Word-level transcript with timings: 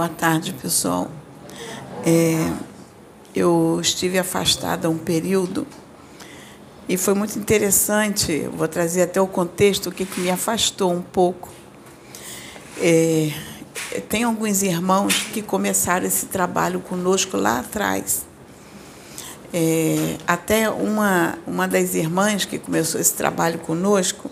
Boa 0.00 0.08
tarde, 0.08 0.54
pessoal. 0.54 1.10
É, 2.06 2.50
eu 3.34 3.78
estive 3.82 4.18
afastada 4.18 4.88
um 4.88 4.96
período 4.96 5.66
e 6.88 6.96
foi 6.96 7.12
muito 7.12 7.38
interessante. 7.38 8.48
Vou 8.54 8.66
trazer 8.66 9.02
até 9.02 9.20
o 9.20 9.26
contexto 9.26 9.90
o 9.90 9.92
que, 9.92 10.06
que 10.06 10.22
me 10.22 10.30
afastou 10.30 10.90
um 10.90 11.02
pouco. 11.02 11.50
É, 12.78 13.30
tem 14.08 14.22
alguns 14.22 14.62
irmãos 14.62 15.24
que 15.34 15.42
começaram 15.42 16.06
esse 16.06 16.24
trabalho 16.24 16.80
conosco 16.80 17.36
lá 17.36 17.58
atrás. 17.58 18.22
É, 19.52 20.16
até 20.26 20.70
uma, 20.70 21.38
uma 21.46 21.68
das 21.68 21.94
irmãs 21.94 22.46
que 22.46 22.58
começou 22.58 22.98
esse 22.98 23.12
trabalho 23.12 23.58
conosco, 23.58 24.30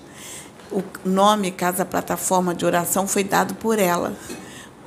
o 0.73 0.83
nome 1.05 1.51
Casa 1.51 1.85
Plataforma 1.85 2.55
de 2.55 2.65
Oração 2.65 3.07
foi 3.07 3.23
dado 3.23 3.55
por 3.55 3.79
ela. 3.79 4.17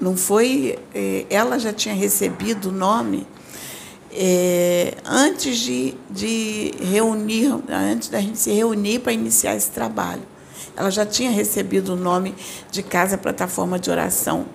Não 0.02 0.18
foi. 0.18 0.80
É, 0.94 1.26
ela 1.30 1.60
já 1.60 1.72
tinha 1.72 1.94
recebido 1.94 2.70
o 2.70 2.72
nome 2.72 3.28
é, 4.12 4.96
antes 5.06 5.60
de, 5.60 5.94
de 6.10 6.74
reunir, 6.82 7.56
antes 7.70 8.10
da 8.10 8.20
gente 8.20 8.40
se 8.40 8.52
reunir 8.52 9.00
para 9.00 9.14
iniciar 9.14 9.56
esse 9.56 9.70
trabalho. 9.70 10.24
Ela 10.76 10.90
já 10.90 11.06
tinha 11.06 11.30
recebido 11.30 11.94
o 11.94 11.96
nome 11.96 12.34
de 12.72 12.82
Casa 12.82 13.18
Plataforma 13.18 13.78
de 13.78 13.92
Oração. 13.92 14.46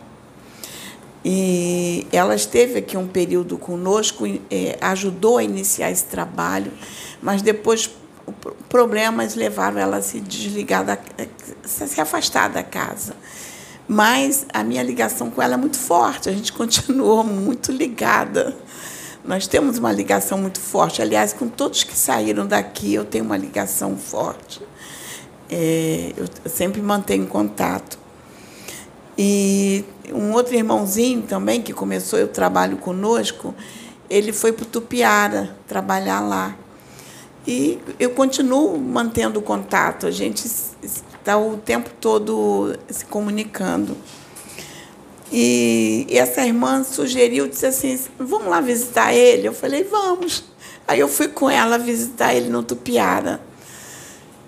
E 1.25 2.07
ela 2.13 2.35
esteve 2.35 2.79
aqui 2.79 2.97
um 2.97 3.07
período 3.07 3.59
conosco, 3.59 4.27
é, 4.51 4.79
ajudou 4.81 5.39
a 5.39 5.45
iniciar 5.45 5.91
esse 5.91 6.05
trabalho, 6.05 6.73
mas 7.23 7.43
depois 7.43 7.91
problemas 8.69 9.35
levaram 9.35 9.79
ela 9.79 9.99
a 9.99 10.03
se 10.03 10.21
desligar, 10.21 10.85
da, 10.85 10.95
a 10.95 11.87
se 11.87 12.01
afastar 12.01 12.49
da 12.49 12.63
casa. 12.63 13.15
Mas 13.89 14.47
a 14.53 14.65
minha 14.65 14.83
ligação 14.83 15.31
com 15.31 15.41
ela 15.41 15.55
é 15.55 15.57
muito 15.57 15.79
forte, 15.79 16.29
a 16.29 16.33
gente 16.33 16.53
continuou 16.55 17.23
muito 17.23 17.71
ligada. 17.71 18.57
Nós 19.25 19.47
temos 19.47 19.79
uma 19.79 19.91
ligação 19.91 20.39
muito 20.39 20.61
forte. 20.61 21.03
Aliás, 21.03 21.33
com 21.33 21.49
todos 21.49 21.83
que 21.83 21.97
saíram 21.97 22.47
daqui, 22.47 22.95
eu 22.95 23.05
tenho 23.05 23.25
uma 23.25 23.37
ligação 23.37 23.97
forte. 23.97 24.63
É, 25.51 26.13
eu 26.17 26.29
sempre 26.49 26.81
mantenho 26.81 27.27
contato. 27.27 27.99
E 29.19 29.85
um 30.13 30.33
outro 30.33 30.55
irmãozinho 30.55 31.23
também, 31.23 31.61
que 31.61 31.73
começou 31.73 32.21
o 32.23 32.29
trabalho 32.29 32.77
conosco, 32.77 33.55
ele 34.09 34.33
foi 34.33 34.53
para 34.53 34.63
o 34.63 34.67
Tupiara 34.67 35.57
trabalhar 35.67 36.21
lá. 36.21 36.57
E 37.47 37.79
eu 37.99 38.11
continuo 38.11 38.79
mantendo 38.79 39.41
contato, 39.41 40.07
a 40.07 40.11
gente 40.11 40.49
está 41.27 41.37
o 41.37 41.57
tempo 41.57 41.91
todo 42.01 42.79
se 42.89 43.05
comunicando. 43.05 43.97
E 45.33 46.07
essa 46.09 46.47
irmã 46.47 46.85
sugeriu, 46.85 47.49
disse 47.49 47.67
assim: 47.67 47.99
vamos 48.17 48.47
lá 48.47 48.61
visitar 48.61 49.13
ele? 49.13 49.49
Eu 49.49 49.53
falei: 49.53 49.83
vamos. 49.83 50.45
Aí 50.87 51.01
eu 51.01 51.09
fui 51.09 51.27
com 51.27 51.51
ela 51.51 51.79
visitar 51.79 52.33
ele 52.33 52.49
no 52.49 52.63
Tupiara. 52.63 53.41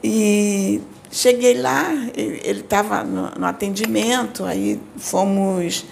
E 0.04 0.80
cheguei 1.10 1.60
lá, 1.60 1.90
ele 2.14 2.60
estava 2.60 3.02
no, 3.02 3.28
no, 3.32 3.46
atendimento, 3.46 4.44
aí 4.44 4.80
fomos, 4.96 5.84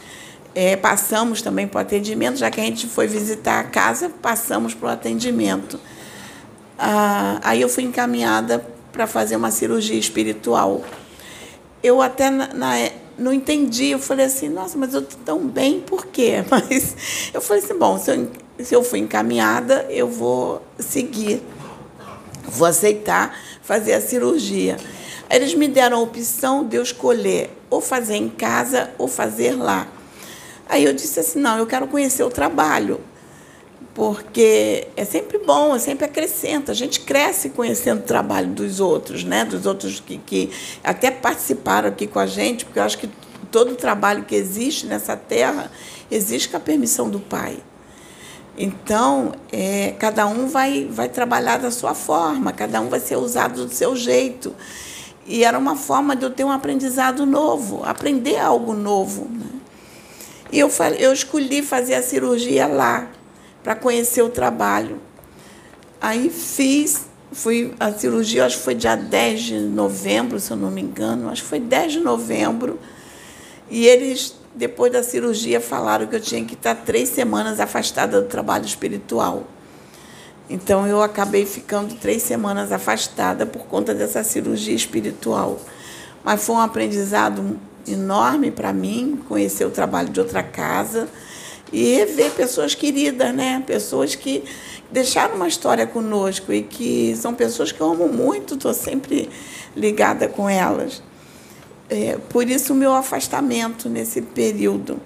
é, 0.55 0.77
passamos 0.77 1.43
também 1.43 1.67
para 1.67 1.79
o 1.79 1.81
atendimento, 1.81 2.37
já 2.37 2.49
que 2.49 2.61
a 2.61 2.65
gente 2.65 2.87
foi 2.87 3.09
visitar 3.09 3.59
a 3.59 3.65
casa, 3.65 4.09
passamos 4.23 4.73
para 4.73 4.87
o 4.89 4.93
atendimento. 4.93 5.81
Ah, 6.79 7.41
aí 7.43 7.61
eu 7.61 7.69
fui 7.69 7.83
encaminhada 7.83 8.65
para 8.97 9.07
fazer 9.07 9.37
uma 9.37 9.51
cirurgia 9.51 9.99
espiritual. 9.99 10.83
Eu 11.83 12.01
até 12.01 12.31
na, 12.31 12.49
na, 12.55 12.73
não 13.19 13.31
entendi, 13.31 13.91
eu 13.91 13.99
falei 13.99 14.25
assim, 14.25 14.49
nossa, 14.49 14.79
mas 14.79 14.95
eu 14.95 15.01
estou 15.01 15.21
tão 15.23 15.47
bem, 15.47 15.81
por 15.81 16.07
quê? 16.07 16.43
Mas 16.51 17.31
eu 17.33 17.41
falei 17.41 17.63
assim, 17.63 17.79
bom, 17.79 17.99
se 17.99 18.11
eu, 18.11 18.31
se 18.59 18.75
eu 18.75 18.83
fui 18.83 18.99
encaminhada, 18.99 19.87
eu 19.91 20.09
vou 20.09 20.63
seguir, 20.79 21.43
vou 22.45 22.67
aceitar 22.67 23.39
fazer 23.63 23.93
a 23.93 24.01
cirurgia. 24.01 24.79
Eles 25.31 25.55
me 25.55 25.69
deram 25.69 25.99
a 25.99 26.01
opção 26.01 26.67
de 26.67 26.77
eu 26.77 26.83
escolher 26.83 27.51
ou 27.69 27.81
fazer 27.81 28.17
em 28.17 28.29
casa 28.29 28.91
ou 28.97 29.07
fazer 29.07 29.53
lá. 29.53 29.87
Aí 30.69 30.85
eu 30.85 30.93
disse 30.93 31.21
assim, 31.21 31.39
não, 31.39 31.59
eu 31.59 31.67
quero 31.67 31.87
conhecer 31.87 32.23
o 32.23 32.31
trabalho 32.31 33.01
porque 33.97 34.89
é 34.95 35.07
sempre 35.07 35.39
bom, 35.39 35.75
é 35.75 35.79
sempre 35.79 36.05
acrescenta. 36.05 36.71
A 36.71 36.75
gente 36.75 37.01
cresce 37.01 37.49
conhecendo 37.49 38.01
o 38.01 38.03
trabalho 38.03 38.49
dos 38.49 38.79
outros, 38.79 39.25
né? 39.25 39.43
dos 39.43 39.65
outros 39.65 40.01
que, 40.01 40.19
que 40.19 40.51
até 40.85 41.11
participaram 41.11 41.89
aqui 41.89 42.07
com 42.07 42.19
a 42.19 42.27
gente, 42.27 42.67
porque 42.67 42.79
eu 42.79 42.83
acho 42.83 42.99
que 42.99 43.09
todo 43.51 43.73
o 43.73 43.75
trabalho 43.75 44.25
que 44.25 44.35
existe 44.35 44.85
nessa 44.85 45.17
terra 45.17 45.73
existe 46.11 46.51
com 46.51 46.59
a 46.59 46.61
permissão 46.61 47.09
do 47.09 47.19
Pai. 47.19 47.57
Então, 48.59 49.33
é, 49.51 49.95
cada 49.99 50.27
um 50.27 50.47
vai, 50.47 50.87
vai 50.91 51.09
trabalhar 51.09 51.57
da 51.57 51.71
sua 51.71 51.95
forma, 51.95 52.53
cada 52.53 52.83
um 52.83 52.91
vai 52.91 53.01
ser 53.01 53.17
usado 53.17 53.65
do 53.65 53.73
seu 53.73 53.97
jeito. 53.97 54.55
E 55.25 55.43
era 55.43 55.59
uma 55.59 55.75
forma 55.75 56.15
de 56.15 56.23
eu 56.23 56.31
ter 56.31 56.45
um 56.45 56.53
aprendizado 56.53 57.25
novo, 57.25 57.83
aprender 57.83 58.37
algo 58.37 58.75
novo. 58.75 59.27
Né? 59.31 59.47
E 60.53 60.59
eu, 60.59 60.71
eu 60.99 61.15
escolhi 61.15 61.63
fazer 61.63 61.95
a 61.95 62.03
cirurgia 62.03 62.67
lá 62.67 63.09
para 63.67 63.75
conhecer 63.75 64.23
o 64.23 64.29
trabalho. 64.29 65.01
Aí 66.01 66.31
fiz, 66.31 67.07
fui 67.33 67.75
a 67.81 67.91
cirurgia, 67.91 68.47
acho 68.47 68.59
que 68.59 68.63
foi 68.63 68.77
dia 68.77 68.95
10 68.95 69.41
de 69.41 69.59
novembro, 69.59 70.39
se 70.39 70.53
eu 70.53 70.57
não 70.57 70.71
me 70.71 70.81
engano, 70.81 71.29
acho 71.29 71.43
que 71.43 71.49
foi 71.49 71.59
10 71.59 71.95
de 71.95 71.99
novembro. 71.99 72.79
E 73.69 73.85
eles, 73.85 74.37
depois 74.55 74.93
da 74.93 75.03
cirurgia, 75.03 75.61
falaram 75.61 76.07
que 76.07 76.15
eu 76.15 76.21
tinha 76.21 76.45
que 76.45 76.55
estar 76.55 76.77
três 76.77 77.09
semanas 77.09 77.59
afastada 77.59 78.23
do 78.23 78.29
trabalho 78.29 78.65
espiritual. 78.65 79.43
Então 80.49 80.87
eu 80.87 81.03
acabei 81.03 81.45
ficando 81.45 81.97
três 81.97 82.23
semanas 82.23 82.71
afastada 82.71 83.47
por 83.47 83.67
conta 83.67 83.93
dessa 83.93 84.23
cirurgia 84.23 84.77
espiritual. 84.77 85.59
Mas 86.23 86.45
foi 86.45 86.55
um 86.55 86.61
aprendizado 86.61 87.59
enorme 87.85 88.53
para 88.53 88.73
mim, 88.73 89.21
conhecer 89.29 89.65
o 89.65 89.71
trabalho 89.71 90.11
de 90.11 90.21
outra 90.21 90.45
casa 90.45 91.09
e 91.73 91.97
rever 91.97 92.33
pessoas 92.33 92.75
queridas, 92.75 93.35
né? 93.35 93.63
Pessoas 93.67 94.15
que 94.15 94.45
deixaram 94.91 95.35
uma 95.37 95.49
história 95.49 95.87
conosco 95.87 96.53
e 96.53 96.63
que 96.63 97.15
são 97.17 97.35
pessoas 97.35 97.73
que 97.73 97.81
eu 97.81 97.91
amo 97.91 98.09
muito, 98.09 98.55
estou 98.55 98.73
sempre 98.73 99.29
ligada 99.75 100.29
com 100.29 100.49
elas. 100.49 101.03
É, 101.89 102.19
por 102.29 102.49
isso 102.49 102.73
o 102.73 102.77
meu 102.77 102.93
afastamento 102.95 103.89
nesse 103.89 104.23
período. 104.23 105.01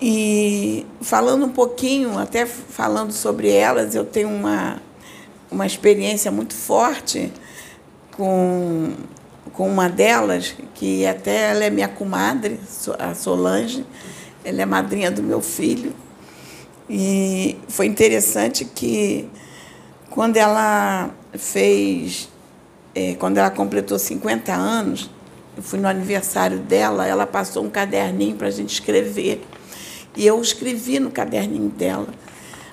E 0.00 0.84
falando 1.00 1.46
um 1.46 1.50
pouquinho, 1.50 2.18
até 2.18 2.44
falando 2.44 3.12
sobre 3.12 3.50
elas, 3.50 3.94
eu 3.94 4.04
tenho 4.04 4.28
uma, 4.28 4.82
uma 5.50 5.64
experiência 5.64 6.30
muito 6.30 6.54
forte 6.54 7.32
com, 8.16 8.94
com 9.52 9.68
uma 9.68 9.88
delas, 9.88 10.54
que 10.74 11.06
até 11.06 11.50
ela 11.50 11.64
é 11.64 11.70
minha 11.70 11.88
comadre, 11.88 12.58
a 12.98 13.14
Solange 13.14 13.86
ela 14.44 14.62
é 14.62 14.66
madrinha 14.66 15.10
do 15.10 15.22
meu 15.22 15.40
filho. 15.40 15.92
E 16.88 17.56
foi 17.68 17.86
interessante 17.86 18.64
que 18.64 19.28
quando 20.10 20.36
ela 20.36 21.10
fez, 21.32 22.28
é, 22.94 23.14
quando 23.14 23.38
ela 23.38 23.50
completou 23.50 23.98
50 23.98 24.52
anos, 24.52 25.10
eu 25.56 25.62
fui 25.62 25.78
no 25.78 25.88
aniversário 25.88 26.58
dela, 26.58 27.06
ela 27.06 27.26
passou 27.26 27.64
um 27.64 27.70
caderninho 27.70 28.36
para 28.36 28.48
a 28.48 28.50
gente 28.50 28.72
escrever. 28.72 29.42
E 30.16 30.26
eu 30.26 30.40
escrevi 30.40 30.98
no 30.98 31.10
caderninho 31.10 31.68
dela. 31.70 32.08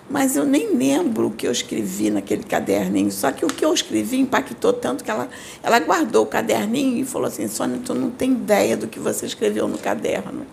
Mas 0.10 0.36
eu 0.36 0.44
nem 0.44 0.76
lembro 0.76 1.28
o 1.28 1.32
que 1.32 1.46
eu 1.46 1.52
escrevi 1.52 2.10
naquele 2.10 2.44
caderninho. 2.44 3.12
Só 3.12 3.32
que 3.32 3.46
o 3.46 3.48
que 3.48 3.64
eu 3.64 3.74
escrevi 3.74 4.18
impactou 4.18 4.74
tanto 4.74 5.04
que 5.04 5.12
ela, 5.12 5.30
ela 5.62 5.80
guardou 5.80 6.24
o 6.24 6.26
caderninho 6.26 6.98
e 6.98 7.06
falou 7.06 7.28
assim: 7.28 7.48
Sônia, 7.48 7.80
tu 7.86 7.94
não 7.94 8.10
tem 8.10 8.32
ideia 8.32 8.76
do 8.76 8.88
que 8.88 9.00
você 9.00 9.28
escreveu 9.28 9.68
no 9.68 9.78
caderno. 9.78 10.46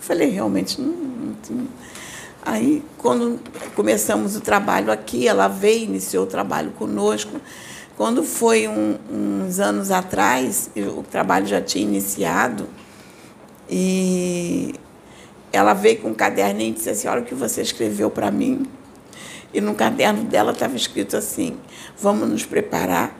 Falei, 0.00 0.30
realmente, 0.30 0.80
não, 0.80 0.92
não, 0.92 1.66
Aí, 2.44 2.82
quando 2.96 3.38
começamos 3.74 4.36
o 4.36 4.40
trabalho 4.40 4.90
aqui, 4.90 5.28
ela 5.28 5.48
veio, 5.48 5.84
iniciou 5.84 6.24
o 6.24 6.26
trabalho 6.26 6.70
conosco. 6.70 7.38
Quando 7.96 8.22
foi 8.22 8.66
um, 8.66 8.96
uns 9.12 9.58
anos 9.58 9.90
atrás, 9.90 10.70
o 10.96 11.02
trabalho 11.02 11.46
já 11.46 11.60
tinha 11.60 11.84
iniciado, 11.84 12.68
e 13.68 14.74
ela 15.52 15.74
veio 15.74 16.00
com 16.00 16.08
um 16.08 16.14
caderninho 16.14 16.70
e 16.70 16.74
disse 16.74 16.88
assim: 16.88 17.08
Olha 17.08 17.20
o 17.20 17.24
que 17.24 17.34
você 17.34 17.60
escreveu 17.60 18.08
para 18.08 18.30
mim. 18.30 18.64
E 19.52 19.60
no 19.60 19.74
caderno 19.74 20.24
dela 20.24 20.52
estava 20.52 20.76
escrito 20.76 21.16
assim: 21.16 21.56
Vamos 22.00 22.28
nos 22.28 22.46
preparar, 22.46 23.14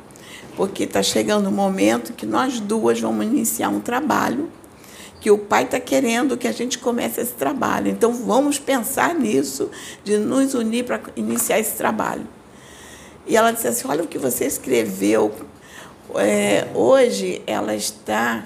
porque 0.57 0.85
está 0.85 1.03
chegando 1.03 1.49
o 1.49 1.53
momento 1.53 2.13
que 2.13 2.25
nós 2.25 2.61
duas 2.61 3.01
vamos 3.01 3.27
iniciar 3.27 3.69
um 3.69 3.81
trabalho 3.81 4.49
que 5.21 5.31
o 5.31 5.39
Pai 5.39 5.65
está 5.65 5.81
querendo 5.81 6.37
que 6.37 6.47
a 6.47 6.53
gente 6.53 6.79
comece 6.79 7.21
esse 7.21 7.33
trabalho. 7.33 7.89
Então, 7.89 8.13
vamos 8.13 8.59
pensar 8.59 9.15
nisso, 9.15 9.71
de 10.05 10.17
nos 10.17 10.55
unir 10.55 10.85
para 10.85 11.01
iniciar 11.17 11.59
esse 11.59 11.77
trabalho. 11.77 12.27
E 13.27 13.37
ela 13.37 13.53
disse 13.53 13.69
assim: 13.69 13.89
Olha 13.89 14.05
o 14.05 14.07
que 14.07 14.19
você 14.19 14.47
escreveu. 14.47 15.33
É, 16.15 16.69
hoje 16.75 17.43
ela 17.47 17.75
está. 17.75 18.45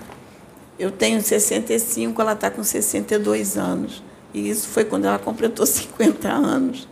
Eu 0.78 0.90
tenho 0.90 1.22
65, 1.22 2.20
ela 2.20 2.32
está 2.32 2.50
com 2.50 2.64
62 2.64 3.56
anos. 3.56 4.02
E 4.34 4.48
isso 4.48 4.66
foi 4.68 4.84
quando 4.84 5.04
ela 5.04 5.18
completou 5.18 5.64
50 5.66 6.28
anos. 6.28 6.88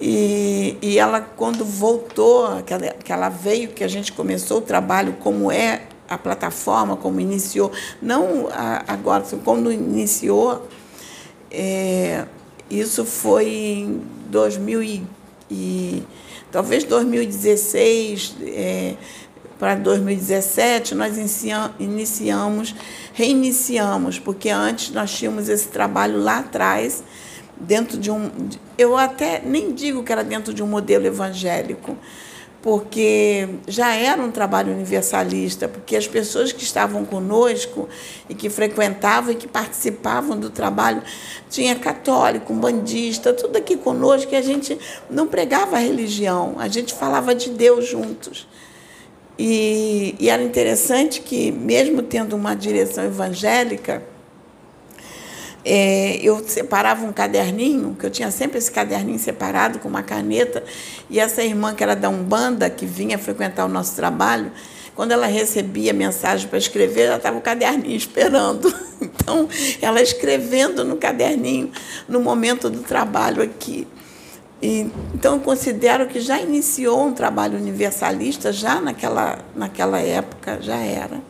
E, 0.00 0.76
e 0.82 0.98
ela, 0.98 1.20
quando 1.20 1.64
voltou, 1.64 2.60
que 2.64 2.74
ela, 2.74 2.88
que 2.88 3.12
ela 3.12 3.28
veio, 3.28 3.68
que 3.68 3.84
a 3.84 3.88
gente 3.88 4.12
começou 4.12 4.58
o 4.58 4.60
trabalho, 4.60 5.16
como 5.20 5.50
é 5.50 5.82
a 6.08 6.18
plataforma, 6.18 6.96
como 6.96 7.20
iniciou, 7.20 7.72
não 8.00 8.48
agora, 8.86 9.24
quando 9.44 9.72
iniciou, 9.72 10.68
é, 11.50 12.26
isso 12.70 13.04
foi 13.04 13.48
em 13.48 14.02
2000 14.30 14.82
e, 14.82 15.06
e 15.50 16.02
talvez 16.50 16.84
2016 16.84 18.36
é, 18.42 18.94
para 19.62 19.76
2017, 19.76 20.92
nós 20.96 21.16
iniciamos, 21.78 22.74
reiniciamos, 23.12 24.18
porque 24.18 24.50
antes 24.50 24.90
nós 24.90 25.16
tínhamos 25.16 25.48
esse 25.48 25.68
trabalho 25.68 26.18
lá 26.18 26.38
atrás, 26.38 27.04
dentro 27.56 27.96
de 27.96 28.10
um. 28.10 28.28
Eu 28.76 28.96
até 28.96 29.40
nem 29.40 29.72
digo 29.72 30.02
que 30.02 30.10
era 30.10 30.24
dentro 30.24 30.52
de 30.52 30.64
um 30.64 30.66
modelo 30.66 31.06
evangélico, 31.06 31.96
porque 32.62 33.48
já 33.66 33.92
era 33.92 34.22
um 34.22 34.30
trabalho 34.30 34.72
universalista, 34.72 35.66
porque 35.66 35.96
as 35.96 36.06
pessoas 36.06 36.52
que 36.52 36.62
estavam 36.62 37.04
conosco 37.04 37.88
e 38.28 38.34
que 38.34 38.48
frequentavam 38.48 39.32
e 39.32 39.34
que 39.34 39.48
participavam 39.48 40.38
do 40.38 40.48
trabalho, 40.48 41.02
tinha 41.50 41.74
católico, 41.74 42.54
bandista, 42.54 43.32
tudo 43.32 43.56
aqui 43.56 43.76
conosco, 43.76 44.32
e 44.32 44.36
a 44.36 44.42
gente 44.42 44.78
não 45.10 45.26
pregava 45.26 45.76
religião, 45.76 46.54
a 46.58 46.68
gente 46.68 46.94
falava 46.94 47.34
de 47.34 47.50
Deus 47.50 47.88
juntos. 47.88 48.46
E, 49.36 50.14
e 50.20 50.30
era 50.30 50.42
interessante 50.42 51.20
que, 51.20 51.50
mesmo 51.50 52.00
tendo 52.00 52.36
uma 52.36 52.54
direção 52.54 53.04
evangélica, 53.04 54.04
é, 55.64 56.18
eu 56.22 56.42
separava 56.46 57.04
um 57.04 57.12
caderninho, 57.12 57.96
que 57.98 58.06
eu 58.06 58.10
tinha 58.10 58.30
sempre 58.30 58.58
esse 58.58 58.70
caderninho 58.70 59.18
separado 59.18 59.78
com 59.78 59.88
uma 59.88 60.02
caneta, 60.02 60.62
e 61.08 61.20
essa 61.20 61.42
irmã 61.42 61.74
que 61.74 61.82
era 61.82 61.94
da 61.94 62.08
Umbanda, 62.08 62.68
que 62.68 62.84
vinha 62.84 63.18
frequentar 63.18 63.64
o 63.64 63.68
nosso 63.68 63.94
trabalho, 63.94 64.50
quando 64.94 65.12
ela 65.12 65.26
recebia 65.26 65.92
mensagem 65.92 66.48
para 66.48 66.58
escrever, 66.58 67.08
já 67.08 67.16
estava 67.16 67.38
o 67.38 67.40
caderninho 67.40 67.96
esperando. 67.96 68.72
Então, 69.02 69.48
ela 69.80 70.00
escrevendo 70.00 70.84
no 70.84 70.96
caderninho 70.96 71.72
no 72.08 72.20
momento 72.20 72.70
do 72.70 72.84
trabalho 72.84 73.42
aqui. 73.42 73.84
E, 74.62 74.88
então, 75.12 75.34
eu 75.34 75.40
considero 75.40 76.06
que 76.06 76.20
já 76.20 76.40
iniciou 76.40 77.08
um 77.08 77.12
trabalho 77.12 77.58
universalista, 77.58 78.52
já 78.52 78.80
naquela, 78.80 79.40
naquela 79.56 79.98
época, 79.98 80.58
já 80.60 80.76
era. 80.76 81.20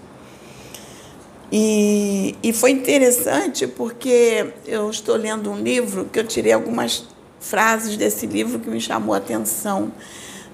E, 1.54 2.34
e 2.43 2.50
foi 2.50 2.70
interessante 2.70 3.66
porque 3.66 4.54
eu 4.66 4.88
estou 4.88 5.16
lendo 5.16 5.50
um 5.50 5.62
livro 5.62 6.06
que 6.06 6.19
eu 6.19 6.26
tirei 6.26 6.50
algumas 6.50 7.06
frases 7.38 7.94
desse 7.99 8.26
livro 8.26 8.58
que 8.58 8.70
me 8.70 8.81
chamou 8.81 9.14
a 9.14 9.19
atenção 9.19 9.93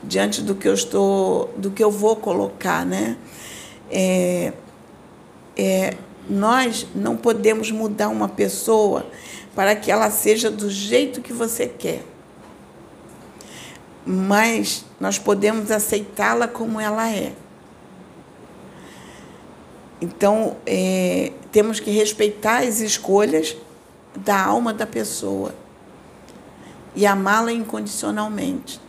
diante 0.03 0.43
do 0.43 0.57
que 0.57 0.67
eu 0.67 0.75
estou, 0.75 1.55
do 1.57 1.71
que 1.71 1.85
eu 1.85 1.91
vou 1.91 2.17
colocar, 2.17 2.85
né? 2.85 3.17
É, 3.89 4.53
é, 5.57 5.95
nós 6.29 6.85
não 6.93 7.17
podemos 7.17 7.71
mudar 7.71 8.09
uma 8.09 8.29
pessoa 8.29 9.07
para 9.55 9.77
que 9.77 9.93
ela 9.93 10.11
seja 10.11 10.51
do 10.51 10.69
jeito 10.69 11.21
que 11.21 11.33
você 11.33 11.67
quer, 11.67 12.03
mas 14.05 14.85
nós 14.99 15.17
podemos 15.17 15.71
aceitá-la 15.71 16.49
como 16.49 16.81
ela 16.81 17.09
é. 17.09 17.33
Então, 20.01 20.57
é, 20.65 21.33
temos 21.51 21.81
que 21.81 21.91
respeitar 21.91 22.63
as 22.63 22.81
escolhas 22.81 23.57
da 24.15 24.45
alma 24.45 24.73
da 24.73 24.87
pessoa 24.87 25.55
e 26.95 27.07
amá-la 27.07 27.53
incondicionalmente. 27.53 28.81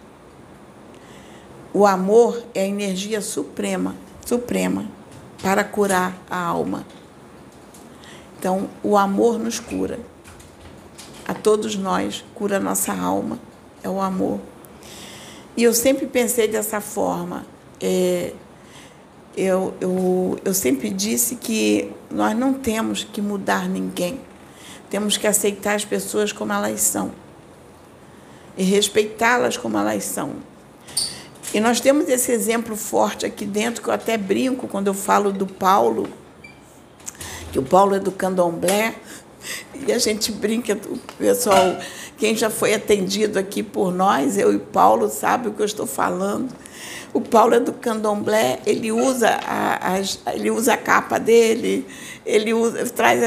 O 1.74 1.86
amor 1.86 2.44
é 2.54 2.64
a 2.64 2.68
energia 2.68 3.22
suprema, 3.22 3.96
suprema 4.26 4.86
para 5.42 5.64
curar 5.64 6.16
a 6.30 6.38
alma. 6.38 6.86
Então, 8.38 8.70
o 8.84 8.98
amor 8.98 9.38
nos 9.38 9.60
cura. 9.60 10.00
A 11.28 11.34
todos 11.34 11.76
nós 11.76 12.24
cura 12.34 12.58
a 12.58 12.60
nossa 12.60 12.94
alma, 12.94 13.38
é 13.84 13.90
o 13.90 14.02
amor. 14.02 14.40
E 15.56 15.64
eu 15.64 15.74
sempre 15.74 16.08
pensei 16.08 16.48
dessa 16.48 16.82
forma. 16.82 17.46
É, 17.82 18.34
eu, 19.40 19.74
eu, 19.80 20.40
eu 20.44 20.54
sempre 20.54 20.90
disse 20.90 21.36
que 21.36 21.92
nós 22.12 22.38
não 22.38 22.54
temos 22.54 23.04
que 23.04 23.22
mudar 23.22 23.70
ninguém. 23.70 24.20
Temos 24.90 25.18
que 25.18 25.28
aceitar 25.28 25.76
as 25.76 25.86
pessoas 25.86 26.32
como 26.32 26.52
elas 26.52 26.82
são 26.82 27.12
e 28.60 28.64
respeitá-las 28.64 29.56
como 29.56 29.78
elas 29.78 30.04
são. 30.04 30.34
E 31.54 31.62
nós 31.62 31.80
temos 31.80 32.10
esse 32.10 32.32
exemplo 32.32 32.76
forte 32.76 33.26
aqui 33.26 33.46
dentro, 33.46 33.82
que 33.82 33.90
eu 33.90 33.94
até 33.94 34.18
brinco 34.18 34.68
quando 34.68 34.88
eu 34.88 34.94
falo 34.94 35.32
do 35.32 35.48
Paulo, 35.48 36.10
que 37.54 37.58
o 37.58 37.64
Paulo 37.64 37.96
é 37.96 38.00
do 38.00 38.12
candomblé, 38.12 38.96
e 39.88 39.94
a 39.94 39.98
gente 39.98 40.32
brinca, 40.34 40.78
o 40.90 40.98
pessoal, 41.18 41.78
quem 42.18 42.36
já 42.36 42.50
foi 42.50 42.74
atendido 42.74 43.40
aqui 43.40 43.64
por 43.64 43.94
nós, 43.94 44.38
eu 44.38 44.54
e 44.54 44.60
Paulo, 44.60 45.08
sabe 45.08 45.48
o 45.48 45.54
que 45.54 45.62
eu 45.62 45.66
estou 45.66 45.88
falando. 45.88 46.54
O 47.12 47.22
Paulo 47.22 47.56
é 47.56 47.60
do 47.60 47.74
candomblé, 47.74 48.60
ele 48.66 48.92
usa 48.92 49.40
a, 49.44 49.94
a, 49.94 50.34
ele 50.34 50.52
usa 50.52 50.74
a 50.74 50.78
capa 50.78 51.18
dele, 51.18 51.88
ele 52.24 52.54
usa, 52.54 52.86
traz 52.86 53.20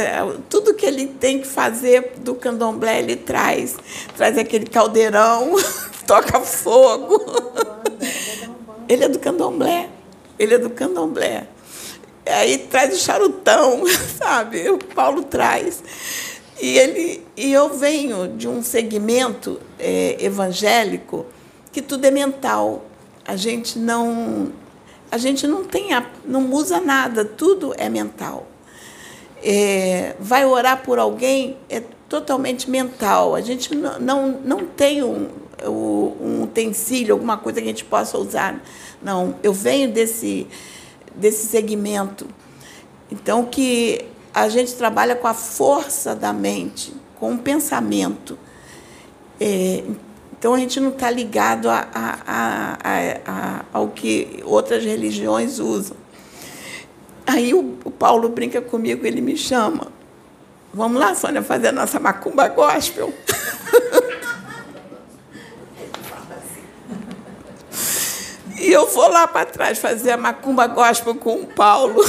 tudo 0.49 0.75
que 0.75 0.87
ele 0.87 1.09
tem 1.09 1.41
que 1.41 1.47
fazer 1.49 2.13
do 2.19 2.37
candomblé, 2.37 3.01
ele 3.01 3.17
traz. 3.17 3.77
Traz 4.17 4.39
aquele 4.39 4.67
caldeirão, 4.67 5.57
toca 6.07 6.41
fogo. 6.41 7.21
Ele 8.89 9.05
é 9.05 9.09
do 9.09 9.19
candomblé. 9.19 9.89
Ele 10.39 10.55
é 10.55 10.59
do 10.59 10.71
candomblé. 10.71 11.47
Aí 12.25 12.59
traz 12.59 12.95
o 12.95 12.99
charutão, 12.99 13.83
sabe? 14.17 14.71
O 14.71 14.79
Paulo 14.79 15.25
traz. 15.25 15.83
E, 16.61 16.79
ele, 16.79 17.27
e 17.37 17.53
eu 17.53 17.71
venho 17.77 18.29
de 18.29 18.47
um 18.47 18.63
segmento 18.63 19.61
é, 19.79 20.17
evangélico 20.21 21.27
que 21.73 21.83
tudo 21.83 22.05
é 22.05 22.11
mental 22.11 22.85
a 23.27 23.37
gente 23.37 23.79
não 23.79 24.53
a 25.11 25.19
gente 25.19 25.47
não 25.47 25.65
tem 25.65 25.91
não 26.25 26.51
usa 26.53 26.81
nada, 26.81 27.25
tudo 27.25 27.75
é 27.77 27.89
mental. 27.89 28.47
É, 29.45 30.17
vai 30.21 30.47
orar 30.47 30.83
por 30.83 30.99
alguém 30.99 31.57
é 31.69 31.83
totalmente 32.09 32.71
mental. 32.71 33.35
A 33.35 33.41
gente 33.41 33.75
não, 33.75 33.99
não, 33.99 34.29
não 34.45 34.67
tem 34.67 35.03
um, 35.03 35.29
um 35.67 36.43
utensílio, 36.43 37.15
alguma 37.15 37.39
coisa 37.39 37.61
que 37.61 37.65
a 37.65 37.71
gente 37.71 37.85
possa 37.85 38.19
usar. 38.19 38.63
Não, 39.03 39.35
eu 39.43 39.53
venho 39.53 39.91
desse, 39.91 40.47
desse 41.15 41.47
segmento. 41.47 42.27
Então, 43.11 43.45
que 43.47 44.05
a 44.35 44.49
gente 44.49 44.75
trabalha 44.75 45.17
com 45.17 45.27
a 45.27 45.35
força 45.35 46.15
da 46.15 46.33
mente, 46.33 46.93
com 47.19 47.35
o 47.35 47.39
pensamento. 47.39 48.39
É, 49.41 49.83
então 50.43 50.55
a 50.55 50.59
gente 50.59 50.81
não 50.81 50.89
está 50.89 51.09
ligado 51.09 51.71
a, 51.71 51.87
a, 51.95 52.77
a, 53.25 53.65
ao 53.73 53.91
que 53.91 54.43
outras 54.45 54.85
religiões 54.85 55.61
usam. 55.61 55.97
Aí 57.25 57.55
o, 57.55 57.79
o 57.85 57.93
Paulo 57.93 58.29
brinca 58.29 58.61
comigo, 58.61 59.07
ele 59.07 59.21
me 59.21 59.37
chama. 59.37 59.93
Vamos 60.75 61.01
lá, 61.01 61.15
Sônia, 61.15 61.45
fazer 61.45 61.69
a 61.69 61.73
nossa 61.73 62.01
macumba 62.01 62.49
gospel. 62.49 63.15
e 68.59 68.73
eu 68.73 68.89
vou 68.89 69.09
lá 69.09 69.29
para 69.29 69.47
trás 69.47 69.79
fazer 69.79 70.11
a 70.11 70.17
macumba 70.17 70.67
gospel 70.67 71.15
com 71.15 71.37
o 71.37 71.47
Paulo. 71.47 72.05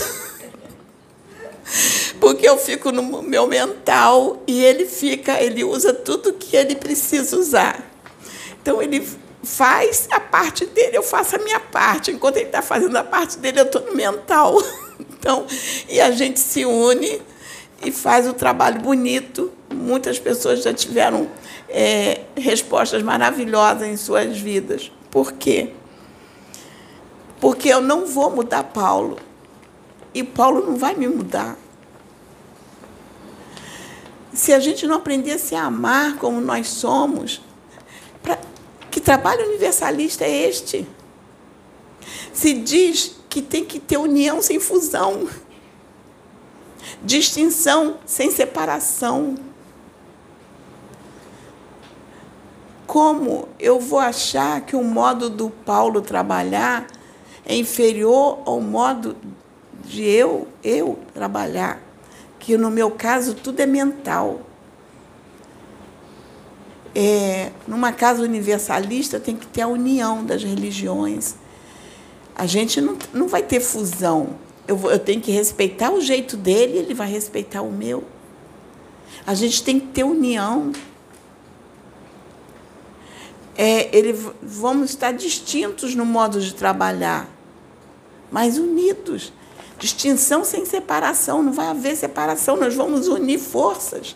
Porque 2.20 2.50
eu 2.50 2.58
fico 2.58 2.92
no 2.92 3.22
meu 3.22 3.46
mental 3.46 4.42
e 4.48 4.63
ele 4.63 4.88
fica, 4.88 5.40
ele 5.40 5.63
usa 5.63 5.94
tudo 5.94 6.34
que 6.34 6.56
ele 6.56 6.75
precisa 6.75 7.38
usar. 7.38 7.93
Então 8.63 8.82
ele 8.82 9.05
faz 9.43 10.08
a 10.10 10.22
parte 10.22 10.65
dele, 10.65 10.96
eu 10.96 11.03
faço 11.03 11.36
a 11.36 11.39
minha 11.39 11.60
parte. 11.60 12.12
Enquanto 12.12 12.38
ele 12.38 12.46
está 12.46 12.62
fazendo 12.62 12.96
a 12.96 13.03
parte 13.03 13.38
dele, 13.38 13.60
eu 13.60 13.65
estou 13.65 13.82
no 13.82 13.93
mental. 13.93 14.58
Então, 15.00 15.46
e 15.89 16.00
a 16.01 16.12
gente 16.12 16.39
se 16.39 16.65
une 16.65 17.22
e 17.84 17.91
faz 17.91 18.27
o 18.27 18.34
trabalho 18.34 18.82
bonito. 18.82 19.51
Muitas 19.74 20.20
pessoas 20.20 20.62
já 20.62 20.74
tiveram 20.74 21.29
é, 21.70 22.22
respostas 22.36 23.01
maravilhosas 23.01 23.88
em 23.88 23.98
suas 23.98 24.38
vidas. 24.38 24.91
Por 25.10 25.32
quê? 25.34 25.72
Porque 27.39 27.70
eu 27.70 27.82
não 27.82 28.05
vou 28.05 28.32
mudar 28.32 28.63
Paulo. 28.65 29.17
E 30.13 30.24
Paulo 30.24 30.65
não 30.65 30.75
vai 30.75 30.93
me 30.93 31.08
mudar. 31.08 31.58
Se 34.34 34.51
a 34.51 34.60
gente 34.60 34.86
não 34.86 34.96
aprender 34.98 35.32
a 35.32 35.39
se 35.39 35.55
amar 35.55 36.17
como 36.17 36.41
nós 36.41 36.67
somos, 36.67 37.41
que 38.94 39.02
trabalho 39.02 39.48
universalista 39.48 40.24
é 40.24 40.48
este? 40.48 40.88
Se 42.32 42.54
diz 42.54 43.16
que 43.28 43.42
tem 43.42 43.66
que 43.66 43.80
ter 43.80 43.98
união 43.98 44.40
sem 44.40 44.60
fusão. 44.60 45.28
Distinção 47.02 47.98
sem 48.06 48.30
separação. 48.30 49.36
Como 52.86 53.50
eu 53.60 53.80
vou 53.80 53.98
achar 53.98 54.62
que 54.62 54.76
o 54.76 54.84
modo 54.84 55.28
do 55.28 55.50
Paulo 55.50 56.00
trabalhar 56.00 56.86
é 57.44 57.56
inferior 57.56 58.44
ao 58.46 58.62
modo 58.62 59.18
de 59.84 60.04
eu, 60.04 60.48
eu 60.64 61.00
trabalhar? 61.16 61.82
Que 62.38 62.56
no 62.58 62.70
meu 62.70 62.92
caso 62.92 63.34
tudo 63.34 63.60
é 63.60 63.66
mental. 63.66 64.42
É, 66.96 67.52
numa 67.68 67.92
casa 67.92 68.22
universalista 68.22 69.20
tem 69.20 69.36
que 69.36 69.48
ter 69.48 69.62
a 69.62 69.68
união 69.68 70.24
das 70.24 70.44
religiões. 70.44 71.36
A 72.36 72.46
gente 72.46 72.80
não, 72.80 72.98
não 73.14 73.28
vai 73.28 73.42
ter 73.42 73.60
fusão. 73.60 74.38
Eu, 74.68 74.80
eu 74.90 75.00
tenho 75.00 75.22
que 75.22 75.32
respeitar 75.32 75.92
o 75.92 76.02
jeito 76.02 76.38
dele, 76.38 76.78
ele 76.78 76.94
vai 76.94 77.10
respeitar 77.10 77.62
o 77.62 77.72
meu. 77.72 78.04
A 79.26 79.34
gente 79.34 79.64
tem 79.64 79.80
que 79.80 79.88
ter 79.88 80.04
união. 80.04 80.72
É, 83.56 83.96
ele, 83.96 84.14
vamos 84.42 84.92
estar 84.92 85.12
distintos 85.12 85.94
no 85.94 86.06
modo 86.06 86.42
de 86.42 86.54
trabalhar, 86.54 87.30
mas 88.32 88.58
unidos. 88.58 89.32
Distinção 89.78 90.44
sem 90.44 90.66
separação, 90.66 91.44
não 91.44 91.52
vai 91.52 91.68
haver 91.68 91.96
separação, 91.96 92.56
nós 92.56 92.74
vamos 92.74 93.08
unir 93.08 93.40
forças. 93.40 94.16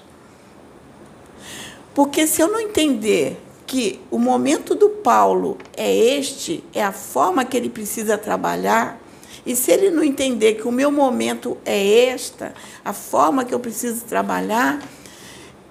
Porque 1.97 2.27
se 2.27 2.43
eu 2.43 2.47
não 2.47 2.59
entender 2.59 3.41
que 3.65 3.99
o 4.11 4.19
momento 4.19 4.75
do 4.75 4.87
Paulo 4.87 5.57
é 5.75 5.91
este, 5.91 6.63
é 6.71 6.83
a 6.83 6.91
forma 6.91 7.43
que 7.43 7.57
ele 7.57 7.69
precisa 7.69 8.19
trabalhar, 8.19 9.01
e 9.43 9.55
se 9.55 9.71
ele 9.71 9.89
não 9.89 10.03
entender 10.03 10.53
que 10.53 10.67
o 10.67 10.71
meu 10.71 10.91
momento 10.91 11.57
é 11.65 12.05
esta, 12.05 12.53
a 12.85 12.93
forma 12.93 13.43
que 13.43 13.51
eu 13.51 13.59
preciso 13.59 14.05
trabalhar, 14.05 14.79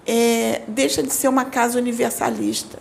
é, 0.05 0.63
deixa 0.67 1.01
de 1.01 1.13
ser 1.13 1.29
uma 1.29 1.45
casa 1.45 1.79
universalista. 1.79 2.81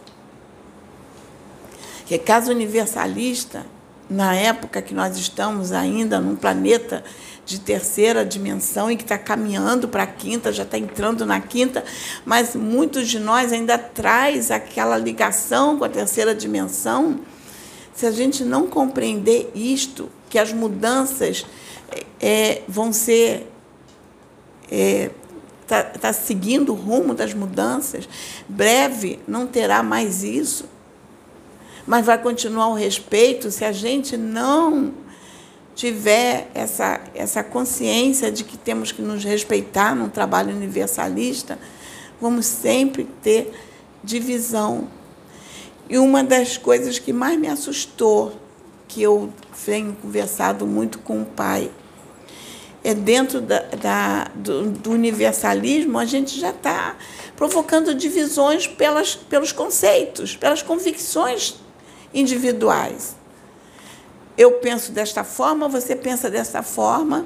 Porque 1.99 2.17
casa 2.17 2.51
universalista, 2.51 3.63
na 4.09 4.35
época 4.35 4.81
que 4.81 4.93
nós 4.93 5.17
estamos 5.17 5.71
ainda 5.71 6.19
num 6.19 6.35
planeta 6.35 7.03
de 7.45 7.59
terceira 7.59 8.25
dimensão 8.25 8.89
e 8.89 8.97
que 8.97 9.03
está 9.03 9.17
caminhando 9.17 9.87
para 9.87 10.03
a 10.03 10.07
quinta, 10.07 10.51
já 10.51 10.63
está 10.63 10.77
entrando 10.77 11.25
na 11.25 11.39
quinta, 11.39 11.83
mas 12.25 12.55
muitos 12.55 13.07
de 13.07 13.19
nós 13.19 13.53
ainda 13.53 13.77
traz 13.77 14.49
aquela 14.49 14.97
ligação 14.97 15.77
com 15.77 15.83
a 15.83 15.89
terceira 15.89 16.33
dimensão. 16.33 17.19
Se 17.93 18.05
a 18.05 18.11
gente 18.11 18.43
não 18.43 18.67
compreender 18.67 19.51
isto, 19.53 20.09
que 20.29 20.39
as 20.39 20.51
mudanças 20.51 21.45
é, 22.19 22.61
vão 22.67 22.91
ser 22.91 23.47
está 25.61 25.77
é, 25.77 25.83
tá 25.83 26.11
seguindo 26.13 26.73
o 26.73 26.75
rumo 26.75 27.13
das 27.13 27.33
mudanças. 27.33 28.09
Breve 28.47 29.19
não 29.27 29.45
terá 29.47 29.83
mais 29.83 30.23
isso, 30.23 30.65
mas 31.85 32.05
vai 32.05 32.17
continuar 32.17 32.69
o 32.69 32.73
respeito 32.73 33.51
se 33.51 33.63
a 33.63 33.71
gente 33.71 34.17
não 34.17 34.93
tiver 35.75 36.49
essa, 36.53 37.01
essa 37.13 37.43
consciência 37.43 38.31
de 38.31 38.43
que 38.43 38.57
temos 38.57 38.91
que 38.91 39.01
nos 39.01 39.23
respeitar 39.23 39.93
num 39.93 40.09
trabalho 40.09 40.55
universalista, 40.55 41.59
vamos 42.19 42.45
sempre 42.45 43.03
ter 43.21 43.51
divisão. 44.03 44.87
E 45.89 45.97
uma 45.97 46.23
das 46.23 46.57
coisas 46.57 46.97
que 46.97 47.11
mais 47.11 47.37
me 47.37 47.47
assustou, 47.47 48.39
que 48.87 49.01
eu 49.01 49.31
tenho 49.65 49.93
conversado 50.01 50.65
muito 50.65 50.97
com 50.99 51.21
o 51.21 51.25
pai, 51.25 51.69
é 52.83 52.93
dentro 52.93 53.41
da, 53.41 53.59
da 53.59 54.27
do, 54.33 54.69
do, 54.69 54.91
universalismo, 54.91 55.99
a 55.99 56.05
gente 56.05 56.39
já 56.39 56.51
está 56.51 56.95
provocando 57.35 57.93
divisões 57.93 58.67
pelas, 58.67 59.15
pelos 59.15 59.51
conceitos, 59.51 60.35
pelas 60.35 60.61
convicções 60.61 61.64
individuais 62.15 63.15
eu 64.37 64.53
penso 64.53 64.91
desta 64.91 65.23
forma, 65.23 65.67
você 65.67 65.95
pensa 65.95 66.29
dessa 66.29 66.61
forma, 66.61 67.25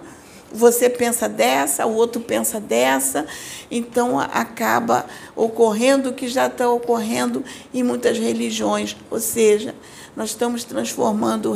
você 0.51 0.89
pensa 0.89 1.27
dessa, 1.27 1.85
o 1.85 1.93
outro 1.93 2.21
pensa 2.21 2.59
dessa, 2.59 3.25
então 3.69 4.19
acaba 4.19 5.05
ocorrendo 5.35 6.09
o 6.09 6.13
que 6.13 6.27
já 6.27 6.47
está 6.47 6.69
ocorrendo 6.69 7.43
em 7.73 7.83
muitas 7.83 8.17
religiões, 8.17 8.95
ou 9.09 9.19
seja, 9.19 9.75
nós 10.15 10.29
estamos 10.29 10.63
transformando 10.63 11.53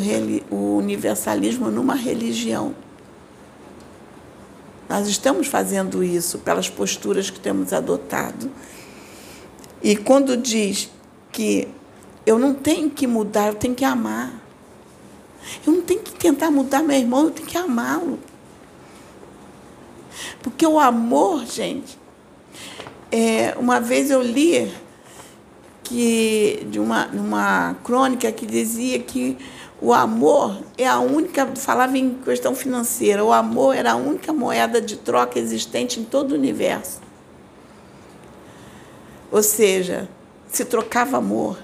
o 0.49 0.77
universalismo 0.77 1.69
numa 1.69 1.95
religião. 1.95 2.75
Nós 4.87 5.07
estamos 5.07 5.47
fazendo 5.47 6.03
isso 6.03 6.39
pelas 6.39 6.69
posturas 6.69 7.29
que 7.29 7.39
temos 7.39 7.73
adotado. 7.73 8.51
E 9.81 9.95
quando 9.95 10.37
diz 10.37 10.89
que 11.31 11.67
eu 12.25 12.39
não 12.39 12.53
tenho 12.53 12.89
que 12.89 13.05
mudar, 13.05 13.47
eu 13.47 13.55
tenho 13.55 13.75
que 13.75 13.85
amar. 13.85 14.31
Eu 15.65 15.73
não 15.73 15.81
tenho 15.81 16.01
que 16.01 16.11
tentar 16.11 16.49
mudar 16.49 16.81
meu 16.81 16.97
irmão, 16.97 17.25
eu 17.25 17.31
tenho 17.31 17.47
que 17.47 17.57
amá-lo. 17.57 18.19
Porque 20.41 20.65
o 20.65 20.79
amor, 20.79 21.45
gente, 21.45 21.97
é, 23.11 23.55
uma 23.57 23.79
vez 23.79 24.09
eu 24.09 24.21
li 24.21 24.71
que 25.83 26.65
de 26.71 26.79
uma, 26.79 27.07
uma 27.07 27.75
crônica 27.83 28.31
que 28.31 28.45
dizia 28.45 28.99
que 28.99 29.37
o 29.81 29.93
amor 29.93 30.63
é 30.77 30.87
a 30.87 30.99
única, 30.99 31.45
falava 31.57 31.97
em 31.97 32.13
questão 32.15 32.55
financeira, 32.55 33.23
o 33.23 33.33
amor 33.33 33.75
era 33.75 33.91
a 33.91 33.95
única 33.95 34.31
moeda 34.31 34.79
de 34.79 34.95
troca 34.95 35.37
existente 35.37 35.99
em 35.99 36.05
todo 36.05 36.31
o 36.31 36.35
universo. 36.35 37.01
Ou 39.29 39.43
seja, 39.43 40.07
se 40.47 40.63
trocava 40.63 41.17
amor. 41.17 41.57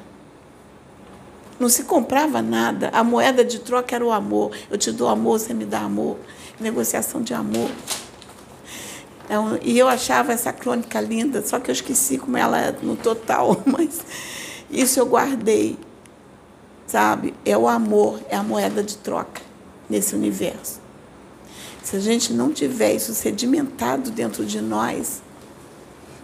Não 1.59 1.67
se 1.67 1.83
comprava 1.83 2.41
nada. 2.41 2.89
A 2.93 3.03
moeda 3.03 3.43
de 3.43 3.59
troca 3.59 3.95
era 3.95 4.05
o 4.05 4.11
amor. 4.11 4.51
Eu 4.71 4.77
te 4.77 4.91
dou 4.91 5.09
amor, 5.09 5.39
você 5.39 5.53
me 5.53 5.65
dá 5.65 5.81
amor. 5.81 6.17
Negociação 6.59 7.21
de 7.21 7.33
amor. 7.33 7.69
Então, 9.25 9.59
e 9.61 9.77
eu 9.77 9.87
achava 9.87 10.31
essa 10.31 10.51
crônica 10.51 10.99
linda, 10.99 11.45
só 11.45 11.59
que 11.59 11.69
eu 11.69 11.73
esqueci 11.73 12.17
como 12.17 12.35
ela 12.35 12.59
é 12.59 12.75
no 12.81 12.95
total, 12.95 13.61
mas 13.67 14.01
isso 14.71 14.99
eu 14.99 15.05
guardei. 15.05 15.77
Sabe? 16.87 17.35
É 17.45 17.55
o 17.55 17.67
amor, 17.67 18.19
é 18.29 18.35
a 18.35 18.41
moeda 18.41 18.81
de 18.81 18.97
troca 18.97 19.41
nesse 19.87 20.15
universo. 20.15 20.79
Se 21.83 21.95
a 21.95 21.99
gente 21.99 22.33
não 22.33 22.51
tiver 22.51 22.93
isso 22.93 23.13
sedimentado 23.13 24.09
dentro 24.09 24.45
de 24.45 24.61
nós, 24.61 25.21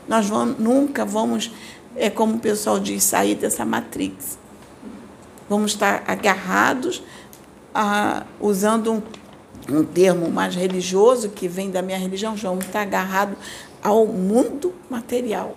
nós 0.08 0.28
vamos, 0.28 0.60
nunca 0.60 1.06
vamos, 1.06 1.52
é 1.96 2.10
como 2.10 2.36
o 2.36 2.40
pessoal 2.40 2.80
diz, 2.80 3.04
sair 3.04 3.36
dessa 3.36 3.64
matrix. 3.66 4.38
Vamos 5.50 5.72
estar 5.72 6.04
agarrados, 6.08 7.04
a, 7.74 8.26
usando 8.40 8.92
um, 8.92 9.02
um 9.70 9.84
termo 9.84 10.30
mais 10.32 10.56
religioso, 10.56 11.30
que 11.30 11.48
vem 11.48 11.70
da 11.70 11.82
minha 11.82 11.98
religião, 11.98 12.36
vamos 12.36 12.66
estar 12.66 12.82
agarrados 12.82 13.38
ao 13.82 14.08
mundo 14.08 14.74
material, 14.90 15.54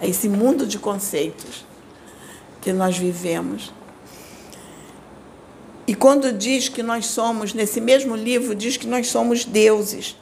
a 0.00 0.06
esse 0.06 0.28
mundo 0.28 0.66
de 0.66 0.78
conceitos 0.78 1.64
que 2.60 2.72
nós 2.72 2.96
vivemos. 2.96 3.72
E 5.86 5.94
quando 5.94 6.32
diz 6.32 6.68
que 6.68 6.82
nós 6.82 7.06
somos, 7.06 7.52
nesse 7.52 7.80
mesmo 7.80 8.14
livro, 8.14 8.54
diz 8.54 8.76
que 8.76 8.86
nós 8.86 9.08
somos 9.08 9.44
deuses. 9.44 10.16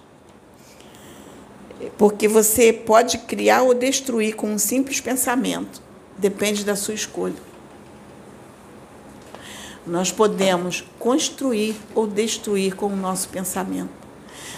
Porque 1.98 2.26
você 2.26 2.72
pode 2.72 3.18
criar 3.18 3.62
ou 3.62 3.74
destruir 3.74 4.34
com 4.34 4.50
um 4.50 4.58
simples 4.58 5.00
pensamento, 5.00 5.82
depende 6.16 6.64
da 6.64 6.74
sua 6.74 6.94
escolha. 6.94 7.49
Nós 9.86 10.12
podemos 10.12 10.84
construir 10.98 11.76
ou 11.94 12.06
destruir 12.06 12.74
com 12.74 12.86
o 12.86 12.96
nosso 12.96 13.28
pensamento. 13.28 14.00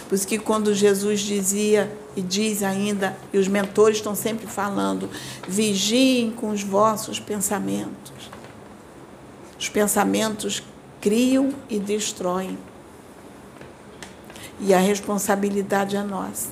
Por 0.09 0.17
isso 0.17 0.27
que 0.27 0.39
quando 0.39 0.75
Jesus 0.75 1.21
dizia 1.21 1.91
e 2.15 2.21
diz 2.21 2.63
ainda, 2.63 3.17
e 3.33 3.39
os 3.39 3.49
mentores 3.49 3.97
estão 3.97 4.15
sempre 4.15 4.47
falando, 4.47 5.09
vigiem 5.49 6.31
com 6.31 6.51
os 6.51 6.63
vossos 6.63 7.19
pensamentos. 7.19 8.13
Os 9.59 9.69
pensamentos 9.69 10.63
criam 11.01 11.55
e 11.71 11.79
destroem. 11.79 12.59
E 14.61 14.75
a 14.75 14.79
responsabilidade 14.79 15.97
é 15.97 16.03
nossa. 16.03 16.49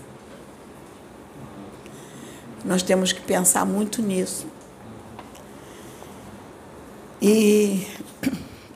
Nós 2.64 2.82
temos 2.82 3.12
que 3.12 3.20
pensar 3.20 3.64
muito 3.64 4.00
nisso. 4.00 4.46
E 7.20 7.86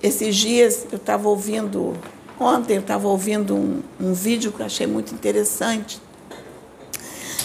esses 0.05 0.37
dias 0.37 0.87
eu 0.93 0.99
estava 0.99 1.27
ouvindo, 1.31 1.97
ontem 2.39 2.75
eu 2.75 2.83
estava 2.83 3.09
ouvindo 3.09 3.57
um, 3.57 3.83
um 3.99 4.13
vídeo 4.13 4.53
que 4.53 4.61
eu 4.61 4.67
achei 4.67 4.87
muito 4.87 5.15
interessante, 5.15 5.99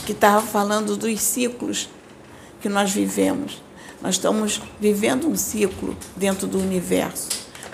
que 0.06 0.12
estava 0.12 0.46
falando 0.46 0.98
dos 0.98 1.22
ciclos 1.22 1.89
que 2.60 2.68
nós 2.68 2.92
vivemos. 2.92 3.63
Nós 4.01 4.16
estamos 4.16 4.62
vivendo 4.78 5.30
um 5.30 5.38
ciclo 5.38 5.96
dentro 6.18 6.48
do 6.48 6.60
universo. 6.60 7.30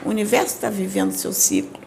O 0.06 0.10
universo 0.10 0.54
está 0.54 0.70
vivendo 0.70 1.14
seu 1.14 1.34
ciclo. 1.34 1.82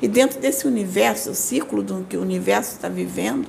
E 0.00 0.08
dentro 0.08 0.40
desse 0.40 0.66
universo, 0.66 1.32
o 1.32 1.34
ciclo 1.34 1.82
do 1.82 2.06
que 2.08 2.16
o 2.16 2.22
universo 2.22 2.76
está 2.76 2.88
vivendo, 2.88 3.46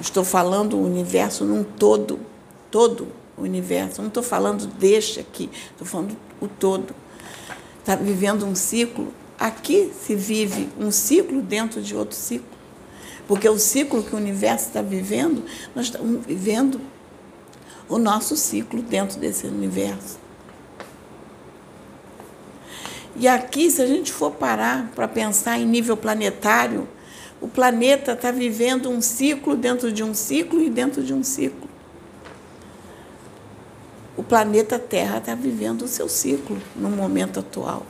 estou 0.00 0.24
falando 0.24 0.78
o 0.78 0.82
universo 0.82 1.44
num 1.44 1.62
todo, 1.62 2.18
todo 2.70 3.19
o 3.40 3.44
universo, 3.44 4.00
não 4.00 4.08
estou 4.08 4.22
falando 4.22 4.66
deste 4.66 5.18
aqui, 5.18 5.50
estou 5.72 5.86
falando 5.86 6.16
o 6.40 6.46
todo. 6.46 6.94
Está 7.78 7.96
vivendo 7.96 8.44
um 8.44 8.54
ciclo. 8.54 9.12
Aqui 9.38 9.90
se 10.04 10.14
vive 10.14 10.68
um 10.78 10.90
ciclo 10.90 11.40
dentro 11.40 11.80
de 11.80 11.96
outro 11.96 12.14
ciclo. 12.14 12.60
Porque 13.26 13.48
o 13.48 13.58
ciclo 13.58 14.02
que 14.02 14.14
o 14.14 14.18
universo 14.18 14.66
está 14.66 14.82
vivendo, 14.82 15.44
nós 15.74 15.86
estamos 15.86 16.26
vivendo 16.26 16.80
o 17.88 17.98
nosso 17.98 18.36
ciclo 18.36 18.82
dentro 18.82 19.18
desse 19.18 19.46
universo. 19.46 20.18
E 23.16 23.26
aqui, 23.26 23.70
se 23.70 23.80
a 23.80 23.86
gente 23.86 24.12
for 24.12 24.32
parar 24.32 24.90
para 24.94 25.08
pensar 25.08 25.58
em 25.58 25.66
nível 25.66 25.96
planetário, 25.96 26.88
o 27.40 27.48
planeta 27.48 28.12
está 28.12 28.30
vivendo 28.30 28.90
um 28.90 29.00
ciclo 29.00 29.56
dentro 29.56 29.90
de 29.90 30.02
um 30.02 30.12
ciclo 30.12 30.60
e 30.60 30.68
dentro 30.68 31.02
de 31.02 31.14
um 31.14 31.22
ciclo. 31.22 31.69
O 34.20 34.22
planeta 34.22 34.78
Terra 34.78 35.16
está 35.16 35.34
vivendo 35.34 35.80
o 35.80 35.88
seu 35.88 36.06
ciclo 36.06 36.58
no 36.76 36.90
momento 36.90 37.40
atual. 37.40 37.86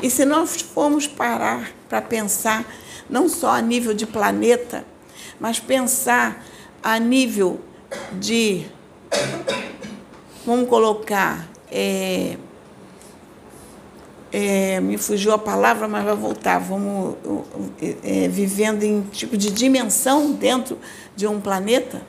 E 0.00 0.08
se 0.08 0.24
nós 0.24 0.60
formos 0.60 1.08
parar 1.08 1.72
para 1.88 2.00
pensar, 2.00 2.64
não 3.10 3.28
só 3.28 3.50
a 3.50 3.60
nível 3.60 3.92
de 3.92 4.06
planeta, 4.06 4.84
mas 5.40 5.58
pensar 5.58 6.46
a 6.80 7.00
nível 7.00 7.58
de, 8.12 8.66
vamos 10.46 10.68
colocar, 10.68 11.48
é, 11.72 12.36
é, 14.32 14.78
me 14.78 14.96
fugiu 14.96 15.32
a 15.32 15.38
palavra, 15.38 15.88
mas 15.88 16.04
vai 16.04 16.14
voltar. 16.14 16.60
Vamos 16.60 17.16
é, 18.04 18.28
vivendo 18.28 18.84
em 18.84 19.02
tipo 19.02 19.36
de 19.36 19.50
dimensão 19.50 20.30
dentro 20.30 20.78
de 21.16 21.26
um 21.26 21.40
planeta. 21.40 22.00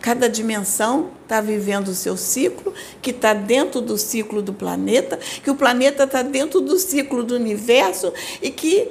Cada 0.00 0.28
dimensão 0.28 1.10
está 1.22 1.40
vivendo 1.40 1.88
o 1.88 1.94
seu 1.94 2.16
ciclo, 2.16 2.74
que 3.00 3.10
está 3.10 3.32
dentro 3.32 3.80
do 3.80 3.96
ciclo 3.96 4.42
do 4.42 4.52
planeta, 4.52 5.18
que 5.42 5.50
o 5.50 5.54
planeta 5.54 6.04
está 6.04 6.22
dentro 6.22 6.60
do 6.60 6.78
ciclo 6.78 7.22
do 7.22 7.34
universo 7.34 8.12
e 8.40 8.50
que 8.50 8.88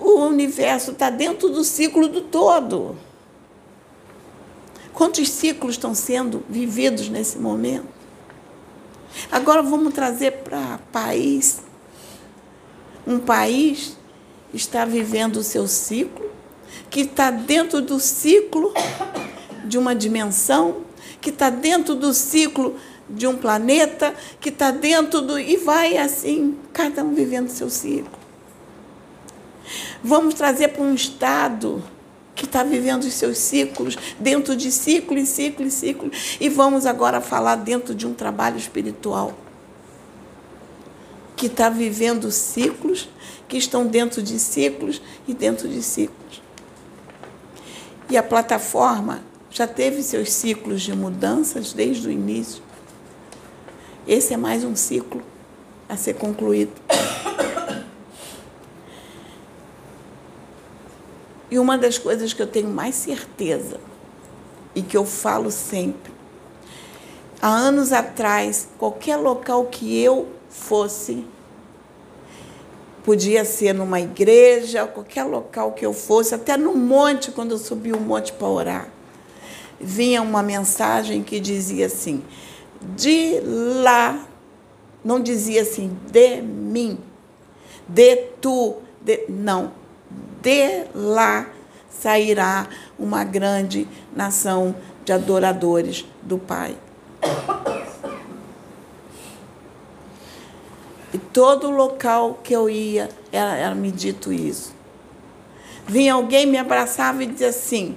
o 0.00 0.20
universo 0.24 0.92
está 0.92 1.10
dentro 1.10 1.48
do 1.48 1.64
ciclo 1.64 2.08
do 2.08 2.20
todo. 2.20 2.96
Quantos 4.92 5.28
ciclos 5.28 5.74
estão 5.74 5.94
sendo 5.94 6.42
vividos 6.48 7.08
nesse 7.08 7.38
momento? 7.38 7.88
Agora 9.30 9.62
vamos 9.62 9.94
trazer 9.94 10.32
para 10.44 10.78
país. 10.90 11.62
Um 13.06 13.18
país 13.18 13.96
está 14.52 14.84
vivendo 14.84 15.36
o 15.36 15.42
seu 15.42 15.66
ciclo, 15.66 16.30
que 16.90 17.00
está 17.00 17.30
dentro 17.30 17.80
do 17.80 17.98
ciclo 17.98 18.72
de 19.64 19.78
uma 19.78 19.94
dimensão, 19.94 20.82
que 21.20 21.30
está 21.30 21.50
dentro 21.50 21.94
do 21.94 22.12
ciclo 22.12 22.76
de 23.08 23.26
um 23.26 23.36
planeta, 23.36 24.14
que 24.40 24.48
está 24.48 24.70
dentro 24.70 25.20
do. 25.20 25.38
e 25.38 25.56
vai 25.56 25.96
assim, 25.96 26.56
cada 26.72 27.04
um 27.04 27.14
vivendo 27.14 27.48
seu 27.48 27.68
ciclo. 27.68 28.22
Vamos 30.02 30.34
trazer 30.34 30.68
para 30.68 30.82
um 30.82 30.94
estado 30.94 31.82
que 32.34 32.44
está 32.44 32.62
vivendo 32.62 33.04
os 33.04 33.12
seus 33.12 33.38
ciclos, 33.38 33.96
dentro 34.18 34.56
de 34.56 34.72
ciclo 34.72 35.18
e 35.18 35.26
ciclo 35.26 35.66
e 35.66 35.70
ciclo. 35.70 36.10
E 36.40 36.48
vamos 36.48 36.86
agora 36.86 37.20
falar 37.20 37.56
dentro 37.56 37.94
de 37.94 38.06
um 38.06 38.14
trabalho 38.14 38.56
espiritual 38.56 39.34
que 41.36 41.46
está 41.46 41.68
vivendo 41.68 42.30
ciclos, 42.30 43.08
que 43.48 43.56
estão 43.56 43.86
dentro 43.86 44.22
de 44.22 44.38
ciclos 44.38 45.02
e 45.26 45.34
dentro 45.34 45.68
de 45.68 45.82
ciclos. 45.82 46.42
E 48.08 48.16
a 48.16 48.22
plataforma 48.22 49.22
já 49.52 49.66
teve 49.66 50.02
seus 50.02 50.32
ciclos 50.32 50.80
de 50.80 50.96
mudanças 50.96 51.74
desde 51.74 52.08
o 52.08 52.10
início. 52.10 52.62
Esse 54.08 54.32
é 54.32 54.36
mais 54.36 54.64
um 54.64 54.74
ciclo 54.74 55.22
a 55.86 55.96
ser 55.96 56.14
concluído. 56.14 56.72
E 61.50 61.58
uma 61.58 61.76
das 61.76 61.98
coisas 61.98 62.32
que 62.32 62.40
eu 62.40 62.46
tenho 62.46 62.70
mais 62.70 62.94
certeza 62.94 63.78
e 64.74 64.80
que 64.80 64.96
eu 64.96 65.04
falo 65.04 65.50
sempre, 65.50 66.10
há 67.42 67.48
anos 67.48 67.92
atrás, 67.92 68.66
qualquer 68.78 69.16
local 69.16 69.66
que 69.66 70.02
eu 70.02 70.28
fosse, 70.48 71.26
podia 73.04 73.44
ser 73.44 73.74
numa 73.74 74.00
igreja, 74.00 74.86
qualquer 74.86 75.24
local 75.24 75.72
que 75.72 75.84
eu 75.84 75.92
fosse, 75.92 76.34
até 76.34 76.56
no 76.56 76.74
monte, 76.74 77.30
quando 77.30 77.50
eu 77.50 77.58
subi 77.58 77.92
o 77.92 78.00
monte 78.00 78.32
para 78.32 78.48
orar, 78.48 78.88
vinha 79.82 80.22
uma 80.22 80.42
mensagem 80.42 81.22
que 81.22 81.40
dizia 81.40 81.86
assim: 81.86 82.22
de 82.96 83.40
lá, 83.82 84.26
não 85.04 85.20
dizia 85.20 85.62
assim, 85.62 85.96
de 86.10 86.40
mim, 86.40 86.98
de 87.88 88.16
tu, 88.40 88.76
de, 89.00 89.24
não, 89.28 89.72
de 90.40 90.84
lá 90.94 91.48
sairá 91.90 92.68
uma 92.98 93.24
grande 93.24 93.86
nação 94.14 94.74
de 95.04 95.12
adoradores 95.12 96.04
do 96.22 96.38
Pai. 96.38 96.76
E 101.12 101.18
todo 101.18 101.70
local 101.70 102.40
que 102.42 102.54
eu 102.54 102.70
ia 102.70 103.08
era, 103.30 103.54
era 103.54 103.74
me 103.74 103.90
dito 103.90 104.32
isso. 104.32 104.74
Vinha 105.86 106.14
alguém, 106.14 106.46
me 106.46 106.56
abraçava 106.56 107.22
e 107.22 107.26
dizia 107.26 107.48
assim, 107.48 107.96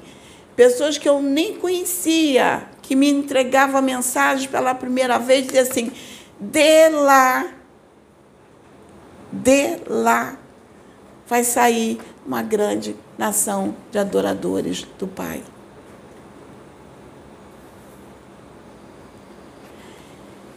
pessoas 0.55 0.97
que 0.97 1.07
eu 1.07 1.21
nem 1.21 1.55
conhecia, 1.57 2.67
que 2.81 2.95
me 2.95 3.09
entregavam 3.09 3.81
mensagens 3.81 4.49
pela 4.49 4.73
primeira 4.73 5.17
vez, 5.17 5.45
dizia 5.45 5.63
assim, 5.63 5.91
de 6.39 6.89
lá, 6.89 7.47
de 9.31 9.79
lá 9.87 10.37
vai 11.27 11.43
sair 11.43 11.99
uma 12.25 12.41
grande 12.41 12.95
nação 13.17 13.75
de 13.91 13.97
adoradores 13.97 14.85
do 14.97 15.07
Pai. 15.07 15.43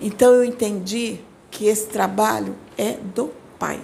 Então 0.01 0.33
eu 0.33 0.45
entendi 0.45 1.21
que 1.51 1.67
esse 1.67 1.87
trabalho 1.89 2.55
é 2.77 2.93
do 2.93 3.33
Pai. 3.59 3.81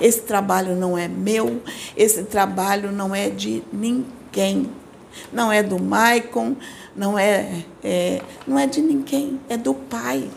Esse 0.00 0.20
trabalho 0.22 0.76
não 0.76 0.96
é 0.96 1.08
meu, 1.08 1.62
esse 1.96 2.22
trabalho 2.24 2.92
não 2.92 3.14
é 3.14 3.30
de 3.30 3.62
ninguém. 3.72 4.15
Não 5.32 5.50
é 5.50 5.62
do 5.62 5.82
Maicon, 5.82 6.56
não 6.94 7.18
é, 7.18 7.64
é, 7.82 8.20
não 8.46 8.58
é 8.58 8.66
de 8.66 8.80
ninguém, 8.82 9.40
é 9.48 9.56
do 9.56 9.72
Pai 9.74 10.28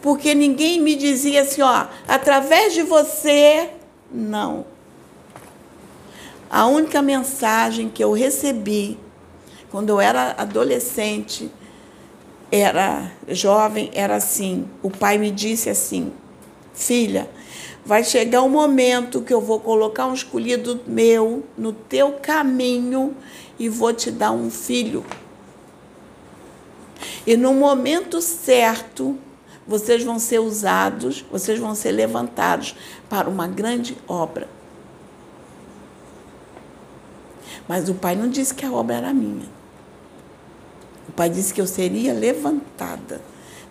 porque 0.00 0.34
ninguém 0.34 0.80
me 0.80 0.94
dizia 0.94 1.42
assim, 1.42 1.62
ó, 1.62 1.86
através 2.06 2.72
de 2.72 2.82
você, 2.82 3.70
não. 4.10 4.64
A 6.50 6.66
única 6.66 7.02
mensagem 7.02 7.88
que 7.88 8.02
eu 8.02 8.12
recebi 8.12 8.98
quando 9.70 9.90
eu 9.90 10.00
era 10.00 10.34
adolescente, 10.38 11.50
era 12.50 13.12
jovem, 13.28 13.90
era 13.92 14.16
assim. 14.16 14.66
O 14.82 14.90
pai 14.90 15.18
me 15.18 15.30
disse 15.30 15.68
assim: 15.68 16.10
Filha, 16.72 17.28
vai 17.88 18.04
chegar 18.04 18.42
um 18.42 18.50
momento 18.50 19.22
que 19.22 19.32
eu 19.32 19.40
vou 19.40 19.58
colocar 19.58 20.04
um 20.04 20.12
escolhido 20.12 20.78
meu 20.86 21.42
no 21.56 21.72
teu 21.72 22.12
caminho 22.20 23.16
e 23.58 23.66
vou 23.66 23.94
te 23.94 24.10
dar 24.10 24.30
um 24.30 24.50
filho. 24.50 25.02
E 27.26 27.34
no 27.34 27.54
momento 27.54 28.20
certo, 28.20 29.16
vocês 29.66 30.04
vão 30.04 30.18
ser 30.18 30.38
usados, 30.38 31.24
vocês 31.32 31.58
vão 31.58 31.74
ser 31.74 31.92
levantados 31.92 32.76
para 33.08 33.26
uma 33.26 33.48
grande 33.48 33.96
obra. 34.06 34.46
Mas 37.66 37.88
o 37.88 37.94
pai 37.94 38.14
não 38.14 38.28
disse 38.28 38.52
que 38.52 38.66
a 38.66 38.70
obra 38.70 38.96
era 38.96 39.14
minha. 39.14 39.48
O 41.08 41.12
pai 41.12 41.30
disse 41.30 41.54
que 41.54 41.60
eu 41.62 41.66
seria 41.66 42.12
levantada 42.12 43.22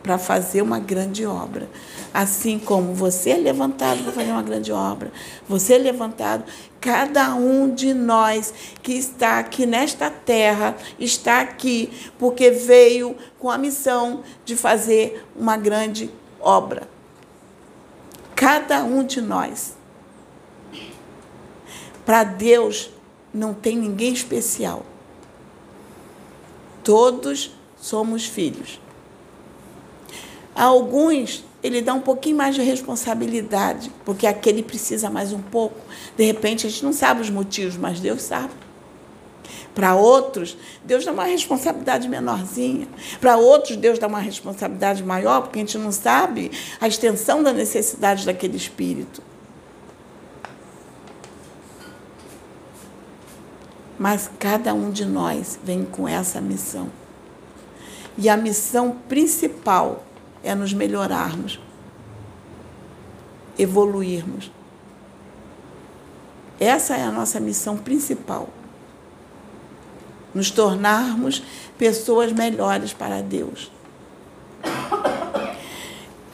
para 0.01 0.17
fazer 0.17 0.63
uma 0.63 0.79
grande 0.79 1.23
obra. 1.23 1.69
Assim 2.13 2.57
como 2.57 2.93
você 2.93 3.31
é 3.31 3.37
levantado 3.37 4.03
para 4.03 4.11
fazer 4.11 4.31
uma 4.31 4.41
grande 4.41 4.71
obra, 4.71 5.11
você 5.47 5.73
é 5.73 5.77
levantado, 5.77 6.45
cada 6.79 7.35
um 7.35 7.73
de 7.73 7.93
nós 7.93 8.53
que 8.81 8.93
está 8.93 9.39
aqui 9.39 9.65
nesta 9.65 10.09
terra 10.09 10.75
está 10.97 11.41
aqui 11.41 11.91
porque 12.17 12.49
veio 12.49 13.15
com 13.37 13.51
a 13.51 13.57
missão 13.57 14.23
de 14.45 14.55
fazer 14.55 15.25
uma 15.35 15.57
grande 15.57 16.09
obra. 16.39 16.87
Cada 18.35 18.83
um 18.83 19.03
de 19.03 19.21
nós. 19.21 19.75
Para 22.05 22.23
Deus 22.23 22.89
não 23.33 23.53
tem 23.53 23.75
ninguém 23.75 24.13
especial. 24.13 24.85
Todos 26.83 27.51
somos 27.75 28.25
filhos. 28.25 28.79
Alguns 30.55 31.43
ele 31.63 31.81
dá 31.81 31.93
um 31.93 32.01
pouquinho 32.01 32.37
mais 32.37 32.55
de 32.55 32.61
responsabilidade, 32.61 33.91
porque 34.05 34.27
aquele 34.27 34.61
precisa 34.61 35.09
mais 35.09 35.33
um 35.33 35.41
pouco. 35.41 35.79
De 36.15 36.23
repente, 36.23 36.67
a 36.67 36.69
gente 36.69 36.83
não 36.83 36.93
sabe 36.93 37.21
os 37.21 37.29
motivos, 37.29 37.75
mas 37.75 37.99
Deus 37.99 38.21
sabe. 38.21 38.53
Para 39.73 39.95
outros, 39.95 40.57
Deus 40.83 41.05
dá 41.05 41.11
uma 41.11 41.25
responsabilidade 41.25 42.07
menorzinha. 42.09 42.87
Para 43.21 43.37
outros, 43.37 43.77
Deus 43.77 43.99
dá 43.99 44.07
uma 44.07 44.19
responsabilidade 44.19 45.03
maior, 45.03 45.41
porque 45.41 45.59
a 45.59 45.61
gente 45.61 45.77
não 45.77 45.91
sabe 45.91 46.51
a 46.81 46.87
extensão 46.87 47.43
da 47.43 47.53
necessidade 47.53 48.25
daquele 48.25 48.57
espírito. 48.57 49.21
Mas 53.99 54.29
cada 54.39 54.73
um 54.73 54.89
de 54.89 55.05
nós 55.05 55.59
vem 55.63 55.83
com 55.83 56.07
essa 56.07 56.41
missão. 56.41 56.89
E 58.17 58.29
a 58.29 58.37
missão 58.37 58.97
principal 59.07 60.06
é 60.43 60.53
nos 60.55 60.73
melhorarmos, 60.73 61.59
evoluirmos. 63.57 64.51
Essa 66.59 66.95
é 66.95 67.03
a 67.03 67.11
nossa 67.11 67.39
missão 67.39 67.77
principal 67.77 68.49
nos 70.33 70.51
tornarmos 70.51 71.43
pessoas 71.77 72.31
melhores 72.31 72.93
para 72.93 73.21
Deus. 73.21 73.71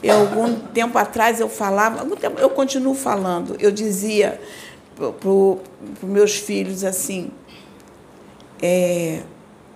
Eu, 0.02 0.20
algum 0.20 0.54
tempo 0.54 0.98
atrás 0.98 1.40
eu 1.40 1.48
falava, 1.48 2.00
algum 2.00 2.14
tempo, 2.14 2.38
eu 2.38 2.50
continuo 2.50 2.94
falando, 2.94 3.56
eu 3.58 3.70
dizia 3.70 4.38
para 4.94 5.28
os 5.28 5.58
meus 6.02 6.36
filhos 6.36 6.84
assim: 6.84 7.30
é, 8.60 9.22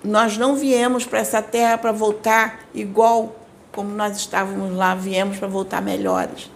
nós 0.04 0.36
não 0.36 0.54
viemos 0.54 1.06
para 1.06 1.18
essa 1.20 1.40
terra 1.40 1.78
para 1.78 1.92
voltar 1.92 2.60
igual 2.74 3.36
como 3.78 3.94
nós 3.94 4.16
estávamos 4.16 4.76
lá, 4.76 4.92
viemos 4.96 5.38
para 5.38 5.46
voltar 5.46 5.80
melhores. 5.80 6.50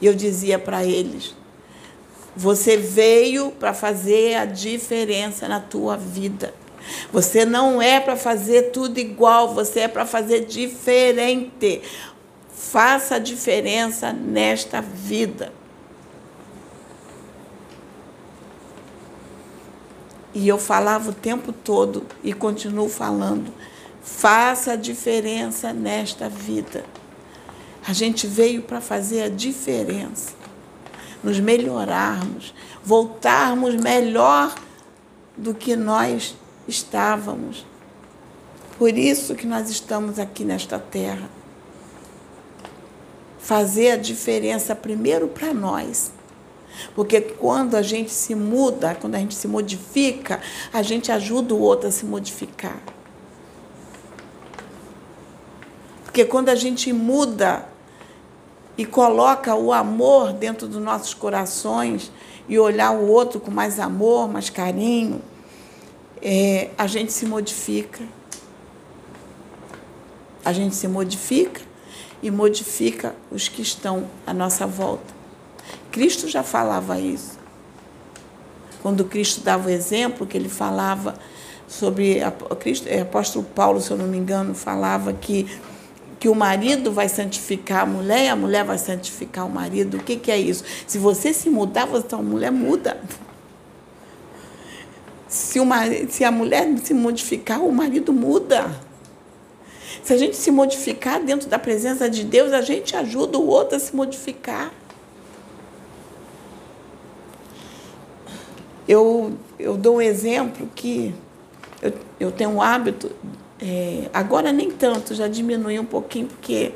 E 0.00 0.06
eu 0.06 0.12
dizia 0.12 0.58
para 0.58 0.84
eles: 0.84 1.36
você 2.34 2.76
veio 2.76 3.52
para 3.52 3.72
fazer 3.72 4.34
a 4.34 4.44
diferença 4.44 5.46
na 5.46 5.60
tua 5.60 5.96
vida. 5.96 6.52
Você 7.12 7.44
não 7.44 7.80
é 7.80 8.00
para 8.00 8.16
fazer 8.16 8.72
tudo 8.72 8.98
igual, 8.98 9.54
você 9.54 9.80
é 9.82 9.88
para 9.88 10.04
fazer 10.04 10.46
diferente. 10.46 11.80
Faça 12.52 13.14
a 13.14 13.20
diferença 13.20 14.12
nesta 14.12 14.80
vida. 14.80 15.52
E 20.34 20.48
eu 20.48 20.58
falava 20.58 21.10
o 21.10 21.14
tempo 21.14 21.52
todo 21.52 22.04
e 22.24 22.32
continuo 22.32 22.88
falando. 22.88 23.52
Faça 24.04 24.72
a 24.72 24.76
diferença 24.76 25.72
nesta 25.72 26.28
vida. 26.28 26.84
A 27.86 27.92
gente 27.94 28.26
veio 28.26 28.60
para 28.60 28.80
fazer 28.80 29.22
a 29.22 29.28
diferença 29.30 30.32
nos 31.22 31.40
melhorarmos, 31.40 32.54
voltarmos 32.84 33.74
melhor 33.74 34.54
do 35.34 35.54
que 35.54 35.74
nós 35.74 36.36
estávamos. 36.68 37.64
Por 38.78 38.96
isso 38.96 39.34
que 39.34 39.46
nós 39.46 39.70
estamos 39.70 40.18
aqui 40.18 40.44
nesta 40.44 40.78
terra. 40.78 41.30
Fazer 43.38 43.92
a 43.92 43.96
diferença 43.96 44.76
primeiro 44.76 45.28
para 45.28 45.54
nós. 45.54 46.12
Porque 46.94 47.22
quando 47.22 47.74
a 47.74 47.82
gente 47.82 48.10
se 48.10 48.34
muda, 48.34 48.94
quando 48.94 49.14
a 49.14 49.18
gente 49.18 49.34
se 49.34 49.48
modifica, 49.48 50.42
a 50.72 50.82
gente 50.82 51.10
ajuda 51.10 51.54
o 51.54 51.60
outro 51.60 51.88
a 51.88 51.92
se 51.92 52.04
modificar. 52.04 52.93
Porque 56.14 56.26
quando 56.26 56.48
a 56.48 56.54
gente 56.54 56.92
muda, 56.92 57.66
e 58.78 58.86
coloca 58.86 59.52
o 59.56 59.72
amor 59.72 60.32
dentro 60.32 60.68
dos 60.68 60.80
nossos 60.80 61.12
corações 61.12 62.12
e 62.48 62.56
olhar 62.56 62.92
o 62.92 63.08
outro 63.08 63.40
com 63.40 63.50
mais 63.50 63.80
amor, 63.80 64.28
mais 64.28 64.48
carinho, 64.48 65.20
é, 66.22 66.70
a 66.78 66.86
gente 66.86 67.12
se 67.12 67.26
modifica. 67.26 68.04
A 70.44 70.52
gente 70.52 70.76
se 70.76 70.86
modifica 70.86 71.60
e 72.22 72.30
modifica 72.30 73.12
os 73.28 73.48
que 73.48 73.60
estão 73.60 74.08
à 74.24 74.32
nossa 74.32 74.68
volta. 74.68 75.12
Cristo 75.90 76.28
já 76.28 76.44
falava 76.44 76.96
isso. 77.00 77.36
Quando 78.80 79.04
Cristo 79.04 79.40
dava 79.40 79.66
o 79.66 79.72
exemplo, 79.72 80.28
que 80.28 80.36
ele 80.36 80.48
falava 80.48 81.16
sobre. 81.66 82.20
Cristo, 82.60 82.86
é, 82.86 83.00
apóstolo 83.00 83.44
Paulo, 83.44 83.80
se 83.80 83.90
eu 83.90 83.96
não 83.96 84.06
me 84.06 84.16
engano, 84.16 84.54
falava 84.54 85.12
que 85.12 85.48
que 86.24 86.28
o 86.30 86.34
marido 86.34 86.90
vai 86.90 87.06
santificar 87.06 87.82
a 87.82 87.86
mulher 87.86 88.24
e 88.24 88.28
a 88.28 88.34
mulher 88.34 88.64
vai 88.64 88.78
santificar 88.78 89.46
o 89.46 89.50
marido. 89.50 89.98
O 89.98 90.02
que, 90.02 90.16
que 90.16 90.30
é 90.30 90.38
isso? 90.38 90.64
Se 90.86 90.96
você 90.96 91.34
se 91.34 91.50
mudar, 91.50 91.84
você, 91.84 92.14
a 92.14 92.16
mulher 92.16 92.50
muda. 92.50 92.98
Se, 95.28 95.60
marido, 95.60 96.10
se 96.10 96.24
a 96.24 96.30
mulher 96.30 96.66
se 96.78 96.94
modificar, 96.94 97.60
o 97.60 97.70
marido 97.70 98.10
muda. 98.10 98.74
Se 100.02 100.14
a 100.14 100.16
gente 100.16 100.34
se 100.34 100.50
modificar 100.50 101.22
dentro 101.22 101.46
da 101.46 101.58
presença 101.58 102.08
de 102.08 102.24
Deus, 102.24 102.54
a 102.54 102.62
gente 102.62 102.96
ajuda 102.96 103.36
o 103.36 103.46
outro 103.46 103.76
a 103.76 103.78
se 103.78 103.94
modificar. 103.94 104.72
Eu, 108.88 109.34
eu 109.58 109.76
dou 109.76 109.96
um 109.96 110.00
exemplo 110.00 110.70
que 110.74 111.14
eu, 111.82 111.92
eu 112.18 112.32
tenho 112.32 112.48
um 112.48 112.62
hábito 112.62 113.10
é, 113.60 114.08
agora 114.12 114.52
nem 114.52 114.70
tanto, 114.70 115.14
já 115.14 115.28
diminui 115.28 115.78
um 115.78 115.84
pouquinho, 115.84 116.26
porque 116.26 116.72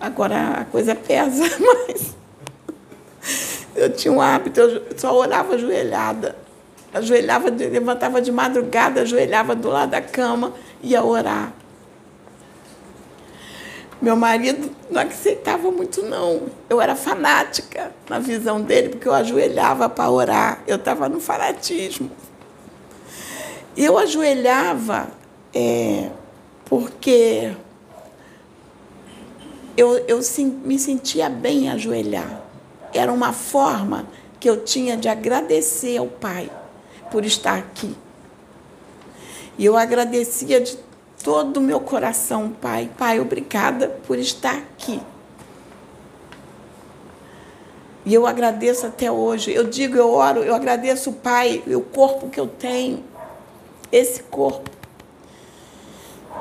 agora 0.00 0.60
a 0.60 0.64
coisa 0.64 0.94
pesa, 0.94 1.44
mas 1.58 2.14
eu 3.74 3.90
tinha 3.92 4.12
um 4.12 4.20
hábito, 4.20 4.60
eu 4.60 4.82
só 4.96 5.16
orava 5.16 5.54
ajoelhada. 5.54 6.36
Ajoelhava, 6.92 7.50
levantava 7.50 8.20
de 8.20 8.32
madrugada, 8.32 9.02
ajoelhava 9.02 9.54
do 9.54 9.68
lado 9.68 9.90
da 9.90 10.02
cama, 10.02 10.52
ia 10.82 11.04
orar. 11.04 11.52
Meu 14.02 14.16
marido 14.16 14.70
não 14.90 15.02
aceitava 15.02 15.70
muito, 15.70 16.02
não. 16.02 16.48
Eu 16.68 16.80
era 16.80 16.96
fanática 16.96 17.92
na 18.08 18.18
visão 18.18 18.60
dele, 18.60 18.88
porque 18.88 19.06
eu 19.06 19.14
ajoelhava 19.14 19.88
para 19.88 20.10
orar. 20.10 20.62
Eu 20.66 20.76
estava 20.76 21.08
no 21.08 21.20
fanatismo. 21.20 22.10
Eu 23.76 23.98
ajoelhava 23.98 25.19
é, 25.54 26.10
porque 26.64 27.52
eu, 29.76 29.98
eu 30.06 30.20
me 30.64 30.78
sentia 30.78 31.28
bem 31.28 31.70
ajoelhar. 31.70 32.42
Era 32.92 33.12
uma 33.12 33.32
forma 33.32 34.06
que 34.38 34.48
eu 34.48 34.64
tinha 34.64 34.96
de 34.96 35.08
agradecer 35.08 35.96
ao 35.96 36.06
Pai 36.06 36.50
por 37.10 37.24
estar 37.24 37.56
aqui. 37.56 37.94
E 39.58 39.64
eu 39.64 39.76
agradecia 39.76 40.60
de 40.60 40.78
todo 41.22 41.58
o 41.58 41.60
meu 41.60 41.80
coração, 41.80 42.50
Pai. 42.50 42.90
Pai, 42.96 43.20
obrigada 43.20 43.88
por 44.06 44.18
estar 44.18 44.56
aqui. 44.56 45.00
E 48.04 48.14
eu 48.14 48.26
agradeço 48.26 48.86
até 48.86 49.10
hoje. 49.10 49.52
Eu 49.52 49.64
digo, 49.64 49.96
eu 49.96 50.10
oro, 50.10 50.42
eu 50.42 50.54
agradeço, 50.54 51.12
Pai, 51.12 51.62
o 51.66 51.82
corpo 51.82 52.30
que 52.30 52.40
eu 52.40 52.46
tenho. 52.46 53.04
Esse 53.92 54.22
corpo. 54.22 54.79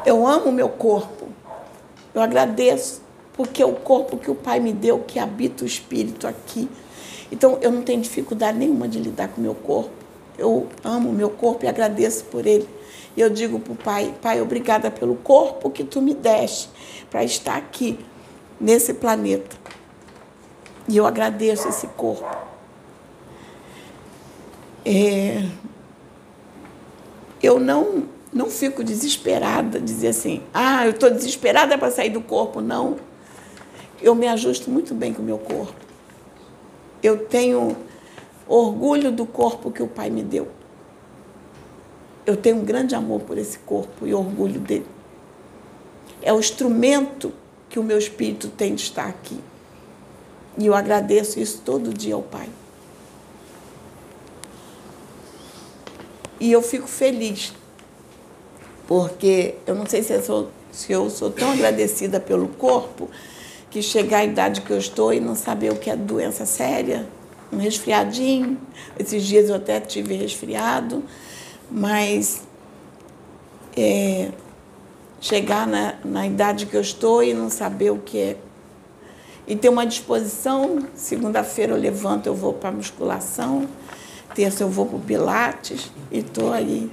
Eu 0.05 0.25
amo 0.25 0.49
o 0.49 0.51
meu 0.51 0.69
corpo. 0.69 1.27
Eu 2.13 2.21
agradeço, 2.21 3.01
porque 3.33 3.61
é 3.61 3.65
o 3.65 3.73
corpo 3.73 4.17
que 4.17 4.29
o 4.29 4.35
Pai 4.35 4.59
me 4.59 4.73
deu, 4.73 4.99
que 4.99 5.19
habita 5.19 5.63
o 5.63 5.67
Espírito 5.67 6.27
aqui. 6.27 6.69
Então, 7.31 7.57
eu 7.61 7.71
não 7.71 7.81
tenho 7.81 8.01
dificuldade 8.01 8.57
nenhuma 8.57 8.87
de 8.87 8.99
lidar 8.99 9.29
com 9.29 9.39
o 9.39 9.43
meu 9.43 9.55
corpo. 9.55 9.91
Eu 10.37 10.67
amo 10.83 11.09
o 11.09 11.13
meu 11.13 11.29
corpo 11.29 11.65
e 11.65 11.67
agradeço 11.67 12.25
por 12.25 12.45
ele. 12.45 12.67
E 13.15 13.21
eu 13.21 13.29
digo 13.29 13.59
para 13.59 13.73
o 13.73 13.75
Pai: 13.75 14.15
Pai, 14.21 14.41
obrigada 14.41 14.89
pelo 14.89 15.15
corpo 15.15 15.69
que 15.69 15.83
tu 15.83 16.01
me 16.01 16.13
deste 16.13 16.69
para 17.09 17.23
estar 17.23 17.57
aqui, 17.57 17.99
nesse 18.59 18.93
planeta. 18.93 19.55
E 20.87 20.97
eu 20.97 21.05
agradeço 21.05 21.67
esse 21.67 21.87
corpo. 21.87 22.25
É, 24.85 25.45
eu 27.43 27.59
não 27.59 28.05
não 28.31 28.49
fico 28.49 28.83
desesperada, 28.83 29.79
dizer 29.79 30.09
assim, 30.09 30.43
ah, 30.53 30.85
eu 30.85 30.91
estou 30.91 31.09
desesperada 31.09 31.77
para 31.77 31.91
sair 31.91 32.09
do 32.09 32.21
corpo. 32.21 32.61
Não. 32.61 32.97
Eu 34.01 34.15
me 34.15 34.27
ajusto 34.27 34.69
muito 34.69 34.93
bem 34.93 35.13
com 35.13 35.21
o 35.21 35.25
meu 35.25 35.37
corpo. 35.37 35.73
Eu 37.01 37.25
tenho 37.25 37.75
orgulho 38.47 39.11
do 39.11 39.25
corpo 39.25 39.71
que 39.71 39.81
o 39.81 39.87
Pai 39.87 40.09
me 40.09 40.23
deu. 40.23 40.47
Eu 42.25 42.37
tenho 42.37 42.57
um 42.57 42.63
grande 42.63 42.93
amor 42.93 43.21
por 43.21 43.37
esse 43.37 43.57
corpo 43.59 44.05
e 44.05 44.13
orgulho 44.13 44.59
dele. 44.59 44.85
É 46.21 46.31
o 46.31 46.39
instrumento 46.39 47.33
que 47.67 47.79
o 47.79 47.83
meu 47.83 47.97
espírito 47.97 48.47
tem 48.49 48.75
de 48.75 48.83
estar 48.83 49.07
aqui. 49.07 49.39
E 50.57 50.65
eu 50.65 50.75
agradeço 50.75 51.39
isso 51.39 51.61
todo 51.65 51.93
dia 51.93 52.13
ao 52.13 52.21
Pai. 52.21 52.49
E 56.39 56.51
eu 56.51 56.61
fico 56.61 56.87
feliz 56.87 57.53
porque 58.89 59.53
eu 59.67 59.75
não 59.75 59.85
sei 59.85 60.01
se 60.01 60.11
eu 60.13 60.49
Se 60.71 60.91
eu 60.91 61.11
sou 61.11 61.29
tão 61.29 61.51
agradecida 61.51 62.19
pelo 62.19 62.47
corpo, 62.47 63.07
que 63.69 63.83
chegar 63.83 64.19
à 64.19 64.25
idade 64.25 64.61
que 64.61 64.71
eu 64.71 64.79
estou 64.79 65.13
e 65.13 65.19
não 65.19 65.35
saber 65.35 65.71
o 65.71 65.75
que 65.75 65.91
é 65.91 65.95
doença 65.95 66.43
séria, 66.43 67.07
um 67.53 67.57
resfriadinho. 67.57 68.57
Esses 68.97 69.23
dias 69.23 69.47
eu 69.47 69.55
até 69.57 69.79
tive 69.79 70.15
resfriado, 70.15 71.03
mas 71.69 72.41
é, 73.77 74.31
chegar 75.21 75.67
na, 75.67 75.93
na 76.03 76.25
idade 76.25 76.65
que 76.65 76.75
eu 76.75 76.81
estou 76.81 77.21
e 77.23 77.31
não 77.31 77.51
saber 77.51 77.91
o 77.91 77.99
que 77.99 78.17
é. 78.17 78.37
E 79.45 79.55
ter 79.55 79.69
uma 79.69 79.85
disposição, 79.85 80.79
segunda-feira 80.95 81.73
eu 81.73 81.77
levanto, 81.77 82.25
eu 82.25 82.33
vou 82.33 82.53
para 82.53 82.71
musculação, 82.71 83.67
terça 84.33 84.63
eu 84.63 84.69
vou 84.69 84.87
para 84.87 84.97
o 84.97 84.99
Pilates 84.99 85.91
e 86.11 86.19
estou 86.19 86.51
aí. 86.51 86.89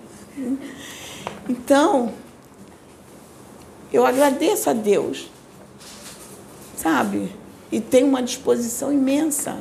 Então, 1.48 2.12
eu 3.92 4.04
agradeço 4.04 4.68
a 4.68 4.72
Deus, 4.72 5.30
sabe? 6.76 7.32
E 7.70 7.80
tenho 7.80 8.06
uma 8.06 8.22
disposição 8.22 8.92
imensa. 8.92 9.56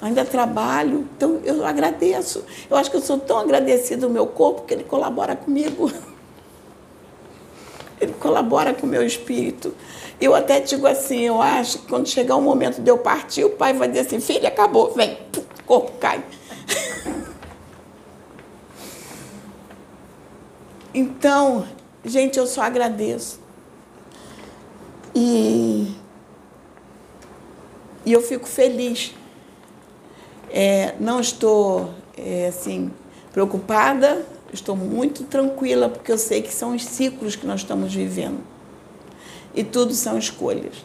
Ainda 0.00 0.24
trabalho, 0.24 1.08
então 1.16 1.40
eu 1.44 1.66
agradeço. 1.66 2.44
Eu 2.70 2.76
acho 2.76 2.90
que 2.90 2.96
eu 2.96 3.00
sou 3.00 3.18
tão 3.18 3.38
agradecida 3.38 4.06
ao 4.06 4.12
meu 4.12 4.26
corpo 4.26 4.62
que 4.62 4.72
ele 4.72 4.84
colabora 4.84 5.34
comigo. 5.34 5.90
Ele 8.00 8.12
colabora 8.12 8.72
com 8.72 8.86
o 8.86 8.88
meu 8.88 9.04
espírito. 9.04 9.74
Eu 10.20 10.32
até 10.32 10.60
digo 10.60 10.86
assim, 10.86 11.22
eu 11.22 11.42
acho 11.42 11.78
que 11.78 11.88
quando 11.88 12.08
chegar 12.08 12.36
o 12.36 12.40
momento 12.40 12.80
de 12.80 12.88
eu 12.88 12.96
partir, 12.96 13.42
o 13.42 13.50
pai 13.50 13.72
vai 13.72 13.88
dizer 13.88 14.06
assim, 14.06 14.20
filha, 14.20 14.48
acabou, 14.48 14.94
vem, 14.94 15.18
o 15.36 15.64
corpo 15.64 15.90
cai. 15.98 16.22
Então, 20.98 21.64
gente, 22.04 22.40
eu 22.40 22.46
só 22.48 22.62
agradeço. 22.62 23.38
E, 25.14 25.94
e 28.04 28.12
eu 28.12 28.20
fico 28.20 28.48
feliz. 28.48 29.14
É, 30.50 30.96
não 30.98 31.20
estou, 31.20 31.94
é, 32.16 32.48
assim, 32.48 32.90
preocupada, 33.32 34.26
estou 34.52 34.74
muito 34.74 35.22
tranquila, 35.22 35.88
porque 35.88 36.10
eu 36.10 36.18
sei 36.18 36.42
que 36.42 36.52
são 36.52 36.74
os 36.74 36.84
ciclos 36.84 37.36
que 37.36 37.46
nós 37.46 37.60
estamos 37.60 37.94
vivendo. 37.94 38.40
E 39.54 39.62
tudo 39.62 39.94
são 39.94 40.18
escolhas. 40.18 40.84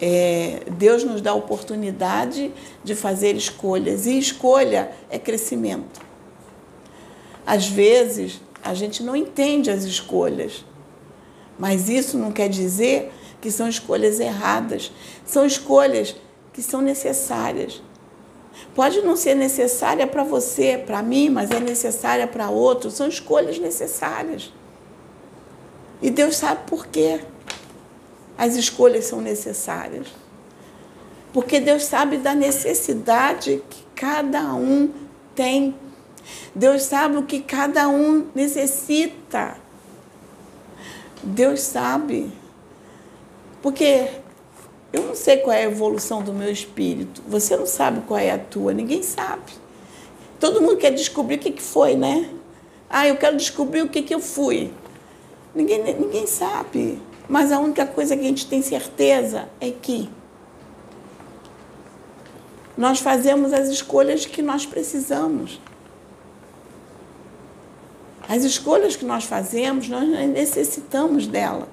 É, 0.00 0.62
Deus 0.78 1.02
nos 1.02 1.20
dá 1.20 1.32
a 1.32 1.34
oportunidade 1.34 2.52
de 2.84 2.94
fazer 2.94 3.34
escolhas, 3.34 4.06
e 4.06 4.16
escolha 4.16 4.92
é 5.10 5.18
crescimento. 5.18 6.00
Às 7.44 7.66
vezes, 7.66 8.45
a 8.66 8.74
gente 8.74 9.02
não 9.02 9.14
entende 9.14 9.70
as 9.70 9.84
escolhas, 9.84 10.64
mas 11.58 11.88
isso 11.88 12.18
não 12.18 12.32
quer 12.32 12.48
dizer 12.48 13.12
que 13.40 13.50
são 13.50 13.68
escolhas 13.68 14.18
erradas. 14.20 14.92
São 15.24 15.46
escolhas 15.46 16.16
que 16.52 16.62
são 16.62 16.80
necessárias. 16.80 17.82
Pode 18.74 19.02
não 19.02 19.16
ser 19.16 19.34
necessária 19.34 20.06
para 20.06 20.24
você, 20.24 20.82
para 20.84 21.02
mim, 21.02 21.30
mas 21.30 21.50
é 21.50 21.60
necessária 21.60 22.26
para 22.26 22.50
outro. 22.50 22.90
São 22.90 23.06
escolhas 23.06 23.58
necessárias. 23.58 24.52
E 26.02 26.10
Deus 26.10 26.36
sabe 26.36 26.66
por 26.66 26.86
quê 26.86 27.20
as 28.36 28.54
escolhas 28.56 29.06
são 29.06 29.20
necessárias. 29.20 30.08
Porque 31.32 31.60
Deus 31.60 31.84
sabe 31.84 32.18
da 32.18 32.34
necessidade 32.34 33.62
que 33.68 33.82
cada 33.94 34.54
um 34.54 34.90
tem. 35.34 35.74
Deus 36.54 36.82
sabe 36.82 37.16
o 37.16 37.22
que 37.22 37.40
cada 37.40 37.88
um 37.88 38.26
necessita. 38.34 39.56
Deus 41.22 41.60
sabe. 41.60 42.30
Porque 43.62 44.08
eu 44.92 45.02
não 45.02 45.14
sei 45.14 45.38
qual 45.38 45.54
é 45.54 45.64
a 45.64 45.70
evolução 45.70 46.22
do 46.22 46.32
meu 46.32 46.50
espírito. 46.50 47.22
Você 47.28 47.56
não 47.56 47.66
sabe 47.66 48.02
qual 48.06 48.18
é 48.18 48.30
a 48.30 48.38
tua, 48.38 48.72
ninguém 48.72 49.02
sabe. 49.02 49.52
Todo 50.38 50.60
mundo 50.60 50.76
quer 50.76 50.90
descobrir 50.90 51.36
o 51.36 51.38
que, 51.38 51.60
foi, 51.60 51.96
né? 51.96 52.30
Ah, 52.88 53.06
eu 53.08 53.16
quero 53.16 53.36
descobrir 53.36 53.82
o 53.82 53.88
que, 53.88 54.02
que 54.02 54.14
eu 54.14 54.20
fui. 54.20 54.72
Ninguém, 55.54 55.82
ninguém 55.82 56.26
sabe. 56.26 57.00
Mas 57.28 57.50
a 57.50 57.58
única 57.58 57.86
coisa 57.86 58.16
que 58.16 58.22
a 58.22 58.28
gente 58.28 58.46
tem 58.46 58.62
certeza 58.62 59.48
é 59.60 59.70
que 59.70 60.08
nós 62.76 63.00
fazemos 63.00 63.52
as 63.52 63.68
escolhas 63.68 64.26
que 64.26 64.42
nós 64.42 64.66
precisamos. 64.66 65.60
As 68.28 68.42
escolhas 68.42 68.96
que 68.96 69.04
nós 69.04 69.24
fazemos, 69.24 69.88
nós 69.88 70.08
necessitamos 70.28 71.26
dela. 71.26 71.68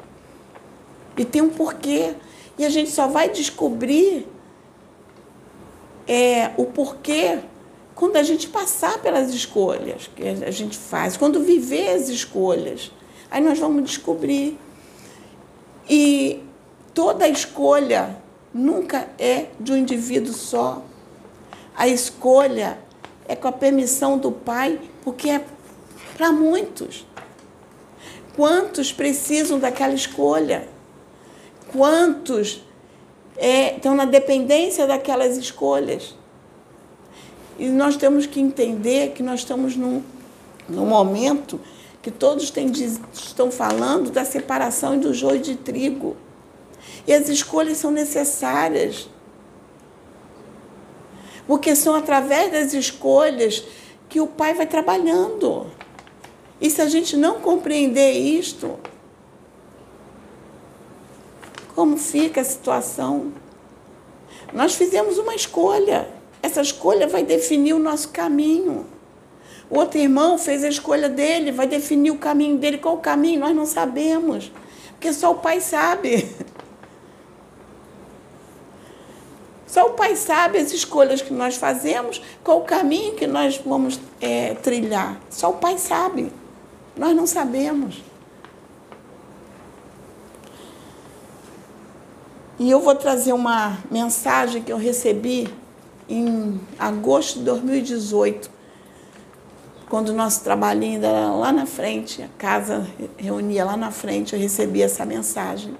E 1.18 1.26
tem 1.26 1.42
um 1.42 1.50
porquê. 1.50 2.13
E 2.58 2.66
a 2.66 2.70
gente 2.70 2.92
só 2.92 3.08
vai 3.08 3.30
descobrir 3.30 4.28
é, 6.08 6.52
o 6.58 6.66
porquê 6.66 7.39
quando 7.96 8.18
a 8.18 8.24
gente 8.24 8.48
passar 8.48 9.00
pelas 9.00 9.34
escolhas 9.34 10.10
que 10.16 10.24
a 10.28 10.52
gente 10.52 10.78
faz, 10.78 11.16
quando 11.16 11.42
viver 11.44 11.89
as 11.89 12.10
escolhas. 12.10 12.92
Aí 13.30 13.42
nós 13.42 13.58
vamos 13.58 13.84
descobrir. 13.84 14.60
E 15.89 16.44
toda 16.94 17.28
escolha 17.28 18.18
nunca 18.54 19.10
é 19.18 19.48
de 19.60 19.72
um 19.72 19.78
indivíduo 19.78 20.34
só. 20.34 20.84
A 21.76 21.88
escolha 21.88 22.78
é 23.28 23.36
com 23.36 23.48
a 23.48 23.52
permissão 23.52 24.18
do 24.18 24.32
Pai, 24.32 24.80
porque 25.04 25.30
é 25.30 25.44
para 26.15 26.32
muitos. 26.32 27.06
Quantos 28.36 28.91
precisam 28.91 29.60
daquela 29.60 29.93
escolha? 29.93 30.67
Quantos 31.71 32.63
é, 33.38 33.76
estão 33.76 33.95
na 33.95 34.06
dependência 34.06 34.88
daquelas 34.88 35.38
escolhas? 35.38 36.15
E 37.58 37.67
nós 37.69 37.95
temos 37.97 38.26
que 38.26 38.39
entender 38.39 39.12
que 39.12 39.21
nós 39.21 39.41
estamos 39.41 39.76
num, 39.76 40.02
num 40.67 40.86
momento 40.86 41.60
que 42.02 42.12
todos 42.12 42.49
têm, 42.52 42.71
estão 43.13 43.52
falando 43.52 44.10
da 44.12 44.26
separação 44.26 44.99
do 44.99 45.13
joio 45.13 45.39
de 45.39 45.56
trigo. 45.56 46.17
E 47.08 47.13
as 47.13 47.30
escolhas 47.30 47.78
são 47.78 47.91
necessárias. 47.91 49.08
Porque 51.47 51.76
são 51.76 51.95
através 51.95 52.52
das 52.52 52.73
escolhas 52.73 53.63
que 54.10 54.19
o 54.19 54.28
Pai 54.28 54.54
vai 54.54 54.65
trabalhando. 54.65 55.67
E 56.60 56.70
se 56.70 56.82
a 56.82 56.88
gente 56.88 57.18
não 57.18 57.42
compreender 57.42 58.12
isto, 58.12 58.80
como 61.76 61.98
fica 61.98 62.42
a 62.42 62.44
situação. 62.44 63.32
Nós 64.52 64.76
fizemos 64.76 65.18
uma 65.18 65.36
escolha. 65.36 66.08
Essa 66.42 66.62
escolha 66.62 67.08
vai 67.08 67.24
definir 67.24 67.74
o 67.74 67.80
nosso 67.80 68.10
caminho. 68.10 68.86
O 69.70 69.78
outro 69.80 70.00
irmão 70.00 70.38
fez 70.38 70.63
a 70.63 70.70
escolha 70.70 71.10
dele, 71.10 71.52
vai 71.52 71.66
definir 71.68 72.12
o 72.12 72.18
caminho 72.18 72.58
dele. 72.58 72.78
Qual 72.78 72.96
o 72.96 73.00
caminho? 73.00 73.39
Nós 73.39 73.56
não 73.56 73.66
sabemos. 73.66 74.52
Porque 74.92 75.12
só 75.12 75.32
o 75.32 75.36
pai 75.36 75.60
sabe. 75.60 76.30
Só 79.66 79.88
o 79.88 79.94
pai 79.94 80.16
sabe 80.16 80.60
as 80.60 80.72
escolhas 80.72 81.24
que 81.24 81.34
nós 81.34 81.56
fazemos, 81.56 82.22
qual 82.44 82.60
o 82.60 82.63
caminho 82.63 83.16
que 83.16 83.26
nós 83.26 83.58
vamos 83.58 84.00
é, 84.22 84.54
trilhar. 84.54 85.20
Só 85.32 85.50
o 85.50 85.54
pai 85.56 85.80
sabe. 85.80 86.32
Nós 86.95 87.15
não 87.15 87.25
sabemos. 87.25 88.03
E 92.60 92.69
eu 92.69 92.79
vou 92.79 92.95
trazer 92.95 93.34
uma 93.34 93.79
mensagem 93.89 94.62
que 94.62 94.71
eu 94.71 94.77
recebi 94.77 95.49
em 96.08 96.60
agosto 96.77 97.39
de 97.39 97.45
2018, 97.45 98.49
quando 99.89 100.10
o 100.10 100.13
nosso 100.13 100.43
trabalhinho 100.43 100.95
ainda 100.95 101.08
era 101.08 101.32
lá 101.32 101.51
na 101.51 101.65
frente, 101.65 102.21
a 102.21 102.27
casa 102.38 102.88
reunia 103.17 103.65
lá 103.65 103.77
na 103.77 103.91
frente, 103.91 104.34
eu 104.34 104.39
recebi 104.39 104.82
essa 104.82 105.06
mensagem. 105.06 105.75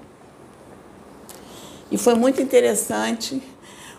E 1.90 1.98
foi 1.98 2.14
muito 2.14 2.40
interessante. 2.42 3.42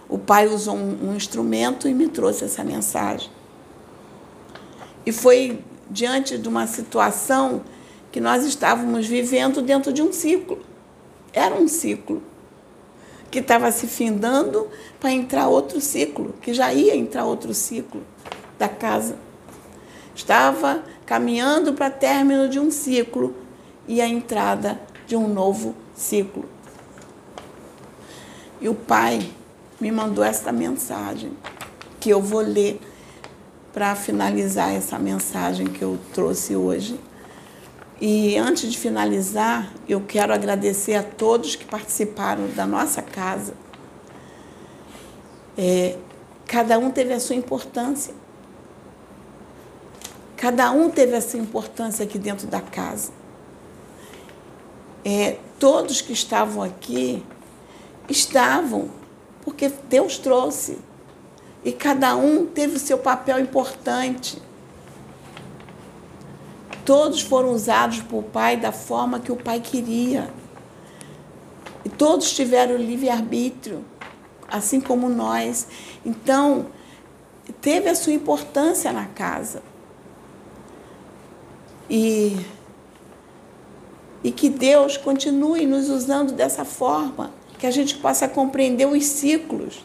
O 0.07 0.17
pai 0.17 0.47
usou 0.47 0.75
um, 0.75 1.09
um 1.09 1.15
instrumento 1.15 1.87
e 1.87 1.93
me 1.93 2.07
trouxe 2.07 2.45
essa 2.45 2.63
mensagem. 2.63 3.29
E 5.05 5.11
foi 5.11 5.63
diante 5.89 6.37
de 6.37 6.47
uma 6.47 6.67
situação 6.67 7.61
que 8.11 8.19
nós 8.19 8.45
estávamos 8.45 9.05
vivendo 9.07 9.61
dentro 9.61 9.91
de 9.91 10.01
um 10.01 10.11
ciclo. 10.11 10.59
Era 11.33 11.55
um 11.55 11.67
ciclo 11.67 12.23
que 13.29 13.39
estava 13.39 13.71
se 13.71 13.87
findando 13.87 14.69
para 14.99 15.11
entrar 15.11 15.47
outro 15.47 15.81
ciclo, 15.81 16.33
que 16.41 16.53
já 16.53 16.73
ia 16.73 16.95
entrar 16.95 17.25
outro 17.25 17.53
ciclo 17.53 18.01
da 18.57 18.69
casa. 18.69 19.17
Estava 20.15 20.81
caminhando 21.05 21.73
para 21.73 21.89
término 21.89 22.47
de 22.47 22.59
um 22.59 22.71
ciclo 22.71 23.35
e 23.87 24.01
a 24.01 24.07
entrada 24.07 24.79
de 25.05 25.15
um 25.15 25.27
novo 25.27 25.75
ciclo. 25.93 26.45
E 28.61 28.69
o 28.69 28.73
pai 28.73 29.29
me 29.79 29.91
mandou 29.91 30.23
esta 30.23 30.51
mensagem, 30.51 31.33
que 31.99 32.09
eu 32.09 32.21
vou 32.21 32.39
ler 32.39 32.79
para 33.75 33.93
finalizar 33.93 34.73
essa 34.73 34.97
mensagem 34.97 35.67
que 35.67 35.81
eu 35.81 35.99
trouxe 36.13 36.55
hoje. 36.55 36.97
E 37.99 38.37
antes 38.37 38.71
de 38.71 38.77
finalizar, 38.77 39.69
eu 39.85 39.99
quero 39.99 40.33
agradecer 40.33 40.95
a 40.95 41.03
todos 41.03 41.57
que 41.57 41.65
participaram 41.65 42.47
da 42.55 42.65
nossa 42.65 43.01
casa. 43.01 43.53
É, 45.57 45.97
cada 46.47 46.79
um 46.79 46.89
teve 46.89 47.11
a 47.11 47.19
sua 47.19 47.35
importância. 47.35 48.13
Cada 50.37 50.71
um 50.71 50.89
teve 50.89 51.13
a 51.13 51.21
sua 51.21 51.41
importância 51.41 52.05
aqui 52.05 52.17
dentro 52.17 52.47
da 52.47 52.61
casa. 52.61 53.11
É, 55.03 55.37
todos 55.59 55.99
que 55.99 56.13
estavam 56.13 56.63
aqui 56.63 57.21
estavam 58.07 58.89
porque 59.43 59.67
Deus 59.89 60.17
trouxe. 60.17 60.77
E 61.65 61.71
cada 61.71 62.15
um 62.15 62.45
teve 62.45 62.75
o 62.75 62.79
seu 62.79 62.99
papel 62.99 63.39
importante. 63.39 64.39
Todos 66.85 67.21
foram 67.21 67.49
usados 67.49 68.01
por 68.01 68.21
Pai 68.21 68.55
da 68.55 68.71
forma 68.71 69.19
que 69.19 69.31
o 69.31 69.35
Pai 69.35 69.59
queria. 69.59 70.31
E 71.83 71.89
todos 71.89 72.31
tiveram 72.35 72.77
livre-arbítrio, 72.77 73.83
assim 74.47 74.79
como 74.79 75.09
nós. 75.09 75.67
Então, 76.05 76.67
teve 77.61 77.89
a 77.89 77.95
sua 77.95 78.13
importância 78.13 78.93
na 78.93 79.07
casa. 79.07 79.63
E, 81.89 82.45
e 84.23 84.31
que 84.31 84.49
Deus 84.51 84.97
continue 84.97 85.65
nos 85.65 85.89
usando 85.89 86.31
dessa 86.31 86.63
forma, 86.63 87.31
que 87.57 87.65
a 87.65 87.71
gente 87.71 87.97
possa 87.97 88.27
compreender 88.27 88.85
os 88.85 89.03
ciclos 89.03 89.83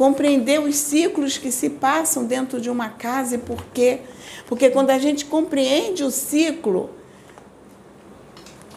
compreender 0.00 0.58
os 0.58 0.76
ciclos 0.76 1.36
que 1.36 1.52
se 1.52 1.68
passam 1.68 2.24
dentro 2.24 2.58
de 2.58 2.70
uma 2.70 2.88
casa 2.88 3.34
e 3.34 3.38
por 3.38 3.62
quê. 3.66 4.00
Porque 4.46 4.70
quando 4.70 4.88
a 4.88 4.98
gente 4.98 5.26
compreende 5.26 6.02
o 6.02 6.10
ciclo, 6.10 6.88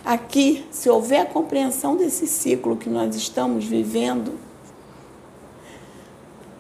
aqui, 0.04 0.66
se 0.70 0.90
houver 0.90 1.22
a 1.22 1.26
compreensão 1.26 1.96
desse 1.96 2.28
ciclo 2.28 2.76
que 2.76 2.90
nós 2.90 3.16
estamos 3.16 3.64
vivendo, 3.64 4.38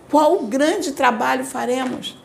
qual 0.09 0.43
grande 0.43 0.93
trabalho 0.93 1.43
faremos? 1.43 2.17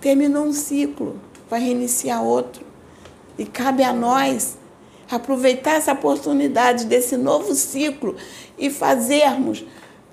Terminou 0.00 0.46
um 0.46 0.52
ciclo, 0.54 1.20
vai 1.50 1.60
reiniciar 1.60 2.24
outro. 2.24 2.64
E 3.36 3.44
cabe 3.44 3.82
a 3.82 3.92
nós 3.92 4.61
aproveitar 5.16 5.72
essa 5.72 5.92
oportunidade 5.92 6.86
desse 6.86 7.16
novo 7.16 7.54
ciclo 7.54 8.16
e 8.58 8.70
fazermos 8.70 9.64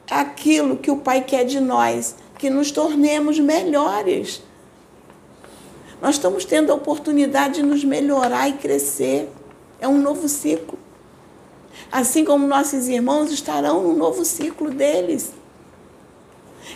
aquilo 0.09 0.77
que 0.77 0.91
o 0.91 0.97
Pai 0.97 1.21
quer 1.21 1.45
de 1.45 1.59
nós, 1.59 2.15
que 2.37 2.49
nos 2.49 2.71
tornemos 2.71 3.39
melhores. 3.39 4.41
Nós 6.01 6.15
estamos 6.15 6.45
tendo 6.45 6.71
a 6.71 6.75
oportunidade 6.75 7.55
de 7.55 7.63
nos 7.63 7.83
melhorar 7.83 8.47
e 8.47 8.53
crescer. 8.53 9.29
É 9.79 9.87
um 9.87 9.97
novo 9.97 10.27
ciclo. 10.29 10.79
Assim 11.91 12.23
como 12.23 12.47
nossos 12.47 12.87
irmãos 12.87 13.31
estarão 13.31 13.83
no 13.83 13.95
novo 13.95 14.23
ciclo 14.23 14.69
deles. 14.69 15.33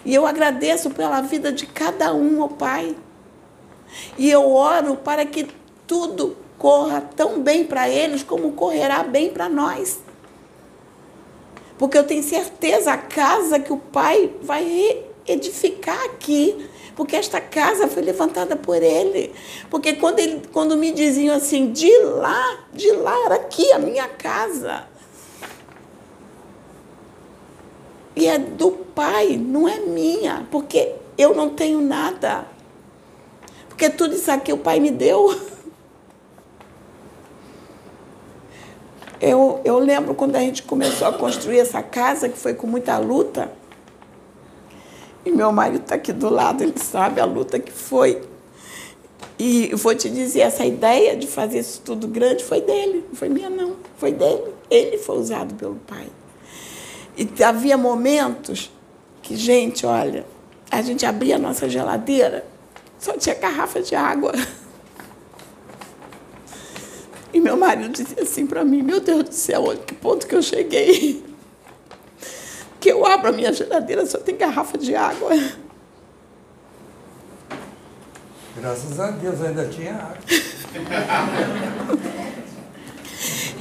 E 0.03 0.13
eu 0.13 0.25
agradeço 0.25 0.89
pela 0.89 1.21
vida 1.21 1.51
de 1.51 1.65
cada 1.65 2.13
um, 2.13 2.41
ó 2.41 2.47
Pai. 2.47 2.95
E 4.17 4.29
eu 4.29 4.51
oro 4.51 4.95
para 4.97 5.25
que 5.25 5.47
tudo 5.86 6.36
corra 6.63 7.02
tão 7.02 7.41
bem 7.41 7.65
para 7.65 7.89
eles 7.89 8.23
como 8.23 8.54
correrá 8.54 9.04
bem 9.04 9.30
para 9.32 9.49
nós. 9.49 9.99
Porque 11.78 11.97
eu 11.97 12.06
tenho 12.06 12.23
certeza 12.23 12.93
a 12.93 12.97
casa 12.97 13.60
que 13.60 13.73
o 13.73 13.78
Pai 13.78 14.32
vai 14.41 15.04
edificar 15.28 16.02
aqui, 16.06 16.69
porque 16.95 17.17
esta 17.17 17.41
casa 17.41 17.89
foi 17.89 18.02
levantada 18.02 18.56
por 18.56 18.82
ele. 18.82 19.36
Porque 19.69 19.91
quando, 19.91 20.19
ele, 20.19 20.41
quando 20.54 20.78
me 20.78 20.93
diziam 20.93 21.36
assim, 21.36 21.69
de 21.73 21.91
lá, 21.99 22.60
de 22.71 22.89
lá 22.91 23.26
era 23.26 23.36
aqui 23.36 23.69
a 23.73 23.80
minha 23.80 24.08
casa. 24.08 24.88
E 28.15 28.26
é 28.26 28.38
do 28.38 28.71
Pai, 28.71 29.36
não 29.36 29.67
é 29.67 29.82
minha, 29.82 30.47
porque 30.49 30.95
eu 31.17 31.36
não 31.36 31.49
tenho 31.49 31.82
nada. 31.82 32.47
Porque 33.67 33.89
tudo 33.89 34.15
isso 34.15 34.32
aqui 34.32 34.54
o 34.54 34.58
Pai 34.58 34.80
me 34.80 34.91
deu. 34.91 35.38
Eu, 39.25 39.62
eu 39.63 39.79
lembro 39.79 40.13
quando 40.13 40.36
a 40.36 40.39
gente 40.41 40.63
começou 40.63 41.07
a 41.07 41.13
construir 41.13 41.59
essa 41.59 41.81
casa, 41.81 42.27
que 42.27 42.38
foi 42.38 42.53
com 42.53 42.67
muita 42.67 42.97
luta. 42.97 43.49
E 45.25 45.31
meu 45.31 45.49
marido 45.49 45.83
está 45.83 45.95
aqui 45.95 46.12
do 46.12 46.27
lado, 46.27 46.62
ele 46.62 46.77
sabe 46.77 47.21
a 47.21 47.25
luta 47.25 47.57
que 47.57 47.71
foi. 47.71 48.21
E 49.39 49.73
vou 49.75 49.95
te 49.95 50.09
dizer, 50.09 50.41
essa 50.41 50.65
ideia 50.65 51.15
de 51.15 51.25
fazer 51.25 51.59
isso 51.59 51.81
tudo 51.86 52.05
grande 52.05 52.43
foi 52.43 52.59
dele, 52.59 53.05
não 53.07 53.15
foi 53.15 53.29
minha 53.29 53.49
não, 53.49 53.77
foi 53.97 54.12
dele. 54.12 54.53
Ele 54.69 54.97
foi 54.97 55.17
usado 55.17 55.55
pelo 55.55 55.75
pai. 55.75 56.07
E 57.15 57.41
havia 57.41 57.77
momentos 57.77 58.69
que, 59.21 59.38
gente, 59.38 59.86
olha, 59.86 60.25
a 60.69 60.81
gente 60.81 61.05
abria 61.05 61.38
a 61.38 61.39
nossa 61.39 61.69
geladeira, 61.69 62.45
só 62.99 63.13
tinha 63.13 63.36
garrafa 63.36 63.81
de 63.81 63.95
água. 63.95 64.33
E 67.34 67.39
meu 67.39 67.58
marido 67.58 67.89
dizia 67.89 68.22
assim 68.22 68.46
para 68.46 68.63
mim: 68.63 68.84
Meu 68.84 69.00
Deus 69.00 69.24
do 69.24 69.34
céu, 69.34 69.63
olha 69.63 69.80
que 69.80 69.96
ponto 69.96 70.28
que 70.28 70.36
eu 70.36 70.41
cheguei. 70.41 71.24
Que 72.80 72.91
eu 72.91 73.06
abro 73.06 73.30
a 73.30 73.32
minha 73.32 73.52
geladeira, 73.52 74.06
só 74.06 74.19
tem 74.19 74.38
garrafa 74.38 74.78
de 74.78 74.93
água. 74.93 75.32
Graças 78.58 79.00
a 79.00 79.10
Deus 79.12 79.41
ainda 79.41 79.67
tinha 79.67 79.96
água. 79.96 80.17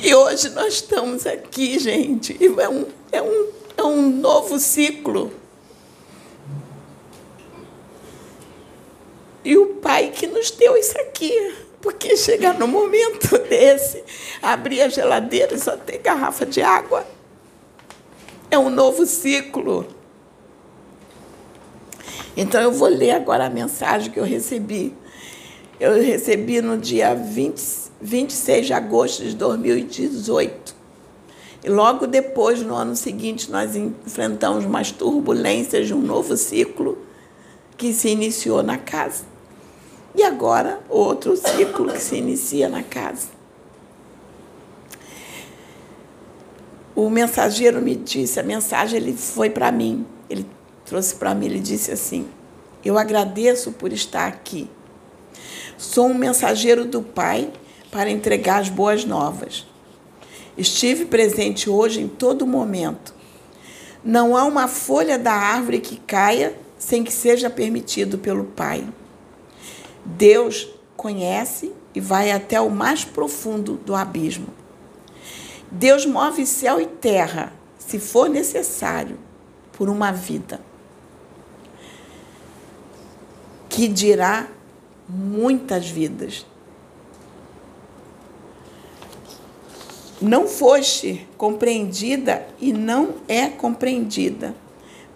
e 0.02 0.14
hoje 0.14 0.50
nós 0.50 0.74
estamos 0.74 1.26
aqui, 1.26 1.78
gente, 1.78 2.36
e 2.38 2.46
é 2.60 2.68
um, 2.68 2.86
é 3.10 3.22
um, 3.22 3.52
é 3.76 3.82
um 3.82 4.10
novo 4.10 4.58
ciclo. 4.58 5.32
E 9.44 9.56
o 9.56 9.74
Pai 9.76 10.10
que 10.10 10.26
nos 10.26 10.50
deu 10.50 10.76
isso 10.76 10.98
aqui. 11.00 11.61
Porque 11.82 12.16
chegar 12.16 12.56
no 12.58 12.68
momento 12.68 13.36
desse, 13.50 14.02
abrir 14.40 14.82
a 14.82 14.88
geladeira 14.88 15.54
e 15.54 15.58
só 15.58 15.76
ter 15.76 15.98
garrafa 15.98 16.46
de 16.46 16.62
água. 16.62 17.04
É 18.48 18.56
um 18.56 18.70
novo 18.70 19.04
ciclo. 19.04 19.86
Então 22.36 22.62
eu 22.62 22.72
vou 22.72 22.88
ler 22.88 23.10
agora 23.10 23.46
a 23.46 23.50
mensagem 23.50 24.10
que 24.10 24.20
eu 24.20 24.24
recebi. 24.24 24.94
Eu 25.80 26.00
recebi 26.00 26.62
no 26.62 26.78
dia 26.78 27.14
20, 27.14 27.60
26 28.00 28.66
de 28.66 28.72
agosto 28.72 29.24
de 29.24 29.34
2018. 29.34 30.76
E 31.64 31.68
logo 31.68 32.06
depois, 32.06 32.60
no 32.62 32.74
ano 32.74 32.94
seguinte, 32.94 33.50
nós 33.50 33.74
enfrentamos 33.74 34.64
umas 34.64 34.92
turbulências 34.92 35.88
de 35.88 35.94
um 35.94 36.00
novo 36.00 36.36
ciclo 36.36 36.98
que 37.76 37.92
se 37.92 38.08
iniciou 38.08 38.62
na 38.62 38.78
casa. 38.78 39.31
E 40.14 40.22
agora, 40.22 40.80
outro 40.88 41.36
ciclo 41.36 41.90
que 41.92 41.98
se 41.98 42.16
inicia 42.16 42.68
na 42.68 42.82
casa. 42.82 43.28
O 46.94 47.08
mensageiro 47.08 47.80
me 47.80 47.96
disse, 47.96 48.38
a 48.38 48.42
mensagem 48.42 48.98
ele 48.98 49.14
foi 49.14 49.48
para 49.48 49.72
mim. 49.72 50.06
Ele 50.28 50.46
trouxe 50.84 51.14
para 51.14 51.34
mim, 51.34 51.46
ele 51.46 51.58
disse 51.58 51.90
assim: 51.90 52.28
Eu 52.84 52.98
agradeço 52.98 53.72
por 53.72 53.92
estar 53.92 54.26
aqui. 54.26 54.68
Sou 55.78 56.06
um 56.06 56.14
mensageiro 56.14 56.84
do 56.84 57.02
Pai 57.02 57.50
para 57.90 58.10
entregar 58.10 58.60
as 58.60 58.68
boas 58.68 59.04
novas. 59.04 59.66
Estive 60.56 61.06
presente 61.06 61.70
hoje 61.70 62.02
em 62.02 62.08
todo 62.08 62.46
momento. 62.46 63.14
Não 64.04 64.36
há 64.36 64.44
uma 64.44 64.68
folha 64.68 65.18
da 65.18 65.32
árvore 65.32 65.80
que 65.80 65.96
caia 65.96 66.54
sem 66.78 67.02
que 67.02 67.12
seja 67.12 67.48
permitido 67.48 68.18
pelo 68.18 68.44
Pai. 68.44 68.86
Deus 70.04 70.68
conhece 70.96 71.72
e 71.94 72.00
vai 72.00 72.30
até 72.30 72.60
o 72.60 72.70
mais 72.70 73.04
profundo 73.04 73.74
do 73.74 73.94
abismo. 73.94 74.48
Deus 75.70 76.04
move 76.04 76.46
céu 76.46 76.80
e 76.80 76.86
terra, 76.86 77.52
se 77.78 77.98
for 77.98 78.28
necessário, 78.28 79.18
por 79.72 79.88
uma 79.88 80.12
vida. 80.12 80.60
Que 83.68 83.88
dirá 83.88 84.48
muitas 85.08 85.88
vidas. 85.88 86.46
Não 90.20 90.46
foste 90.46 91.26
compreendida 91.36 92.46
e 92.60 92.72
não 92.72 93.16
é 93.26 93.48
compreendida. 93.48 94.54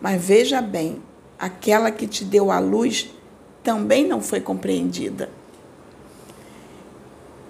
Mas 0.01 0.21
veja 0.21 0.61
bem, 0.61 1.01
aquela 1.39 1.91
que 1.91 2.07
te 2.07 2.25
deu 2.25 2.51
a 2.51 2.59
luz 2.59 3.11
também 3.67 4.07
não 4.07 4.23
foi 4.23 4.41
compreendida. 4.41 5.29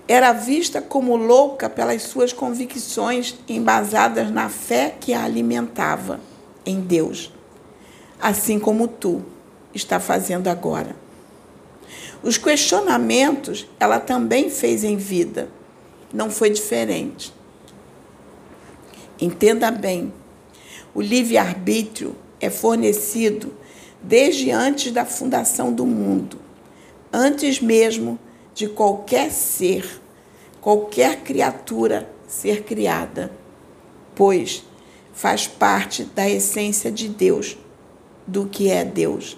Era 0.09 0.33
vista 0.33 0.81
como 0.81 1.14
louca 1.14 1.69
pelas 1.69 2.05
suas 2.05 2.33
convicções 2.33 3.37
embasadas 3.47 4.31
na 4.31 4.49
fé 4.49 4.97
que 4.99 5.12
a 5.12 5.23
alimentava 5.23 6.19
em 6.64 6.81
Deus, 6.81 7.31
assim 8.19 8.59
como 8.59 8.89
tu 8.89 9.23
está 9.75 10.01
fazendo 10.01 10.49
agora. 10.49 10.97
Os 12.23 12.39
questionamentos 12.39 13.69
ela 13.79 14.01
também 14.01 14.49
fez 14.49 14.85
em 14.85 14.97
vida, 14.97 15.51
não 16.14 16.31
foi 16.31 16.49
diferente. 16.49 17.31
Entenda 19.21 19.71
bem, 19.71 20.11
o 20.95 21.03
livre-arbítrio 21.03 22.17
é 22.41 22.49
fornecido 22.49 23.53
desde 24.07 24.52
antes 24.52 24.92
da 24.92 25.04
fundação 25.04 25.72
do 25.72 25.84
mundo, 25.84 26.38
antes 27.12 27.61
mesmo 27.61 28.16
de 28.54 28.68
qualquer 28.68 29.32
ser, 29.32 30.00
qualquer 30.61 31.22
criatura 31.22 32.09
ser 32.28 32.62
criada, 32.62 33.32
pois 34.14 34.62
faz 35.12 35.48
parte 35.48 36.04
da 36.04 36.28
essência 36.28 36.90
de 36.90 37.09
Deus, 37.09 37.59
do 38.24 38.46
que 38.46 38.70
é 38.70 38.84
Deus. 38.84 39.36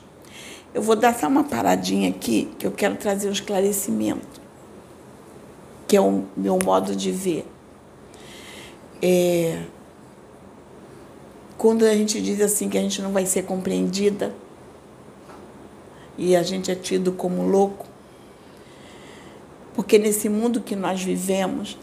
Eu 0.74 0.82
vou 0.82 0.94
dar 0.94 1.18
só 1.18 1.28
uma 1.28 1.44
paradinha 1.44 2.10
aqui, 2.10 2.50
que 2.58 2.66
eu 2.66 2.70
quero 2.70 2.96
trazer 2.96 3.28
um 3.28 3.32
esclarecimento, 3.32 4.38
que 5.86 5.96
é 5.96 6.00
o 6.00 6.24
meu 6.36 6.58
modo 6.62 6.94
de 6.94 7.10
ver. 7.10 7.46
É, 9.00 9.62
quando 11.56 11.86
a 11.86 11.94
gente 11.94 12.20
diz 12.20 12.42
assim 12.42 12.68
que 12.68 12.76
a 12.76 12.82
gente 12.82 13.00
não 13.00 13.12
vai 13.12 13.24
ser 13.24 13.44
compreendida 13.44 14.34
e 16.18 16.34
a 16.34 16.42
gente 16.42 16.70
é 16.70 16.74
tido 16.74 17.12
como 17.12 17.46
louco, 17.46 17.86
porque 19.74 19.96
nesse 19.98 20.28
mundo 20.28 20.60
que 20.60 20.74
nós 20.74 21.02
vivemos, 21.02 21.78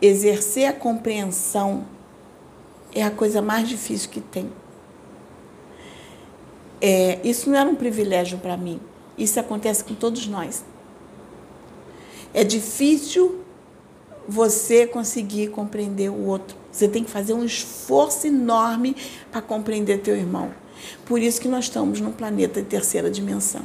exercer 0.00 0.66
a 0.66 0.72
compreensão 0.72 1.84
é 2.94 3.02
a 3.02 3.10
coisa 3.10 3.42
mais 3.42 3.68
difícil 3.68 4.08
que 4.08 4.20
tem. 4.20 4.50
É, 6.80 7.18
isso 7.24 7.50
não 7.50 7.58
era 7.58 7.68
um 7.68 7.74
privilégio 7.74 8.38
para 8.38 8.56
mim. 8.56 8.80
Isso 9.18 9.40
acontece 9.40 9.82
com 9.82 9.94
todos 9.94 10.28
nós. 10.28 10.64
É 12.32 12.44
difícil 12.44 13.40
você 14.28 14.86
conseguir 14.86 15.48
compreender 15.48 16.10
o 16.10 16.26
outro. 16.26 16.56
Você 16.70 16.86
tem 16.86 17.02
que 17.02 17.10
fazer 17.10 17.32
um 17.32 17.44
esforço 17.44 18.26
enorme 18.26 18.94
para 19.32 19.42
compreender 19.42 20.00
teu 20.02 20.14
irmão. 20.14 20.52
Por 21.04 21.20
isso 21.20 21.40
que 21.40 21.48
nós 21.48 21.64
estamos 21.64 22.00
num 22.00 22.12
planeta 22.12 22.60
de 22.60 22.68
terceira 22.68 23.10
dimensão. 23.10 23.64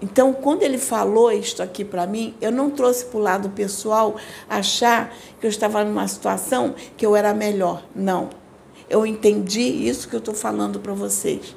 Então, 0.00 0.32
quando 0.32 0.62
ele 0.62 0.78
falou 0.78 1.32
isto 1.32 1.62
aqui 1.62 1.84
para 1.84 2.06
mim, 2.06 2.34
eu 2.40 2.52
não 2.52 2.70
trouxe 2.70 3.06
para 3.06 3.18
o 3.18 3.22
lado 3.22 3.48
pessoal 3.50 4.16
achar 4.48 5.14
que 5.40 5.46
eu 5.46 5.50
estava 5.50 5.84
numa 5.84 6.06
situação 6.06 6.74
que 6.96 7.06
eu 7.06 7.16
era 7.16 7.32
melhor. 7.32 7.82
Não. 7.94 8.28
Eu 8.88 9.06
entendi 9.06 9.62
isso 9.62 10.08
que 10.08 10.14
eu 10.14 10.18
estou 10.18 10.34
falando 10.34 10.78
para 10.78 10.92
vocês. 10.92 11.56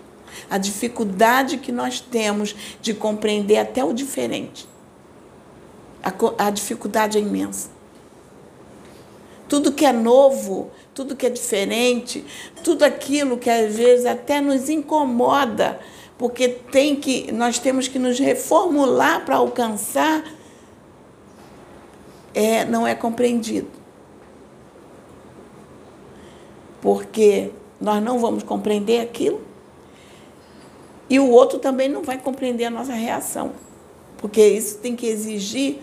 A 0.50 0.58
dificuldade 0.58 1.58
que 1.58 1.72
nós 1.72 2.00
temos 2.00 2.56
de 2.82 2.94
compreender 2.94 3.58
até 3.58 3.84
o 3.84 3.94
diferente. 3.94 4.68
A, 6.02 6.14
a 6.46 6.50
dificuldade 6.50 7.18
é 7.18 7.22
imensa. 7.22 7.70
Tudo 9.50 9.74
que 9.74 9.86
é 9.86 9.92
novo, 9.92 10.72
tudo 10.94 11.16
que 11.16 11.26
é 11.26 11.30
diferente, 11.30 12.24
tudo 12.64 12.84
aquilo 12.84 13.38
que 13.38 13.50
às 13.50 13.76
vezes 13.76 14.06
até 14.06 14.40
nos 14.40 14.70
incomoda 14.70 15.80
porque 16.20 16.50
tem 16.50 16.98
que 16.98 17.32
nós 17.32 17.60
temos 17.60 17.88
que 17.88 17.98
nos 17.98 18.20
reformular 18.20 19.24
para 19.24 19.38
alcançar 19.38 20.22
é 22.34 22.66
não 22.66 22.86
é 22.86 22.94
compreendido. 22.94 23.70
Porque 26.82 27.52
nós 27.80 28.04
não 28.04 28.20
vamos 28.20 28.44
compreender 28.44 29.00
aquilo 29.00 29.42
e 31.10 31.18
o 31.20 31.30
outro 31.30 31.58
também 31.58 31.88
não 31.88 32.04
vai 32.04 32.18
compreender 32.18 32.66
a 32.66 32.70
nossa 32.70 32.92
reação. 32.92 33.54
Porque 34.18 34.46
isso 34.46 34.80
tem 34.80 34.98
que 34.98 35.08
exigir 35.08 35.78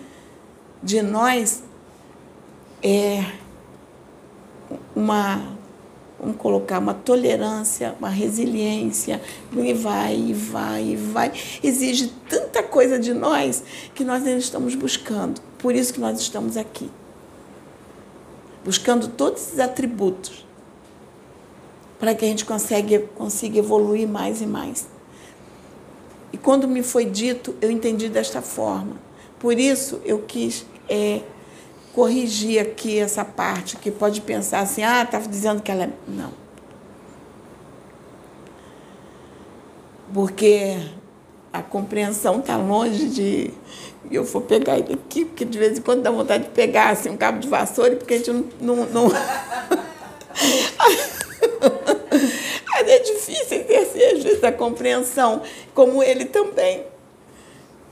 de 0.83 1.01
nós 1.01 1.63
é, 2.83 3.25
uma 4.97 5.55
vamos 6.19 6.37
colocar 6.37 6.79
uma 6.79 6.95
tolerância, 6.95 7.95
uma 7.99 8.09
resiliência, 8.09 9.21
e 9.55 9.71
vai, 9.71 10.15
e 10.15 10.33
vai, 10.33 10.83
e 10.83 10.95
vai. 10.95 11.31
Exige 11.63 12.11
tanta 12.27 12.63
coisa 12.63 12.97
de 12.97 13.13
nós 13.13 13.63
que 13.93 14.03
nós 14.03 14.25
ainda 14.25 14.39
estamos 14.39 14.73
buscando. 14.73 15.39
Por 15.59 15.75
isso 15.75 15.93
que 15.93 15.99
nós 15.99 16.19
estamos 16.19 16.57
aqui. 16.57 16.89
Buscando 18.65 19.07
todos 19.09 19.43
esses 19.43 19.59
atributos 19.59 20.43
para 21.99 22.15
que 22.15 22.25
a 22.25 22.27
gente 22.27 22.45
consiga, 22.45 22.99
consiga 23.15 23.59
evoluir 23.59 24.07
mais 24.07 24.41
e 24.41 24.47
mais. 24.47 24.87
E 26.33 26.37
quando 26.37 26.67
me 26.67 26.81
foi 26.81 27.05
dito, 27.05 27.55
eu 27.61 27.69
entendi 27.69 28.09
desta 28.09 28.41
forma. 28.41 28.97
Por 29.39 29.59
isso 29.59 30.01
eu 30.03 30.23
quis 30.23 30.65
é, 30.89 31.21
corrigir 31.97 32.61
aqui 32.61 32.99
essa 32.99 33.25
parte 33.25 33.75
que 33.75 33.89
pode 33.89 34.21
pensar 34.21 34.59
assim, 34.59 34.83
ah, 34.83 35.01
está 35.01 35.17
dizendo 35.17 35.63
que 35.63 35.71
ela 35.71 35.85
é. 35.85 35.89
Não. 36.07 36.31
Porque 40.13 40.77
a 41.51 41.63
compreensão 41.63 42.39
está 42.39 42.55
longe 42.55 43.07
de. 43.07 43.51
Eu 44.11 44.23
vou 44.23 44.43
pegar 44.43 44.77
ele 44.77 44.93
aqui, 44.93 45.25
porque 45.25 45.43
de 45.43 45.57
vez 45.57 45.79
em 45.79 45.81
quando 45.81 46.03
dá 46.03 46.11
vontade 46.11 46.43
de 46.43 46.51
pegar 46.51 46.91
assim, 46.91 47.09
um 47.09 47.17
cabo 47.17 47.39
de 47.39 47.47
vassoura, 47.47 47.95
porque 47.95 48.13
a 48.13 48.17
gente 48.17 48.31
não. 48.31 48.45
não, 48.61 48.75
não... 48.89 49.07
Mas 52.69 52.87
é 52.89 52.99
difícil 52.99 53.65
exercer, 53.67 54.45
a 54.45 54.51
compreensão, 54.51 55.41
como 55.73 56.03
ele 56.03 56.25
também. 56.25 56.83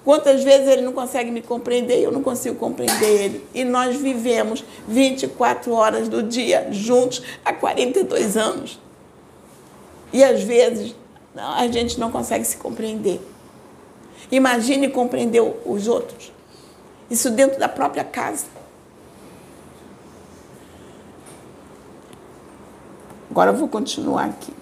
Quantas 0.06 0.44
vezes 0.44 0.68
ele 0.68 0.84
não 0.84 0.94
consegue 0.94 1.32
me 1.32 1.42
compreender 1.42 2.00
e 2.00 2.04
eu 2.04 2.12
não 2.12 2.22
consigo 2.22 2.56
compreender 2.56 3.24
ele. 3.24 3.44
E 3.56 3.64
nós 3.64 3.96
vivemos 3.96 4.64
24 4.88 5.74
horas 5.74 6.08
do 6.08 6.22
dia 6.22 6.68
juntos 6.70 7.24
há 7.44 7.52
42 7.52 8.38
anos. 8.38 8.80
E 10.14 10.24
às 10.24 10.44
vezes 10.44 10.96
a 11.36 11.68
gente 11.68 12.00
não 12.00 12.12
consegue 12.12 12.46
se 12.46 12.56
compreender. 12.56 13.20
Imagine 14.32 14.90
compreender 14.90 15.42
os 15.66 15.88
outros. 15.88 16.32
Isso 17.10 17.32
dentro 17.32 17.60
da 17.60 17.68
própria 17.68 18.04
casa. 18.04 18.46
Agora 23.32 23.50
eu 23.50 23.56
vou 23.56 23.68
continuar 23.68 24.26
aqui. 24.26 24.54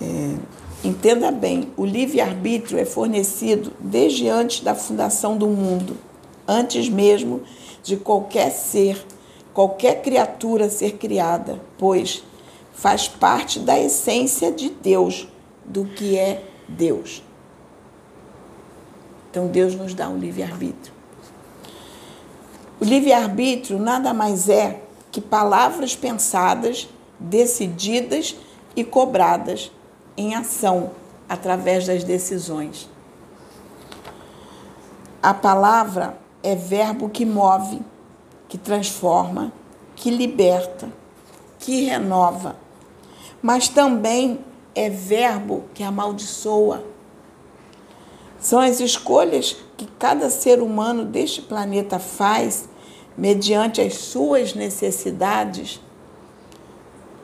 É, 0.00 0.34
entenda 0.82 1.30
bem, 1.30 1.72
o 1.76 1.84
livre-arbítrio 1.84 2.78
é 2.78 2.84
fornecido 2.84 3.72
desde 3.78 4.28
antes 4.28 4.60
da 4.60 4.74
fundação 4.74 5.36
do 5.36 5.46
mundo, 5.46 5.96
antes 6.48 6.88
mesmo 6.88 7.42
de 7.82 7.96
qualquer 7.96 8.50
ser, 8.50 9.04
qualquer 9.52 10.02
criatura 10.02 10.70
ser 10.70 10.92
criada, 10.92 11.60
pois 11.76 12.22
faz 12.72 13.06
parte 13.06 13.58
da 13.58 13.78
essência 13.78 14.50
de 14.50 14.70
Deus, 14.70 15.28
do 15.64 15.84
que 15.84 16.16
é 16.16 16.44
Deus. 16.66 17.22
Então 19.30 19.46
Deus 19.46 19.74
nos 19.74 19.94
dá 19.94 20.08
um 20.08 20.18
livre-arbítrio. 20.18 20.94
O 22.80 22.84
livre-arbítrio 22.84 23.78
nada 23.78 24.14
mais 24.14 24.48
é 24.48 24.82
que 25.12 25.20
palavras 25.20 25.94
pensadas, 25.94 26.88
decididas 27.18 28.34
e 28.74 28.82
cobradas 28.82 29.70
em 30.20 30.34
ação 30.34 30.90
através 31.26 31.86
das 31.86 32.04
decisões. 32.04 32.90
A 35.22 35.32
palavra 35.32 36.18
é 36.42 36.54
verbo 36.54 37.08
que 37.08 37.24
move, 37.24 37.80
que 38.46 38.58
transforma, 38.58 39.50
que 39.96 40.10
liberta, 40.10 40.92
que 41.58 41.84
renova, 41.86 42.56
mas 43.40 43.68
também 43.68 44.44
é 44.74 44.90
verbo 44.90 45.64
que 45.72 45.82
amaldiçoa. 45.82 46.84
São 48.38 48.60
as 48.60 48.78
escolhas 48.78 49.56
que 49.78 49.86
cada 49.98 50.28
ser 50.28 50.60
humano 50.60 51.06
deste 51.06 51.40
planeta 51.40 51.98
faz 51.98 52.68
mediante 53.16 53.80
as 53.80 53.94
suas 53.94 54.54
necessidades, 54.54 55.80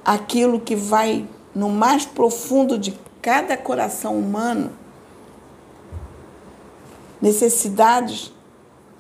aquilo 0.03 0.61
que 0.61 0.75
vai 0.75 1.27
no 1.57 1.71
mais 1.71 2.05
profundo 2.05 2.79
de 2.79 2.95
cada 3.23 3.57
coração 3.57 4.19
humano, 4.19 4.71
necessidades 7.19 8.31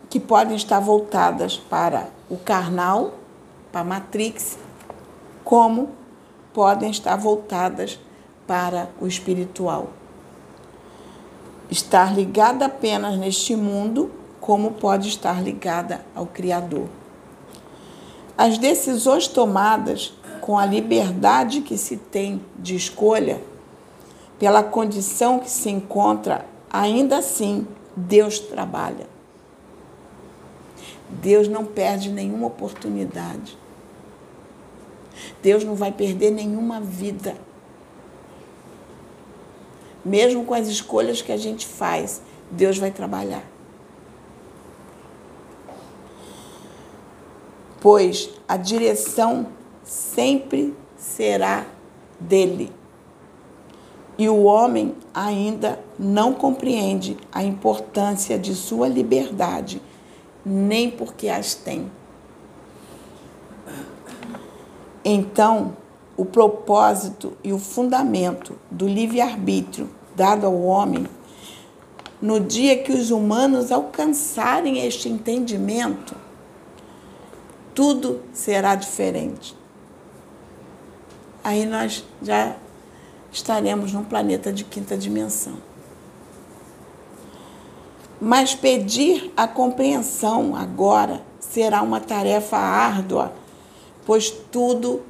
que 0.08 0.18
podem 0.18 0.56
estar 0.56 0.80
voltadas 0.80 1.58
para 1.58 2.08
o 2.30 2.38
carnal, 2.38 3.12
para 3.70 3.82
a 3.82 3.84
matrix, 3.84 4.56
como 5.44 5.90
podem 6.54 6.90
estar 6.90 7.14
voltadas 7.16 8.00
para 8.46 8.88
o 9.02 9.06
espiritual. 9.06 9.90
Estar 11.70 12.16
ligada 12.16 12.64
apenas 12.64 13.18
neste 13.18 13.54
mundo 13.54 14.10
como 14.40 14.72
pode 14.72 15.08
estar 15.10 15.42
ligada 15.42 16.06
ao 16.14 16.24
Criador. 16.24 16.88
As 18.38 18.56
decisões 18.56 19.28
tomadas 19.28 20.15
com 20.46 20.56
a 20.56 20.64
liberdade 20.64 21.60
que 21.60 21.76
se 21.76 21.96
tem 21.96 22.40
de 22.56 22.76
escolha, 22.76 23.42
pela 24.38 24.62
condição 24.62 25.40
que 25.40 25.50
se 25.50 25.68
encontra, 25.68 26.46
ainda 26.70 27.18
assim 27.18 27.66
Deus 27.96 28.38
trabalha. 28.38 29.08
Deus 31.10 31.48
não 31.48 31.64
perde 31.64 32.12
nenhuma 32.12 32.46
oportunidade. 32.46 33.58
Deus 35.42 35.64
não 35.64 35.74
vai 35.74 35.90
perder 35.90 36.30
nenhuma 36.30 36.80
vida. 36.80 37.36
Mesmo 40.04 40.44
com 40.44 40.54
as 40.54 40.68
escolhas 40.68 41.20
que 41.20 41.32
a 41.32 41.36
gente 41.36 41.66
faz, 41.66 42.22
Deus 42.52 42.78
vai 42.78 42.92
trabalhar. 42.92 43.42
Pois 47.80 48.30
a 48.46 48.56
direção 48.56 49.55
sempre 49.86 50.74
será 50.96 51.64
dele. 52.18 52.72
E 54.18 54.28
o 54.28 54.42
homem 54.42 54.94
ainda 55.14 55.78
não 55.98 56.32
compreende 56.32 57.16
a 57.30 57.44
importância 57.44 58.38
de 58.38 58.54
sua 58.54 58.88
liberdade, 58.88 59.80
nem 60.44 60.90
porque 60.90 61.28
as 61.28 61.54
tem. 61.54 61.90
Então, 65.04 65.76
o 66.16 66.24
propósito 66.24 67.36
e 67.44 67.52
o 67.52 67.58
fundamento 67.58 68.58
do 68.70 68.88
livre-arbítrio 68.88 69.88
dado 70.16 70.46
ao 70.46 70.62
homem, 70.62 71.06
no 72.20 72.40
dia 72.40 72.82
que 72.82 72.90
os 72.90 73.10
humanos 73.10 73.70
alcançarem 73.70 74.84
este 74.84 75.08
entendimento, 75.08 76.16
tudo 77.74 78.22
será 78.32 78.74
diferente. 78.74 79.54
Aí 81.46 81.64
nós 81.64 82.04
já 82.20 82.56
estaremos 83.30 83.92
num 83.92 84.02
planeta 84.02 84.52
de 84.52 84.64
quinta 84.64 84.96
dimensão. 84.96 85.58
Mas 88.20 88.52
pedir 88.52 89.32
a 89.36 89.46
compreensão 89.46 90.56
agora 90.56 91.22
será 91.38 91.82
uma 91.82 92.00
tarefa 92.00 92.56
árdua, 92.56 93.32
pois 94.04 94.28
tudo, 94.28 95.02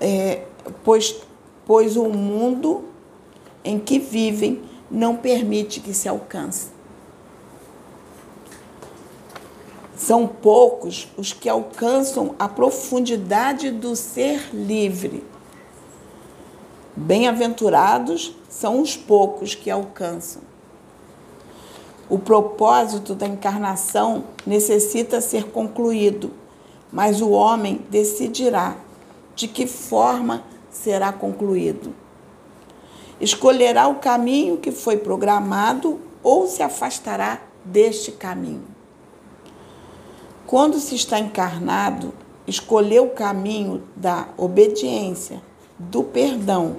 é, 0.00 0.46
pois, 0.82 1.14
pois 1.66 1.98
o 1.98 2.08
mundo 2.08 2.84
em 3.62 3.78
que 3.78 3.98
vivem 3.98 4.62
não 4.90 5.16
permite 5.16 5.80
que 5.80 5.92
se 5.92 6.08
alcance. 6.08 6.68
São 9.96 10.26
poucos 10.26 11.08
os 11.16 11.32
que 11.32 11.48
alcançam 11.48 12.34
a 12.38 12.48
profundidade 12.48 13.70
do 13.70 13.94
ser 13.94 14.50
livre. 14.52 15.24
Bem-aventurados 16.96 18.34
são 18.48 18.80
os 18.80 18.96
poucos 18.96 19.54
que 19.54 19.70
alcançam. 19.70 20.42
O 22.08 22.18
propósito 22.18 23.14
da 23.14 23.26
encarnação 23.26 24.24
necessita 24.46 25.20
ser 25.20 25.50
concluído, 25.50 26.30
mas 26.92 27.20
o 27.20 27.30
homem 27.30 27.80
decidirá 27.88 28.76
de 29.34 29.48
que 29.48 29.66
forma 29.66 30.44
será 30.70 31.12
concluído. 31.12 31.94
Escolherá 33.20 33.88
o 33.88 33.96
caminho 33.96 34.58
que 34.58 34.70
foi 34.70 34.96
programado 34.96 36.00
ou 36.22 36.46
se 36.46 36.62
afastará 36.62 37.40
deste 37.64 38.12
caminho. 38.12 38.73
Quando 40.46 40.78
se 40.78 40.94
está 40.94 41.18
encarnado, 41.18 42.12
escolher 42.46 43.00
o 43.00 43.10
caminho 43.10 43.82
da 43.96 44.28
obediência, 44.36 45.42
do 45.78 46.04
perdão, 46.04 46.76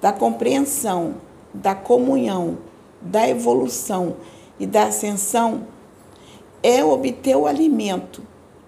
da 0.00 0.12
compreensão, 0.12 1.14
da 1.52 1.74
comunhão, 1.74 2.58
da 3.00 3.28
evolução 3.28 4.16
e 4.58 4.66
da 4.66 4.84
ascensão 4.84 5.66
é 6.62 6.84
obter 6.84 7.36
o 7.36 7.46
alimento, 7.46 8.22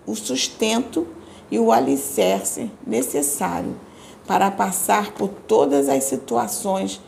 o 0.07 0.15
sustento 0.15 1.07
e 1.51 1.59
o 1.59 1.73
alicerce 1.73 2.71
necessário 2.87 3.75
para 4.27 4.51
passar 4.51 5.13
por 5.13 5.29
todas 5.29 5.89
as 5.89 6.05
situações 6.05 7.01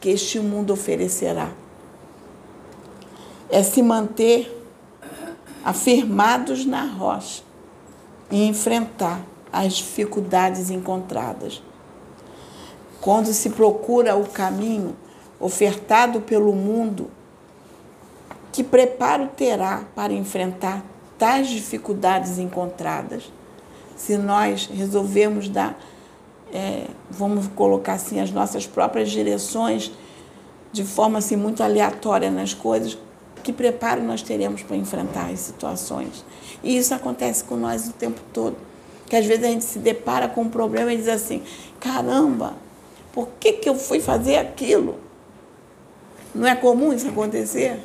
que 0.00 0.08
este 0.08 0.38
mundo 0.38 0.72
oferecerá. 0.72 1.52
É 3.50 3.62
se 3.62 3.82
manter 3.82 4.57
afirmados 5.68 6.64
na 6.64 6.86
rocha 6.86 7.42
e 8.30 8.48
enfrentar 8.48 9.20
as 9.52 9.74
dificuldades 9.74 10.70
encontradas. 10.70 11.62
Quando 13.02 13.34
se 13.34 13.50
procura 13.50 14.16
o 14.16 14.26
caminho 14.26 14.96
ofertado 15.38 16.22
pelo 16.22 16.54
mundo, 16.54 17.10
que 18.50 18.64
preparo 18.64 19.28
terá 19.36 19.84
para 19.94 20.14
enfrentar 20.14 20.82
tais 21.18 21.48
dificuldades 21.48 22.38
encontradas? 22.38 23.30
Se 23.94 24.16
nós 24.16 24.70
resolvermos 24.72 25.50
dar, 25.50 25.78
é, 26.50 26.86
vamos 27.10 27.46
colocar 27.48 27.92
assim, 27.92 28.20
as 28.20 28.30
nossas 28.30 28.66
próprias 28.66 29.10
direções 29.10 29.92
de 30.72 30.82
forma 30.82 31.18
assim, 31.18 31.36
muito 31.36 31.62
aleatória 31.62 32.30
nas 32.30 32.54
coisas, 32.54 32.96
que 33.48 33.52
preparo 33.54 34.02
nós 34.02 34.20
teremos 34.20 34.62
para 34.62 34.76
enfrentar 34.76 35.30
as 35.30 35.40
situações. 35.40 36.22
E 36.62 36.76
isso 36.76 36.92
acontece 36.92 37.42
com 37.44 37.56
nós 37.56 37.88
o 37.88 37.94
tempo 37.94 38.20
todo. 38.30 38.58
Que 39.08 39.16
às 39.16 39.24
vezes 39.24 39.42
a 39.42 39.46
gente 39.46 39.64
se 39.64 39.78
depara 39.78 40.28
com 40.28 40.42
um 40.42 40.50
problema 40.50 40.92
e 40.92 40.98
diz 40.98 41.08
assim: 41.08 41.42
caramba, 41.80 42.56
por 43.10 43.26
que, 43.40 43.54
que 43.54 43.66
eu 43.66 43.74
fui 43.74 44.00
fazer 44.00 44.36
aquilo? 44.36 44.98
Não 46.34 46.46
é 46.46 46.54
comum 46.54 46.92
isso 46.92 47.08
acontecer? 47.08 47.80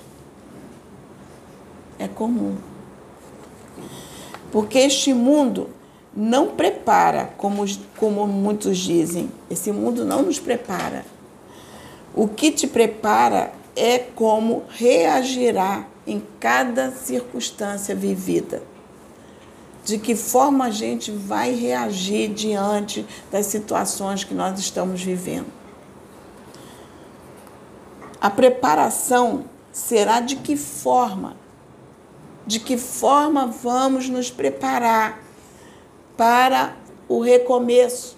É 1.98 2.10
comum. 2.10 2.58
Porque 4.52 4.80
este 4.80 5.14
mundo 5.14 5.70
não 6.14 6.50
prepara, 6.50 7.34
como, 7.38 7.64
como 7.96 8.28
muitos 8.28 8.78
dizem. 8.78 9.32
Esse 9.50 9.72
mundo 9.72 10.04
não 10.04 10.24
nos 10.24 10.42
prepara. 10.42 11.06
O 12.14 12.28
que 12.28 12.52
te 12.52 12.68
prepara 12.68 13.63
é 13.76 13.98
como 13.98 14.64
reagirá 14.70 15.86
em 16.06 16.22
cada 16.40 16.92
circunstância 16.92 17.96
vivida. 17.96 18.62
De 19.84 19.98
que 19.98 20.16
forma 20.16 20.66
a 20.66 20.72
gente 20.72 21.12
vai 21.12 21.54
reagir 21.54 22.30
diante 22.34 23.06
das 23.32 23.48
situações 23.48 24.24
que 24.24 24.34
nós 24.34 24.58
estamos 24.60 25.02
vivendo. 25.02 25.52
A 28.22 28.30
preparação 28.30 29.46
será 29.72 30.22
de 30.22 30.38
que 30.38 30.56
forma? 30.56 31.36
De 32.48 32.60
que 32.60 32.78
forma 32.78 33.48
vamos 33.48 34.08
nos 34.08 34.32
preparar 34.32 35.22
para 36.16 36.78
o 37.10 37.20
recomeço? 37.20 38.16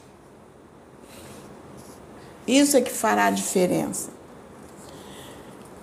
Isso 2.46 2.78
é 2.78 2.82
que 2.82 2.92
fará 2.92 3.26
a 3.26 3.32
diferença 3.32 4.15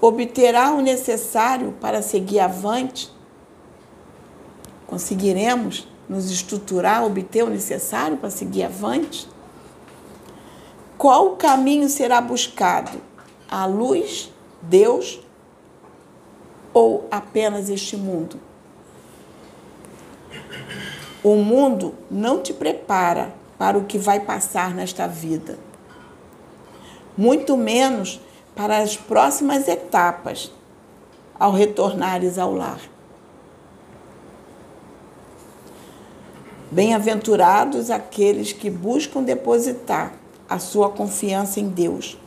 obterá 0.02 0.72
o 0.72 0.80
necessário 0.80 1.76
para 1.80 2.02
seguir 2.02 2.40
avante? 2.40 3.08
Conseguiremos 4.84 5.86
nos 6.08 6.28
estruturar, 6.28 7.04
obter 7.04 7.44
o 7.44 7.48
necessário 7.48 8.16
para 8.16 8.28
seguir 8.28 8.64
avante? 8.64 9.28
Qual 10.98 11.36
caminho 11.36 11.88
será 11.88 12.20
buscado? 12.20 13.00
A 13.48 13.64
luz, 13.64 14.30
Deus 14.60 15.20
ou 16.74 17.06
apenas 17.08 17.70
este 17.70 17.96
mundo? 17.96 18.40
O 21.22 21.36
mundo 21.36 21.94
não 22.10 22.42
te 22.42 22.52
prepara 22.52 23.32
para 23.56 23.78
o 23.78 23.84
que 23.84 23.98
vai 23.98 24.18
passar 24.18 24.74
nesta 24.74 25.06
vida. 25.06 25.58
Muito 27.16 27.56
menos 27.56 28.20
para 28.54 28.78
as 28.78 28.96
próximas 28.96 29.66
etapas 29.68 30.52
ao 31.38 31.52
retornares 31.52 32.38
ao 32.38 32.54
lar. 32.54 32.80
Bem-aventurados 36.70 37.90
aqueles 37.90 38.52
que 38.52 38.70
buscam 38.70 39.22
depositar 39.22 40.14
a 40.48 40.58
sua 40.58 40.88
confiança 40.88 41.60
em 41.60 41.68
Deus. 41.68 42.18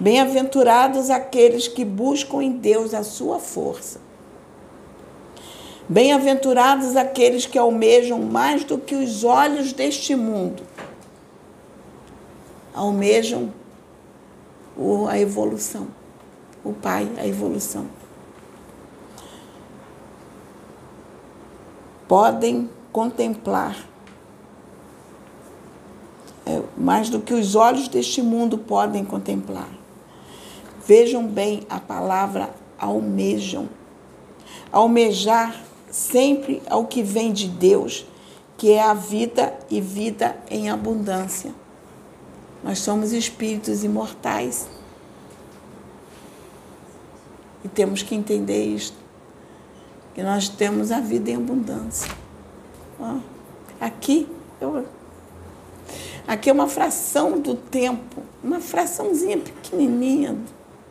Bem-aventurados 0.00 1.10
aqueles 1.10 1.66
que 1.66 1.84
buscam 1.84 2.42
em 2.42 2.52
Deus 2.52 2.92
a 2.94 3.02
sua 3.02 3.38
força. 3.38 4.00
Bem-aventurados 5.88 6.94
aqueles 6.96 7.46
que 7.46 7.58
almejam 7.58 8.20
mais 8.20 8.64
do 8.64 8.76
que 8.76 8.94
os 8.94 9.24
olhos 9.24 9.72
deste 9.72 10.14
mundo. 10.14 10.62
Almejam 12.74 13.50
o, 14.78 15.08
a 15.08 15.18
evolução. 15.18 15.88
O 16.64 16.72
Pai, 16.72 17.10
a 17.18 17.26
evolução. 17.26 17.86
podem 22.08 22.70
contemplar 22.90 23.76
é, 26.46 26.62
mais 26.74 27.10
do 27.10 27.20
que 27.20 27.34
os 27.34 27.54
olhos 27.54 27.86
deste 27.86 28.22
mundo 28.22 28.56
podem 28.56 29.04
contemplar. 29.04 29.68
Vejam 30.86 31.26
bem 31.26 31.60
a 31.68 31.78
palavra 31.78 32.48
almejam. 32.78 33.68
Almejar 34.72 35.62
sempre 35.90 36.62
ao 36.70 36.86
que 36.86 37.02
vem 37.02 37.30
de 37.30 37.46
Deus, 37.46 38.06
que 38.56 38.72
é 38.72 38.82
a 38.82 38.94
vida 38.94 39.52
e 39.68 39.78
vida 39.78 40.34
em 40.50 40.70
abundância. 40.70 41.52
Nós 42.62 42.80
somos 42.80 43.12
espíritos 43.12 43.84
imortais. 43.84 44.68
E 47.64 47.68
temos 47.68 48.02
que 48.02 48.14
entender 48.14 48.64
isto. 48.66 48.96
Que 50.14 50.22
nós 50.22 50.48
temos 50.48 50.90
a 50.90 51.00
vida 51.00 51.30
em 51.30 51.36
abundância. 51.36 52.10
Aqui, 53.80 54.28
eu, 54.60 54.84
aqui 56.26 56.50
é 56.50 56.52
uma 56.52 56.66
fração 56.66 57.40
do 57.40 57.54
tempo, 57.54 58.22
uma 58.42 58.60
fraçãozinha 58.60 59.38
pequenininha 59.38 60.36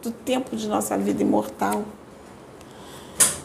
do 0.02 0.10
tempo 0.12 0.56
de 0.56 0.68
nossa 0.68 0.98
vida 0.98 1.22
imortal. 1.22 1.84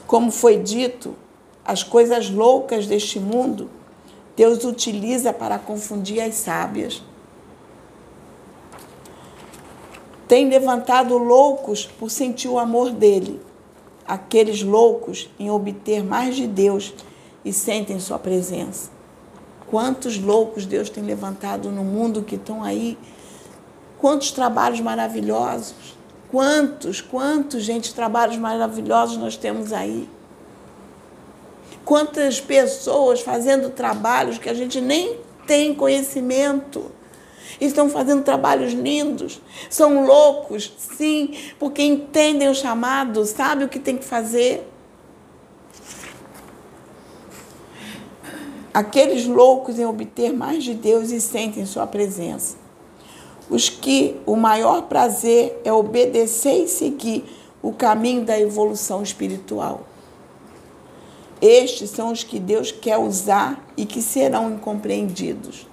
Como 0.07 0.31
foi 0.31 0.59
dito, 0.59 1.17
as 1.65 1.83
coisas 1.83 2.31
loucas 2.31 2.87
deste 2.87 3.19
mundo 3.19 3.69
Deus 4.37 4.65
utiliza 4.65 5.33
para 5.33 5.59
confundir 5.59 6.21
as 6.21 6.35
sábias. 6.37 7.03
Tem 10.33 10.49
levantado 10.49 11.19
loucos 11.19 11.85
por 11.85 12.11
sentir 12.11 12.49
o 12.49 12.59
amor 12.59 12.91
dele, 12.91 13.39
aqueles 14.09 14.63
loucos 14.63 15.29
em 15.39 15.51
obter 15.51 16.03
mais 16.03 16.35
de 16.35 16.47
Deus 16.47 16.95
e 17.45 17.53
sentem 17.53 18.01
sua 18.01 18.19
presença. 18.19 18.91
Quantos 19.67 20.19
loucos 20.19 20.65
Deus 20.65 20.89
tem 20.89 21.05
levantado 21.05 21.71
no 21.71 21.85
mundo 21.85 22.23
que 22.23 22.37
estão 22.37 22.65
aí? 22.65 22.97
Quantos 23.99 24.31
trabalhos 24.31 24.81
maravilhosos? 24.81 25.99
Quantos, 26.31 27.03
quantos, 27.03 27.63
gente, 27.63 27.93
trabalhos 27.93 28.39
maravilhosos 28.39 29.19
nós 29.19 29.37
temos 29.37 29.71
aí? 29.71 30.09
Quantas 31.85 32.41
pessoas 32.41 33.21
fazendo 33.21 33.69
trabalhos 33.69 34.39
que 34.39 34.49
a 34.49 34.55
gente 34.55 34.81
nem 34.81 35.19
tem 35.47 35.75
conhecimento 35.75 36.91
estão 37.61 37.89
fazendo 37.89 38.23
trabalhos 38.23 38.73
lindos, 38.73 39.41
são 39.69 40.05
loucos, 40.05 40.73
sim, 40.97 41.35
porque 41.59 41.83
entendem 41.83 42.49
o 42.49 42.55
chamado, 42.55 43.25
sabem 43.25 43.67
o 43.67 43.69
que 43.69 43.79
tem 43.79 43.97
que 43.97 44.05
fazer. 44.05 44.69
Aqueles 48.73 49.27
loucos 49.27 49.79
em 49.79 49.85
obter 49.85 50.33
mais 50.33 50.65
de 50.65 50.75
Deus 50.75 51.11
e 51.11 51.21
sentem 51.21 51.67
sua 51.67 51.87
presença. 51.87 52.57
Os 53.51 53.69
que 53.69 54.17
o 54.25 54.35
maior 54.35 54.83
prazer 54.83 55.61
é 55.63 55.73
obedecer 55.73 56.65
e 56.65 56.69
seguir 56.69 57.25
o 57.61 57.73
caminho 57.73 58.25
da 58.25 58.39
evolução 58.41 59.03
espiritual. 59.03 59.83
Estes 61.41 61.91
são 61.91 62.13
os 62.13 62.25
que 62.25 62.39
Deus 62.39 62.73
quer 62.73 62.97
usar 62.97 63.63
e 63.77 63.85
que 63.85 64.01
serão 64.01 64.53
incompreendidos 64.53 65.67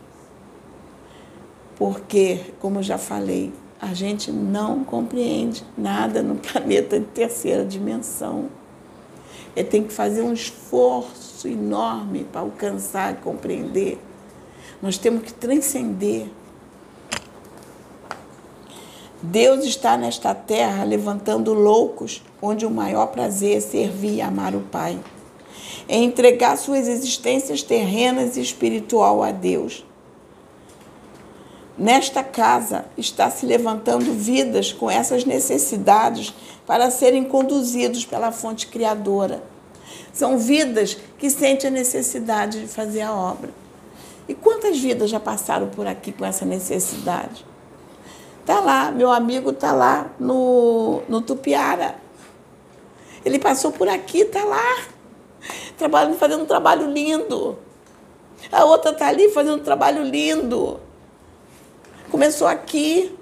porque, 1.80 2.42
como 2.60 2.84
já 2.84 2.98
falei, 2.98 3.54
a 3.82 3.94
gente 3.94 4.34
não 4.34 4.84
compreende 4.84 5.64
nada 5.78 6.22
no 6.22 6.36
planeta 6.52 7.00
de 7.00 7.06
terceira 7.06 7.64
dimensão. 7.64 8.50
Ele 9.56 9.68
tem 9.68 9.84
que 9.84 9.94
fazer 9.94 10.22
um 10.22 10.34
esforço 10.34 11.48
enorme 11.48 12.26
para 12.30 12.42
alcançar 12.42 13.14
e 13.14 13.18
compreender. 13.18 13.98
Nós 14.82 14.98
temos 14.98 15.24
que 15.24 15.34
transcender. 15.34 16.28
Deus 19.22 19.66
está 19.66 19.98
nesta 19.98 20.36
terra 20.36 20.84
levantando 20.84 21.54
loucos, 21.54 22.24
onde 22.42 22.66
o 22.66 22.70
maior 22.70 23.08
prazer 23.08 23.58
é 23.58 23.60
servir 23.60 24.16
e 24.16 24.22
amar 24.22 24.54
o 24.54 24.62
Pai. 24.62 25.00
É 25.88 25.98
entregar 25.98 26.58
suas 26.58 26.88
existências 26.88 27.64
terrenas 27.64 28.38
e 28.38 28.42
espiritual 28.42 29.24
a 29.24 29.32
Deus 29.32 29.84
Nesta 31.80 32.22
casa 32.22 32.84
está 32.98 33.32
se 33.32 33.46
levantando 33.46 34.12
vidas 34.12 34.74
com 34.74 34.92
essas 34.92 35.24
necessidades 35.24 36.34
para 36.68 36.92
serem 36.92 37.24
conduzidos 37.24 38.04
pela 38.04 38.34
fonte 38.34 38.68
criadora. 38.68 39.42
São 40.12 40.38
vidas 40.38 40.98
que 41.18 41.30
sentem 41.30 41.70
a 41.70 41.72
necessidade 41.72 42.60
de 42.60 42.68
fazer 42.68 43.00
a 43.00 43.14
obra. 43.14 43.52
E 44.28 44.36
quantas 44.36 44.78
vidas 44.78 45.10
já 45.10 45.22
passaram 45.22 45.70
por 45.70 45.88
aqui 45.88 46.12
com 46.12 46.26
essa 46.26 46.44
necessidade? 46.44 47.46
Está 48.42 48.60
lá, 48.60 48.92
meu 48.92 49.10
amigo 49.10 49.52
está 49.52 49.72
lá 49.72 50.12
no, 50.20 51.02
no 51.08 51.22
Tupiara. 51.22 51.96
Ele 53.24 53.40
passou 53.40 53.72
por 53.72 53.88
aqui, 53.88 54.20
está 54.24 54.44
lá, 54.44 54.84
trabalhando, 55.78 56.18
fazendo 56.18 56.44
um 56.44 56.46
trabalho 56.46 56.92
lindo. 56.92 57.58
A 58.52 58.66
outra 58.66 58.92
está 58.92 59.08
ali 59.08 59.30
fazendo 59.30 59.62
um 59.62 59.64
trabalho 59.64 60.04
lindo. 60.04 60.89
Começou 62.10 62.47
aqui. 62.47 63.16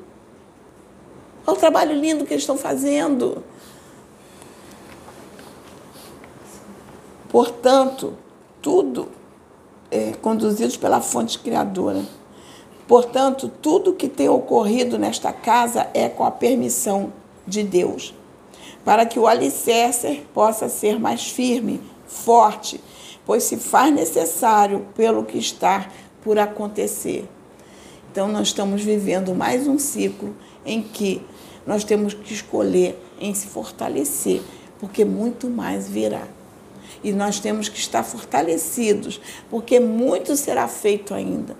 Olha 1.45 1.57
o 1.57 1.59
trabalho 1.59 1.93
lindo 1.93 2.25
que 2.25 2.33
eles 2.33 2.43
estão 2.43 2.57
fazendo. 2.57 3.43
Portanto, 7.29 8.17
tudo 8.61 9.09
é 9.91 10.13
conduzidos 10.21 10.77
pela 10.77 11.01
fonte 11.01 11.37
criadora. 11.39 12.01
Portanto, 12.87 13.51
tudo 13.61 13.93
que 13.93 14.07
tem 14.07 14.29
ocorrido 14.29 14.97
nesta 14.97 15.33
casa 15.33 15.89
é 15.93 16.07
com 16.07 16.23
a 16.23 16.31
permissão 16.31 17.11
de 17.45 17.63
Deus, 17.63 18.13
para 18.85 19.05
que 19.05 19.19
o 19.19 19.27
alicerce 19.27 20.23
possa 20.33 20.69
ser 20.69 20.97
mais 20.97 21.29
firme, 21.29 21.81
forte, 22.05 22.81
pois 23.25 23.43
se 23.43 23.57
faz 23.57 23.93
necessário 23.93 24.87
pelo 24.95 25.25
que 25.25 25.37
está 25.37 25.89
por 26.23 26.39
acontecer. 26.39 27.27
Então, 28.17 28.29
nós 28.29 28.47
estamos 28.47 28.81
vivendo 28.81 29.35
mais 29.35 29.67
um 29.67 29.77
ciclo 29.77 30.35
em 30.65 30.81
que 30.81 31.21
nós 31.67 31.83
temos 31.83 32.15
que 32.15 32.33
escolher 32.33 32.99
em 33.19 33.31
se 33.35 33.45
fortalecer, 33.45 34.41
porque 34.79 35.05
muito 35.05 35.47
mais 35.47 35.87
virá. 35.87 36.27
E 37.03 37.13
nós 37.13 37.39
temos 37.39 37.69
que 37.69 37.77
estar 37.77 38.01
fortalecidos, 38.01 39.21
porque 39.51 39.79
muito 39.79 40.35
será 40.35 40.67
feito 40.67 41.13
ainda. 41.13 41.55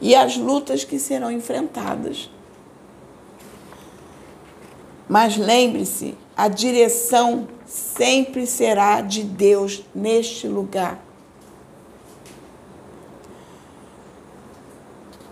E 0.00 0.14
as 0.14 0.34
lutas 0.34 0.82
que 0.82 0.98
serão 0.98 1.30
enfrentadas. 1.30 2.30
Mas 5.06 5.36
lembre-se, 5.36 6.14
a 6.34 6.48
direção 6.48 7.46
sempre 7.66 8.46
será 8.46 9.02
de 9.02 9.22
Deus 9.22 9.84
neste 9.94 10.48
lugar. 10.48 11.04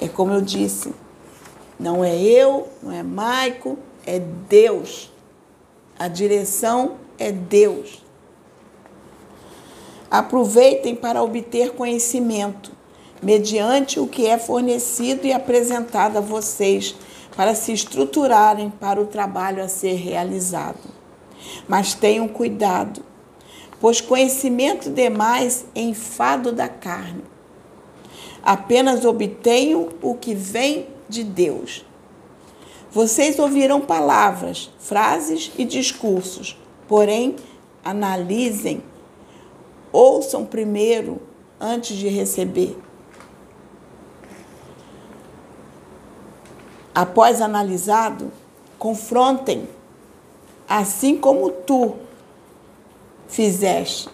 É 0.02 0.08
como 0.08 0.32
eu 0.32 0.40
disse, 0.40 0.92
não 1.78 2.04
é 2.04 2.20
eu, 2.20 2.68
não 2.82 2.90
é 2.90 3.04
Maico, 3.04 3.78
é 4.04 4.18
Deus. 4.18 5.12
A 5.96 6.08
direção 6.08 6.96
é 7.16 7.30
Deus. 7.30 8.02
Aproveitem 10.10 10.96
para 10.96 11.22
obter 11.22 11.70
conhecimento, 11.74 12.72
mediante 13.22 14.00
o 14.00 14.08
que 14.08 14.26
é 14.26 14.36
fornecido 14.38 15.24
e 15.24 15.32
apresentado 15.32 16.16
a 16.16 16.20
vocês, 16.20 16.96
para 17.36 17.54
se 17.54 17.72
estruturarem 17.72 18.70
para 18.70 19.00
o 19.00 19.06
trabalho 19.06 19.62
a 19.62 19.68
ser 19.68 19.94
realizado. 19.94 20.90
Mas 21.68 21.94
tenham 21.94 22.26
cuidado, 22.26 23.04
pois 23.80 24.00
conhecimento 24.00 24.90
demais 24.90 25.64
é 25.76 25.80
enfado 25.80 26.50
da 26.50 26.68
carne 26.68 27.31
apenas 28.42 29.04
obtenho 29.04 29.90
o 30.02 30.14
que 30.14 30.34
vem 30.34 30.88
de 31.08 31.22
Deus. 31.22 31.84
Vocês 32.90 33.38
ouvirão 33.38 33.80
palavras, 33.80 34.70
frases 34.78 35.50
e 35.56 35.64
discursos, 35.64 36.58
porém, 36.88 37.36
analisem, 37.84 38.82
ouçam 39.90 40.44
primeiro 40.44 41.20
antes 41.60 41.96
de 41.96 42.08
receber. 42.08 42.76
Após 46.94 47.40
analisado, 47.40 48.30
confrontem, 48.78 49.66
assim 50.68 51.16
como 51.16 51.50
tu 51.50 51.96
fizeste 53.26 54.10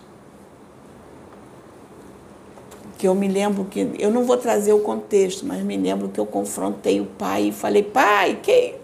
que 2.98 3.06
eu 3.06 3.14
me 3.14 3.28
lembro 3.28 3.64
que 3.64 3.88
eu 3.98 4.10
não 4.10 4.24
vou 4.24 4.36
trazer 4.36 4.72
o 4.72 4.80
contexto, 4.80 5.46
mas 5.46 5.62
me 5.62 5.76
lembro 5.76 6.08
que 6.08 6.18
eu 6.18 6.26
confrontei 6.26 7.00
o 7.00 7.06
pai 7.06 7.44
e 7.44 7.52
falei: 7.52 7.82
"Pai, 7.82 8.40
quem 8.42 8.74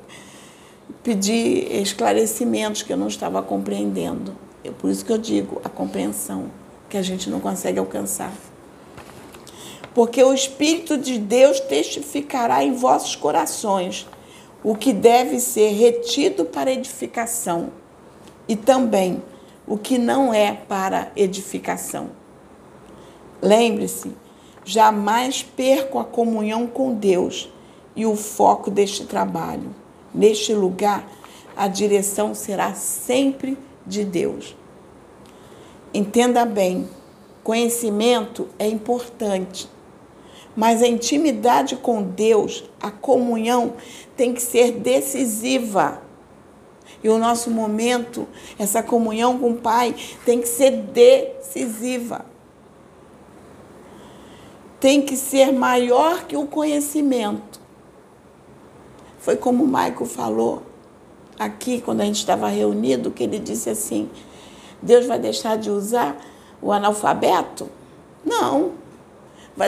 pedi 1.02 1.66
esclarecimentos 1.82 2.82
que 2.82 2.92
eu 2.92 2.96
não 2.96 3.08
estava 3.08 3.42
compreendendo". 3.42 4.32
É 4.62 4.70
por 4.70 4.88
isso 4.88 5.04
que 5.04 5.12
eu 5.12 5.18
digo 5.18 5.60
a 5.64 5.68
compreensão 5.68 6.50
que 6.88 6.96
a 6.96 7.02
gente 7.02 7.28
não 7.28 7.40
consegue 7.40 7.78
alcançar. 7.78 8.32
Porque 9.92 10.22
o 10.22 10.32
Espírito 10.32 10.96
de 10.96 11.18
Deus 11.18 11.58
testificará 11.60 12.64
em 12.64 12.72
vossos 12.72 13.16
corações 13.16 14.08
o 14.62 14.74
que 14.74 14.92
deve 14.92 15.40
ser 15.40 15.72
retido 15.72 16.44
para 16.44 16.72
edificação 16.72 17.70
e 18.48 18.56
também 18.56 19.22
o 19.66 19.76
que 19.76 19.98
não 19.98 20.32
é 20.32 20.52
para 20.52 21.10
edificação. 21.16 22.23
Lembre-se, 23.44 24.10
jamais 24.64 25.42
percam 25.42 26.00
a 26.00 26.04
comunhão 26.04 26.66
com 26.66 26.94
Deus 26.94 27.52
e 27.94 28.06
o 28.06 28.16
foco 28.16 28.70
deste 28.70 29.04
trabalho. 29.04 29.74
Neste 30.14 30.54
lugar, 30.54 31.06
a 31.54 31.68
direção 31.68 32.34
será 32.34 32.72
sempre 32.72 33.58
de 33.86 34.02
Deus. 34.02 34.56
Entenda 35.92 36.46
bem, 36.46 36.88
conhecimento 37.42 38.48
é 38.58 38.66
importante, 38.66 39.68
mas 40.56 40.82
a 40.82 40.88
intimidade 40.88 41.76
com 41.76 42.02
Deus, 42.02 42.64
a 42.80 42.90
comunhão, 42.90 43.74
tem 44.16 44.32
que 44.32 44.40
ser 44.40 44.72
decisiva. 44.72 46.00
E 47.02 47.10
o 47.10 47.18
nosso 47.18 47.50
momento, 47.50 48.26
essa 48.58 48.82
comunhão 48.82 49.38
com 49.38 49.50
o 49.50 49.56
Pai, 49.56 49.94
tem 50.24 50.40
que 50.40 50.48
ser 50.48 50.70
decisiva. 50.70 52.32
Tem 54.84 55.00
que 55.00 55.16
ser 55.16 55.50
maior 55.50 56.26
que 56.26 56.36
o 56.36 56.46
conhecimento. 56.46 57.58
Foi 59.18 59.34
como 59.34 59.64
o 59.64 59.66
Maico 59.66 60.04
falou 60.04 60.62
aqui, 61.38 61.80
quando 61.80 62.02
a 62.02 62.04
gente 62.04 62.18
estava 62.18 62.48
reunido, 62.48 63.10
que 63.10 63.22
ele 63.22 63.38
disse 63.38 63.70
assim: 63.70 64.10
Deus 64.82 65.06
vai 65.06 65.18
deixar 65.18 65.56
de 65.56 65.70
usar 65.70 66.22
o 66.60 66.70
analfabeto? 66.70 67.66
Não. 68.22 68.72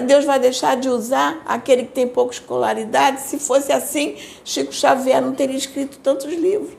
Deus 0.07 0.27
vai 0.27 0.39
deixar 0.39 0.77
de 0.77 0.91
usar 0.91 1.41
aquele 1.47 1.85
que 1.85 1.93
tem 1.93 2.07
pouca 2.07 2.35
escolaridade? 2.35 3.23
Se 3.23 3.39
fosse 3.39 3.73
assim, 3.73 4.17
Chico 4.45 4.71
Xavier 4.71 5.23
não 5.23 5.33
teria 5.33 5.57
escrito 5.57 5.99
tantos 6.01 6.31
livros. 6.31 6.77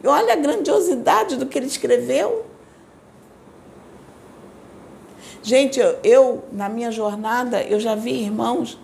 E 0.00 0.06
olha 0.06 0.34
a 0.34 0.36
grandiosidade 0.36 1.34
do 1.34 1.46
que 1.46 1.58
ele 1.58 1.66
escreveu. 1.66 2.46
Gente, 5.42 5.80
eu, 5.80 5.98
eu 6.04 6.44
na 6.52 6.68
minha 6.68 6.92
jornada, 6.92 7.62
eu 7.62 7.80
já 7.80 7.94
vi 7.94 8.12
irmãos 8.12 8.78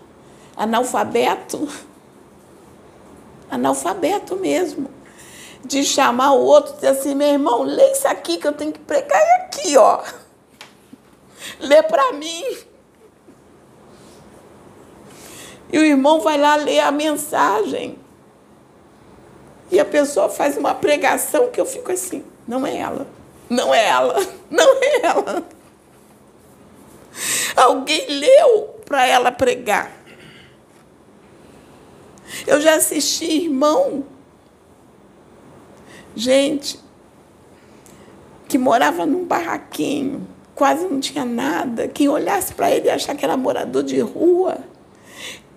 analfabeto, 0.59 1.69
analfabeto 3.49 4.35
mesmo, 4.35 4.89
de 5.63 5.85
chamar 5.85 6.33
o 6.33 6.43
outro 6.43 6.73
e 6.73 6.75
dizer 6.75 6.87
assim, 6.89 7.15
meu 7.15 7.29
irmão, 7.29 7.63
lê 7.63 7.93
isso 7.93 8.05
aqui 8.09 8.37
que 8.37 8.45
eu 8.45 8.51
tenho 8.51 8.73
que 8.73 8.79
pregar 8.79 9.21
aqui, 9.37 9.77
ó. 9.77 10.03
Lê 11.61 11.81
para 11.81 12.11
mim. 12.11 12.43
E 15.71 15.79
o 15.79 15.83
irmão 15.83 16.19
vai 16.19 16.37
lá 16.37 16.57
ler 16.57 16.81
a 16.81 16.91
mensagem. 16.91 17.97
E 19.71 19.79
a 19.79 19.85
pessoa 19.85 20.27
faz 20.27 20.57
uma 20.57 20.75
pregação 20.75 21.49
que 21.49 21.61
eu 21.61 21.65
fico 21.65 21.91
assim, 21.91 22.25
não 22.45 22.67
é 22.67 22.75
ela, 22.75 23.07
não 23.49 23.73
é 23.73 23.87
ela, 23.87 24.15
não 24.51 24.83
é 24.83 25.01
ela. 25.05 25.58
Alguém 27.55 28.05
leu 28.07 28.75
para 28.85 29.05
ela 29.05 29.31
pregar. 29.31 29.91
Eu 32.45 32.61
já 32.61 32.75
assisti 32.75 33.45
irmão, 33.45 34.05
gente, 36.15 36.79
que 38.47 38.57
morava 38.57 39.05
num 39.05 39.25
barraquinho, 39.25 40.27
quase 40.55 40.85
não 40.85 40.99
tinha 40.99 41.25
nada. 41.25 41.87
Quem 41.87 42.07
olhasse 42.07 42.53
para 42.53 42.71
ele 42.71 42.87
ia 42.87 42.95
achar 42.95 43.15
que 43.15 43.25
era 43.25 43.37
morador 43.37 43.83
de 43.83 43.99
rua. 43.99 44.57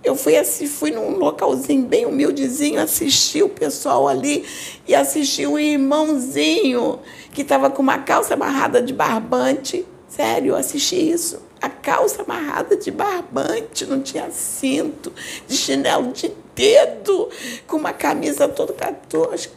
Eu 0.05 0.17
fui, 0.17 0.37
assim, 0.37 0.67
fui 0.67 0.91
num 0.91 1.17
localzinho 1.17 1.87
bem 1.87 2.07
humildezinho, 2.07 2.81
assisti 2.81 3.43
o 3.43 3.49
pessoal 3.49 4.09
ali 4.09 4.45
e 4.87 4.95
assisti 4.95 5.47
o 5.47 5.59
irmãozinho 5.59 6.99
que 7.33 7.43
estava 7.43 7.71
com 7.71 7.83
uma 7.83 7.99
calça 7.99 8.35
amarrada 8.35 8.83
de 8.83 8.93
barbante. 8.93 9.87
Sério, 10.15 10.51
eu 10.51 10.57
assisti 10.57 10.97
isso. 11.11 11.41
A 11.59 11.71
calça 11.71 12.21
amarrada 12.23 12.77
de 12.77 12.91
barbante, 12.91 13.87
não 13.87 14.03
tinha 14.03 14.31
cinto, 14.31 15.11
de 15.49 15.57
chinelo 15.57 16.13
de 16.13 16.31
dedo, 16.55 17.31
com 17.67 17.79
uma 17.79 17.95
camisa 17.95 18.47
toda 18.47 18.75
catosca. 18.75 19.55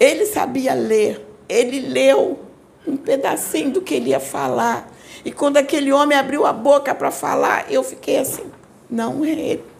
Ele 0.00 0.26
sabia 0.26 0.74
ler, 0.74 1.24
ele 1.48 1.78
leu 1.78 2.40
um 2.84 2.96
pedacinho 2.96 3.70
do 3.70 3.82
que 3.82 3.94
ele 3.94 4.10
ia 4.10 4.18
falar. 4.18 4.90
E 5.24 5.30
quando 5.30 5.58
aquele 5.58 5.92
homem 5.92 6.18
abriu 6.18 6.44
a 6.44 6.52
boca 6.52 6.92
para 6.92 7.12
falar, 7.12 7.70
eu 7.70 7.84
fiquei 7.84 8.18
assim. 8.18 8.50
Não 8.90 9.24
é 9.24 9.30
ele. 9.30 9.71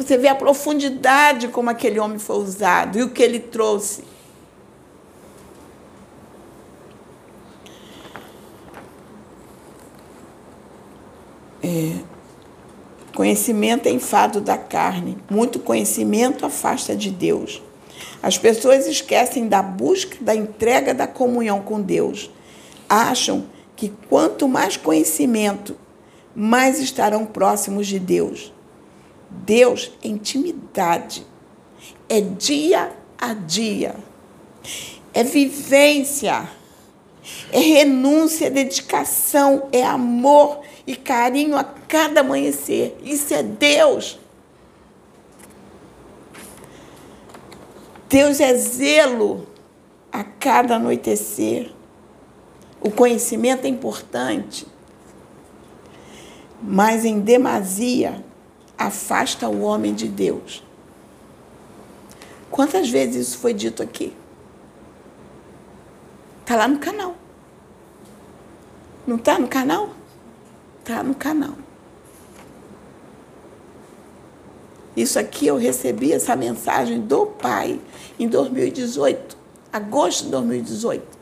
Você 0.00 0.16
vê 0.16 0.28
a 0.28 0.34
profundidade 0.34 1.48
como 1.48 1.68
aquele 1.68 2.00
homem 2.00 2.18
foi 2.18 2.36
usado 2.36 2.98
e 2.98 3.02
o 3.02 3.10
que 3.10 3.22
ele 3.22 3.38
trouxe. 3.38 4.02
É, 11.62 11.98
conhecimento 13.14 13.88
é 13.88 13.92
enfado 13.92 14.40
da 14.40 14.56
carne, 14.56 15.18
muito 15.30 15.58
conhecimento 15.58 16.46
afasta 16.46 16.96
de 16.96 17.10
Deus. 17.10 17.62
As 18.22 18.38
pessoas 18.38 18.86
esquecem 18.86 19.48
da 19.48 19.62
busca, 19.62 20.16
da 20.18 20.34
entrega, 20.34 20.94
da 20.94 21.06
comunhão 21.06 21.60
com 21.60 21.78
Deus. 21.78 22.30
Acham 22.88 23.44
que 23.76 23.92
quanto 24.08 24.48
mais 24.48 24.78
conhecimento, 24.78 25.76
mais 26.34 26.80
estarão 26.80 27.26
próximos 27.26 27.86
de 27.86 27.98
Deus. 27.98 28.50
Deus 29.30 29.92
é 30.02 30.08
intimidade, 30.08 31.24
é 32.08 32.20
dia 32.20 32.92
a 33.16 33.32
dia, 33.32 33.94
é 35.14 35.22
vivência, 35.22 36.48
é 37.52 37.58
renúncia, 37.58 38.48
é 38.48 38.50
dedicação, 38.50 39.68
é 39.72 39.84
amor 39.84 40.60
e 40.86 40.96
carinho 40.96 41.56
a 41.56 41.62
cada 41.62 42.20
amanhecer. 42.20 42.96
Isso 43.04 43.32
é 43.32 43.42
Deus. 43.42 44.18
Deus 48.08 48.40
é 48.40 48.52
zelo 48.54 49.46
a 50.12 50.24
cada 50.24 50.76
anoitecer. 50.76 51.72
O 52.80 52.90
conhecimento 52.90 53.66
é 53.66 53.68
importante, 53.68 54.66
mas 56.60 57.04
em 57.04 57.20
demasia 57.20 58.24
afasta 58.80 59.46
o 59.46 59.60
homem 59.60 59.92
de 59.92 60.08
Deus. 60.08 60.64
Quantas 62.50 62.88
vezes 62.88 63.28
isso 63.28 63.38
foi 63.38 63.52
dito 63.52 63.82
aqui? 63.82 64.16
Está 66.40 66.56
lá 66.56 66.66
no 66.66 66.78
canal. 66.78 67.14
Não 69.06 69.16
está 69.16 69.38
no 69.38 69.46
canal? 69.46 69.90
Está 70.80 71.02
no 71.02 71.14
canal. 71.14 71.52
Isso 74.96 75.18
aqui 75.18 75.46
eu 75.46 75.56
recebi 75.56 76.12
essa 76.12 76.34
mensagem 76.34 77.00
do 77.00 77.26
Pai 77.26 77.78
em 78.18 78.26
2018, 78.26 79.36
agosto 79.72 80.24
de 80.24 80.30
2018. 80.30 81.18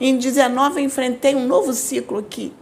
Em 0.00 0.16
19 0.16 0.80
eu 0.80 0.84
enfrentei 0.84 1.34
um 1.34 1.46
novo 1.46 1.74
ciclo 1.74 2.18
aqui. 2.18 2.54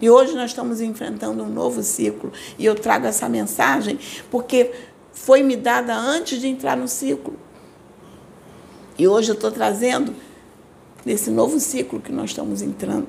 E 0.00 0.08
hoje 0.08 0.34
nós 0.34 0.50
estamos 0.50 0.80
enfrentando 0.80 1.42
um 1.42 1.48
novo 1.48 1.82
ciclo. 1.82 2.32
E 2.58 2.64
eu 2.64 2.74
trago 2.74 3.06
essa 3.06 3.28
mensagem 3.28 3.98
porque 4.30 4.72
foi 5.12 5.42
me 5.42 5.56
dada 5.56 5.94
antes 5.94 6.40
de 6.40 6.48
entrar 6.48 6.76
no 6.76 6.88
ciclo. 6.88 7.34
E 8.98 9.06
hoje 9.06 9.30
eu 9.30 9.34
estou 9.34 9.50
trazendo 9.50 10.14
nesse 11.04 11.30
novo 11.30 11.60
ciclo 11.60 12.00
que 12.00 12.12
nós 12.12 12.30
estamos 12.30 12.62
entrando. 12.62 13.08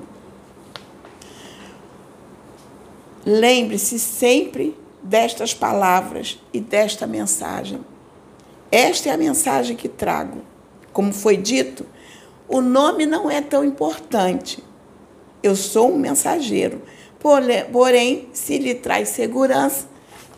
Lembre-se 3.24 3.98
sempre 3.98 4.76
destas 5.02 5.54
palavras 5.54 6.38
e 6.52 6.60
desta 6.60 7.06
mensagem. 7.06 7.80
Esta 8.70 9.10
é 9.10 9.12
a 9.12 9.16
mensagem 9.16 9.76
que 9.76 9.88
trago. 9.88 10.42
Como 10.92 11.12
foi 11.12 11.36
dito, 11.36 11.86
o 12.48 12.60
nome 12.60 13.06
não 13.06 13.30
é 13.30 13.40
tão 13.40 13.64
importante. 13.64 14.62
Eu 15.42 15.56
sou 15.56 15.92
um 15.92 15.98
mensageiro. 15.98 16.82
Porém, 17.20 18.28
se 18.32 18.58
lhe 18.58 18.74
traz 18.74 19.08
segurança, 19.08 19.86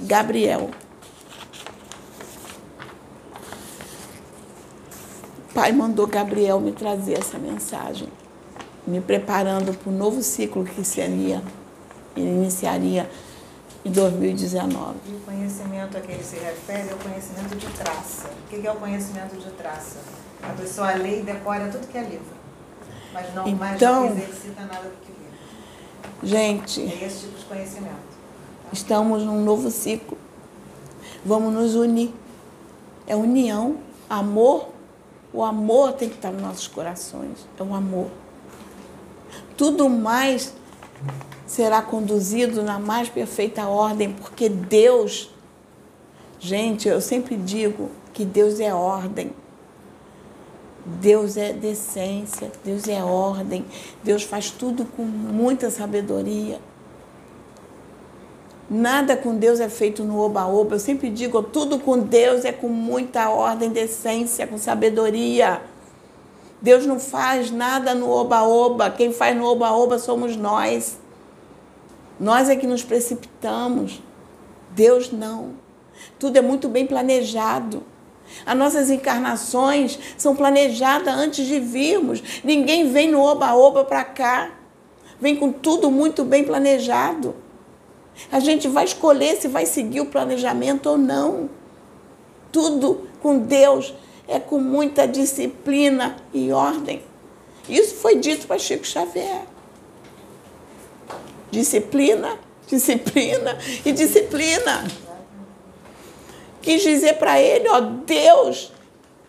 Gabriel. 0.00 0.70
O 5.50 5.54
pai 5.54 5.72
mandou 5.72 6.06
Gabriel 6.06 6.60
me 6.60 6.72
trazer 6.72 7.18
essa 7.18 7.38
mensagem, 7.38 8.08
me 8.86 9.00
preparando 9.00 9.72
para 9.72 9.90
o 9.90 9.94
novo 9.94 10.22
ciclo 10.22 10.64
que 10.64 10.84
seria, 10.84 11.40
iniciaria 12.16 13.08
em 13.84 13.92
2019. 13.92 14.96
E 15.06 15.14
o 15.14 15.20
conhecimento 15.20 15.96
a 15.96 16.00
que 16.00 16.10
ele 16.10 16.24
se 16.24 16.36
refere 16.36 16.88
é 16.90 16.94
o 16.94 16.98
conhecimento 16.98 17.56
de 17.56 17.66
traça. 17.66 18.28
O 18.28 18.48
que 18.48 18.66
é 18.66 18.70
o 18.70 18.76
conhecimento 18.76 19.36
de 19.36 19.50
traça? 19.52 20.00
A 20.42 20.52
pessoa 20.54 20.92
lê 20.94 21.20
e 21.20 21.22
decora 21.22 21.68
tudo 21.68 21.86
que 21.86 21.96
é 21.96 22.02
livro, 22.02 22.33
mas 23.14 23.32
não, 23.32 23.46
então, 23.46 23.56
mais 23.56 23.80
não 23.80 24.06
exercita 24.06 24.60
nada 24.62 24.88
do 24.88 24.96
que 25.00 25.12
livro. 25.12 26.18
Gente, 26.24 26.82
é 26.82 27.06
esse 27.06 27.20
tipo 27.20 27.38
de 27.38 27.44
conhecimento. 27.44 27.94
Tá? 27.94 28.68
Estamos 28.72 29.22
num 29.22 29.42
novo 29.44 29.70
ciclo. 29.70 30.18
Vamos 31.24 31.54
nos 31.54 31.76
unir. 31.76 32.12
É 33.06 33.14
união, 33.14 33.76
amor. 34.10 34.68
O 35.32 35.44
amor 35.44 35.92
tem 35.92 36.08
que 36.08 36.16
estar 36.16 36.32
nos 36.32 36.42
nossos 36.42 36.66
corações. 36.66 37.46
É 37.58 37.62
o 37.62 37.72
amor. 37.72 38.10
Tudo 39.56 39.88
mais 39.88 40.52
será 41.46 41.80
conduzido 41.82 42.62
na 42.62 42.80
mais 42.80 43.08
perfeita 43.08 43.66
ordem, 43.68 44.12
porque 44.12 44.48
Deus, 44.48 45.30
gente, 46.40 46.88
eu 46.88 47.00
sempre 47.00 47.36
digo 47.36 47.90
que 48.12 48.24
Deus 48.24 48.58
é 48.58 48.74
ordem. 48.74 49.32
Deus 50.84 51.36
é 51.36 51.52
decência, 51.52 52.52
Deus 52.62 52.86
é 52.88 53.02
ordem, 53.02 53.64
Deus 54.02 54.22
faz 54.22 54.50
tudo 54.50 54.84
com 54.84 55.02
muita 55.02 55.70
sabedoria. 55.70 56.60
Nada 58.68 59.16
com 59.16 59.36
Deus 59.36 59.60
é 59.60 59.68
feito 59.68 60.04
no 60.04 60.18
oba-oba. 60.18 60.74
Eu 60.74 60.80
sempre 60.80 61.10
digo, 61.10 61.42
tudo 61.42 61.78
com 61.78 61.98
Deus 61.98 62.44
é 62.44 62.52
com 62.52 62.68
muita 62.68 63.28
ordem, 63.28 63.70
decência, 63.70 64.46
com 64.46 64.58
sabedoria. 64.58 65.60
Deus 66.60 66.86
não 66.86 66.98
faz 66.98 67.50
nada 67.50 67.94
no 67.94 68.08
oba-oba. 68.08 68.90
Quem 68.90 69.12
faz 69.12 69.36
no 69.36 69.44
oba-oba 69.44 69.98
somos 69.98 70.34
nós. 70.34 70.98
Nós 72.18 72.48
é 72.48 72.56
que 72.56 72.66
nos 72.66 72.82
precipitamos. 72.82 74.02
Deus 74.70 75.12
não. 75.12 75.52
Tudo 76.18 76.38
é 76.38 76.40
muito 76.40 76.68
bem 76.68 76.86
planejado. 76.86 77.82
As 78.44 78.56
nossas 78.56 78.90
encarnações 78.90 79.98
são 80.16 80.34
planejadas 80.34 81.14
antes 81.14 81.46
de 81.46 81.60
virmos. 81.60 82.22
Ninguém 82.42 82.90
vem 82.90 83.10
no 83.10 83.20
oba-oba 83.20 83.84
para 83.84 84.04
cá. 84.04 84.50
Vem 85.20 85.36
com 85.36 85.52
tudo 85.52 85.90
muito 85.90 86.24
bem 86.24 86.44
planejado. 86.44 87.34
A 88.30 88.40
gente 88.40 88.68
vai 88.68 88.84
escolher 88.84 89.36
se 89.36 89.48
vai 89.48 89.66
seguir 89.66 90.00
o 90.00 90.06
planejamento 90.06 90.88
ou 90.88 90.98
não. 90.98 91.48
Tudo 92.52 93.08
com 93.20 93.38
Deus 93.38 93.94
é 94.28 94.38
com 94.38 94.58
muita 94.58 95.06
disciplina 95.06 96.16
e 96.32 96.52
ordem. 96.52 97.02
Isso 97.68 97.96
foi 97.96 98.16
dito 98.16 98.46
para 98.46 98.58
Chico 98.58 98.86
Xavier. 98.86 99.42
Disciplina, 101.50 102.38
disciplina 102.66 103.56
e 103.84 103.92
disciplina. 103.92 104.84
Quis 106.64 106.82
dizer 106.82 107.18
para 107.18 107.38
ele, 107.38 107.68
ó, 107.68 107.78
Deus 107.78 108.72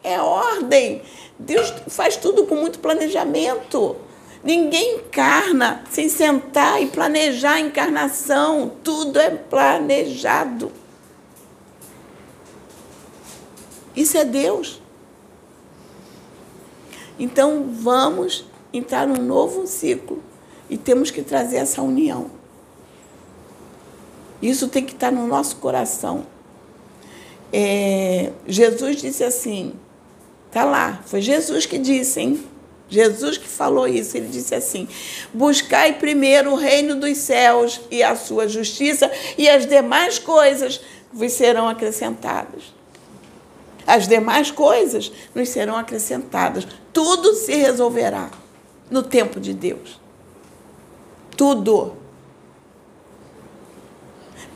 é 0.02 0.18
ordem. 0.22 1.02
Deus 1.38 1.74
faz 1.90 2.16
tudo 2.16 2.46
com 2.46 2.56
muito 2.56 2.80
planejamento. 2.80 3.98
Ninguém 4.42 5.00
encarna 5.00 5.84
sem 5.90 6.08
sentar 6.08 6.82
e 6.82 6.88
planejar 6.88 7.56
a 7.56 7.60
encarnação. 7.60 8.72
Tudo 8.82 9.20
é 9.20 9.30
planejado. 9.32 10.72
Isso 13.94 14.18
é 14.18 14.24
Deus. 14.24 14.82
Então 17.20 17.66
vamos 17.70 18.46
entrar 18.72 19.06
num 19.06 19.22
novo 19.22 19.68
ciclo 19.68 20.24
e 20.70 20.78
temos 20.78 21.12
que 21.12 21.22
trazer 21.22 21.58
essa 21.58 21.82
união. 21.82 22.32
Isso 24.42 24.70
tem 24.70 24.86
que 24.86 24.94
estar 24.94 25.12
no 25.12 25.28
nosso 25.28 25.58
coração. 25.58 26.34
É, 27.52 28.32
Jesus 28.48 28.98
disse 28.98 29.24
assim, 29.24 29.74
tá 30.52 30.64
lá, 30.64 31.02
foi 31.06 31.22
Jesus 31.22 31.66
que 31.66 31.78
disse, 31.78 32.20
hein? 32.20 32.44
Jesus 32.88 33.38
que 33.38 33.48
falou 33.48 33.88
isso, 33.88 34.16
ele 34.16 34.28
disse 34.28 34.54
assim: 34.54 34.88
Buscai 35.34 35.94
primeiro 35.94 36.52
o 36.52 36.56
reino 36.56 36.96
dos 36.96 37.18
céus 37.18 37.82
e 37.90 38.04
a 38.04 38.16
sua 38.16 38.48
justiça, 38.48 39.12
e 39.38 39.50
as 39.50 39.66
demais 39.66 40.20
coisas 40.20 40.80
vos 41.12 41.32
serão 41.32 41.68
acrescentadas. 41.68 42.76
As 43.88 44.08
demais 44.08 44.52
coisas 44.52 45.12
nos 45.34 45.50
serão 45.50 45.76
acrescentadas. 45.76 46.68
Tudo 46.92 47.34
se 47.34 47.56
resolverá 47.56 48.32
no 48.90 49.04
tempo 49.04 49.40
de 49.40 49.54
Deus. 49.54 50.00
Tudo. 51.36 51.96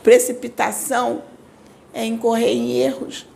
Precipitação 0.02 1.22
é 1.92 2.04
incorrer 2.04 2.50
em 2.50 2.78
erros. 2.78 3.26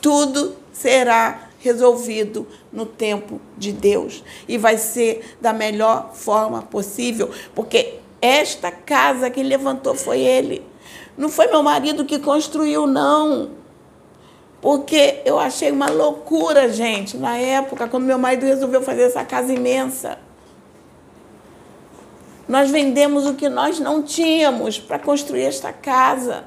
Tudo 0.00 0.56
será 0.72 1.50
resolvido 1.60 2.46
no 2.72 2.86
tempo 2.86 3.40
de 3.56 3.72
Deus. 3.72 4.24
E 4.48 4.56
vai 4.56 4.78
ser 4.78 5.36
da 5.40 5.52
melhor 5.52 6.10
forma 6.14 6.62
possível, 6.62 7.30
porque 7.54 7.98
esta 8.20 8.70
casa 8.70 9.30
que 9.30 9.42
levantou 9.42 9.94
foi 9.94 10.20
ele. 10.20 10.64
Não 11.16 11.28
foi 11.28 11.46
meu 11.48 11.62
marido 11.62 12.04
que 12.04 12.18
construiu, 12.18 12.86
não. 12.86 13.50
Porque 14.60 15.22
eu 15.24 15.38
achei 15.38 15.70
uma 15.70 15.88
loucura, 15.90 16.70
gente, 16.70 17.16
na 17.16 17.36
época, 17.36 17.88
quando 17.88 18.04
meu 18.04 18.18
marido 18.18 18.44
resolveu 18.44 18.82
fazer 18.82 19.02
essa 19.02 19.24
casa 19.24 19.52
imensa. 19.52 20.18
Nós 22.50 22.68
vendemos 22.68 23.26
o 23.26 23.34
que 23.34 23.48
nós 23.48 23.78
não 23.78 24.02
tínhamos 24.02 24.76
para 24.76 24.98
construir 24.98 25.44
esta 25.44 25.72
casa. 25.72 26.46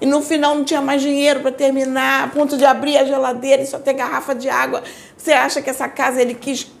E 0.00 0.06
no 0.06 0.22
final 0.22 0.54
não 0.54 0.64
tinha 0.64 0.80
mais 0.80 1.02
dinheiro 1.02 1.40
para 1.40 1.52
terminar, 1.52 2.24
a 2.24 2.28
ponto 2.28 2.56
de 2.56 2.64
abrir 2.64 2.96
a 2.96 3.04
geladeira 3.04 3.60
e 3.60 3.66
só 3.66 3.78
ter 3.78 3.92
garrafa 3.92 4.34
de 4.34 4.48
água. 4.48 4.82
Você 5.14 5.30
acha 5.30 5.60
que 5.60 5.68
essa 5.68 5.86
casa 5.90 6.22
ele 6.22 6.32
quis. 6.32 6.72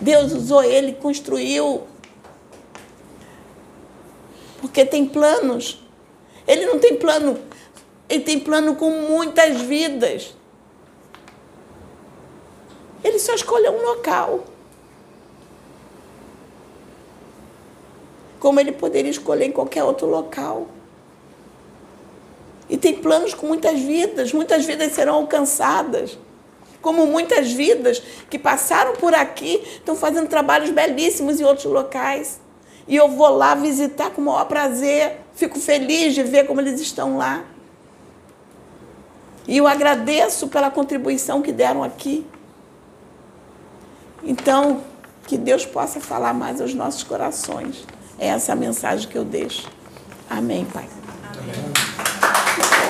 Deus 0.00 0.32
usou 0.32 0.64
ele, 0.64 0.94
construiu. 0.94 1.84
Porque 4.60 4.84
tem 4.84 5.06
planos. 5.06 5.80
Ele 6.44 6.66
não 6.66 6.80
tem 6.80 6.96
plano, 6.96 7.38
ele 8.08 8.24
tem 8.24 8.40
plano 8.40 8.74
com 8.74 8.90
muitas 8.90 9.60
vidas. 9.60 10.34
Ele 13.04 13.20
só 13.20 13.32
escolheu 13.32 13.74
um 13.74 13.82
local. 13.84 14.49
Como 18.40 18.58
ele 18.58 18.72
poderia 18.72 19.10
escolher 19.10 19.44
em 19.44 19.52
qualquer 19.52 19.84
outro 19.84 20.08
local. 20.08 20.66
E 22.68 22.76
tem 22.76 22.94
planos 22.94 23.34
com 23.34 23.46
muitas 23.46 23.78
vidas, 23.78 24.32
muitas 24.32 24.64
vidas 24.64 24.92
serão 24.92 25.14
alcançadas. 25.14 26.18
Como 26.80 27.06
muitas 27.06 27.52
vidas 27.52 28.02
que 28.28 28.38
passaram 28.38 28.94
por 28.94 29.14
aqui 29.14 29.62
estão 29.74 29.94
fazendo 29.94 30.28
trabalhos 30.28 30.70
belíssimos 30.70 31.38
em 31.38 31.44
outros 31.44 31.66
locais. 31.66 32.40
E 32.88 32.96
eu 32.96 33.08
vou 33.08 33.28
lá 33.28 33.54
visitar 33.54 34.10
com 34.10 34.20
o 34.20 34.24
maior 34.24 34.46
prazer, 34.46 35.18
fico 35.34 35.60
feliz 35.60 36.14
de 36.14 36.22
ver 36.22 36.46
como 36.46 36.60
eles 36.60 36.80
estão 36.80 37.18
lá. 37.18 37.44
E 39.46 39.56
eu 39.56 39.66
agradeço 39.66 40.48
pela 40.48 40.70
contribuição 40.70 41.42
que 41.42 41.52
deram 41.52 41.82
aqui. 41.82 42.26
Então, 44.22 44.82
que 45.26 45.36
Deus 45.36 45.66
possa 45.66 46.00
falar 46.00 46.32
mais 46.32 46.60
aos 46.60 46.74
nossos 46.74 47.02
corações. 47.02 47.84
Essa 48.20 48.52
é 48.52 48.54
a 48.54 48.56
mensagem 48.56 49.08
que 49.08 49.16
eu 49.16 49.24
deixo. 49.24 49.66
Amém, 50.28 50.66
Pai. 50.66 50.86
Amém. 51.38 52.89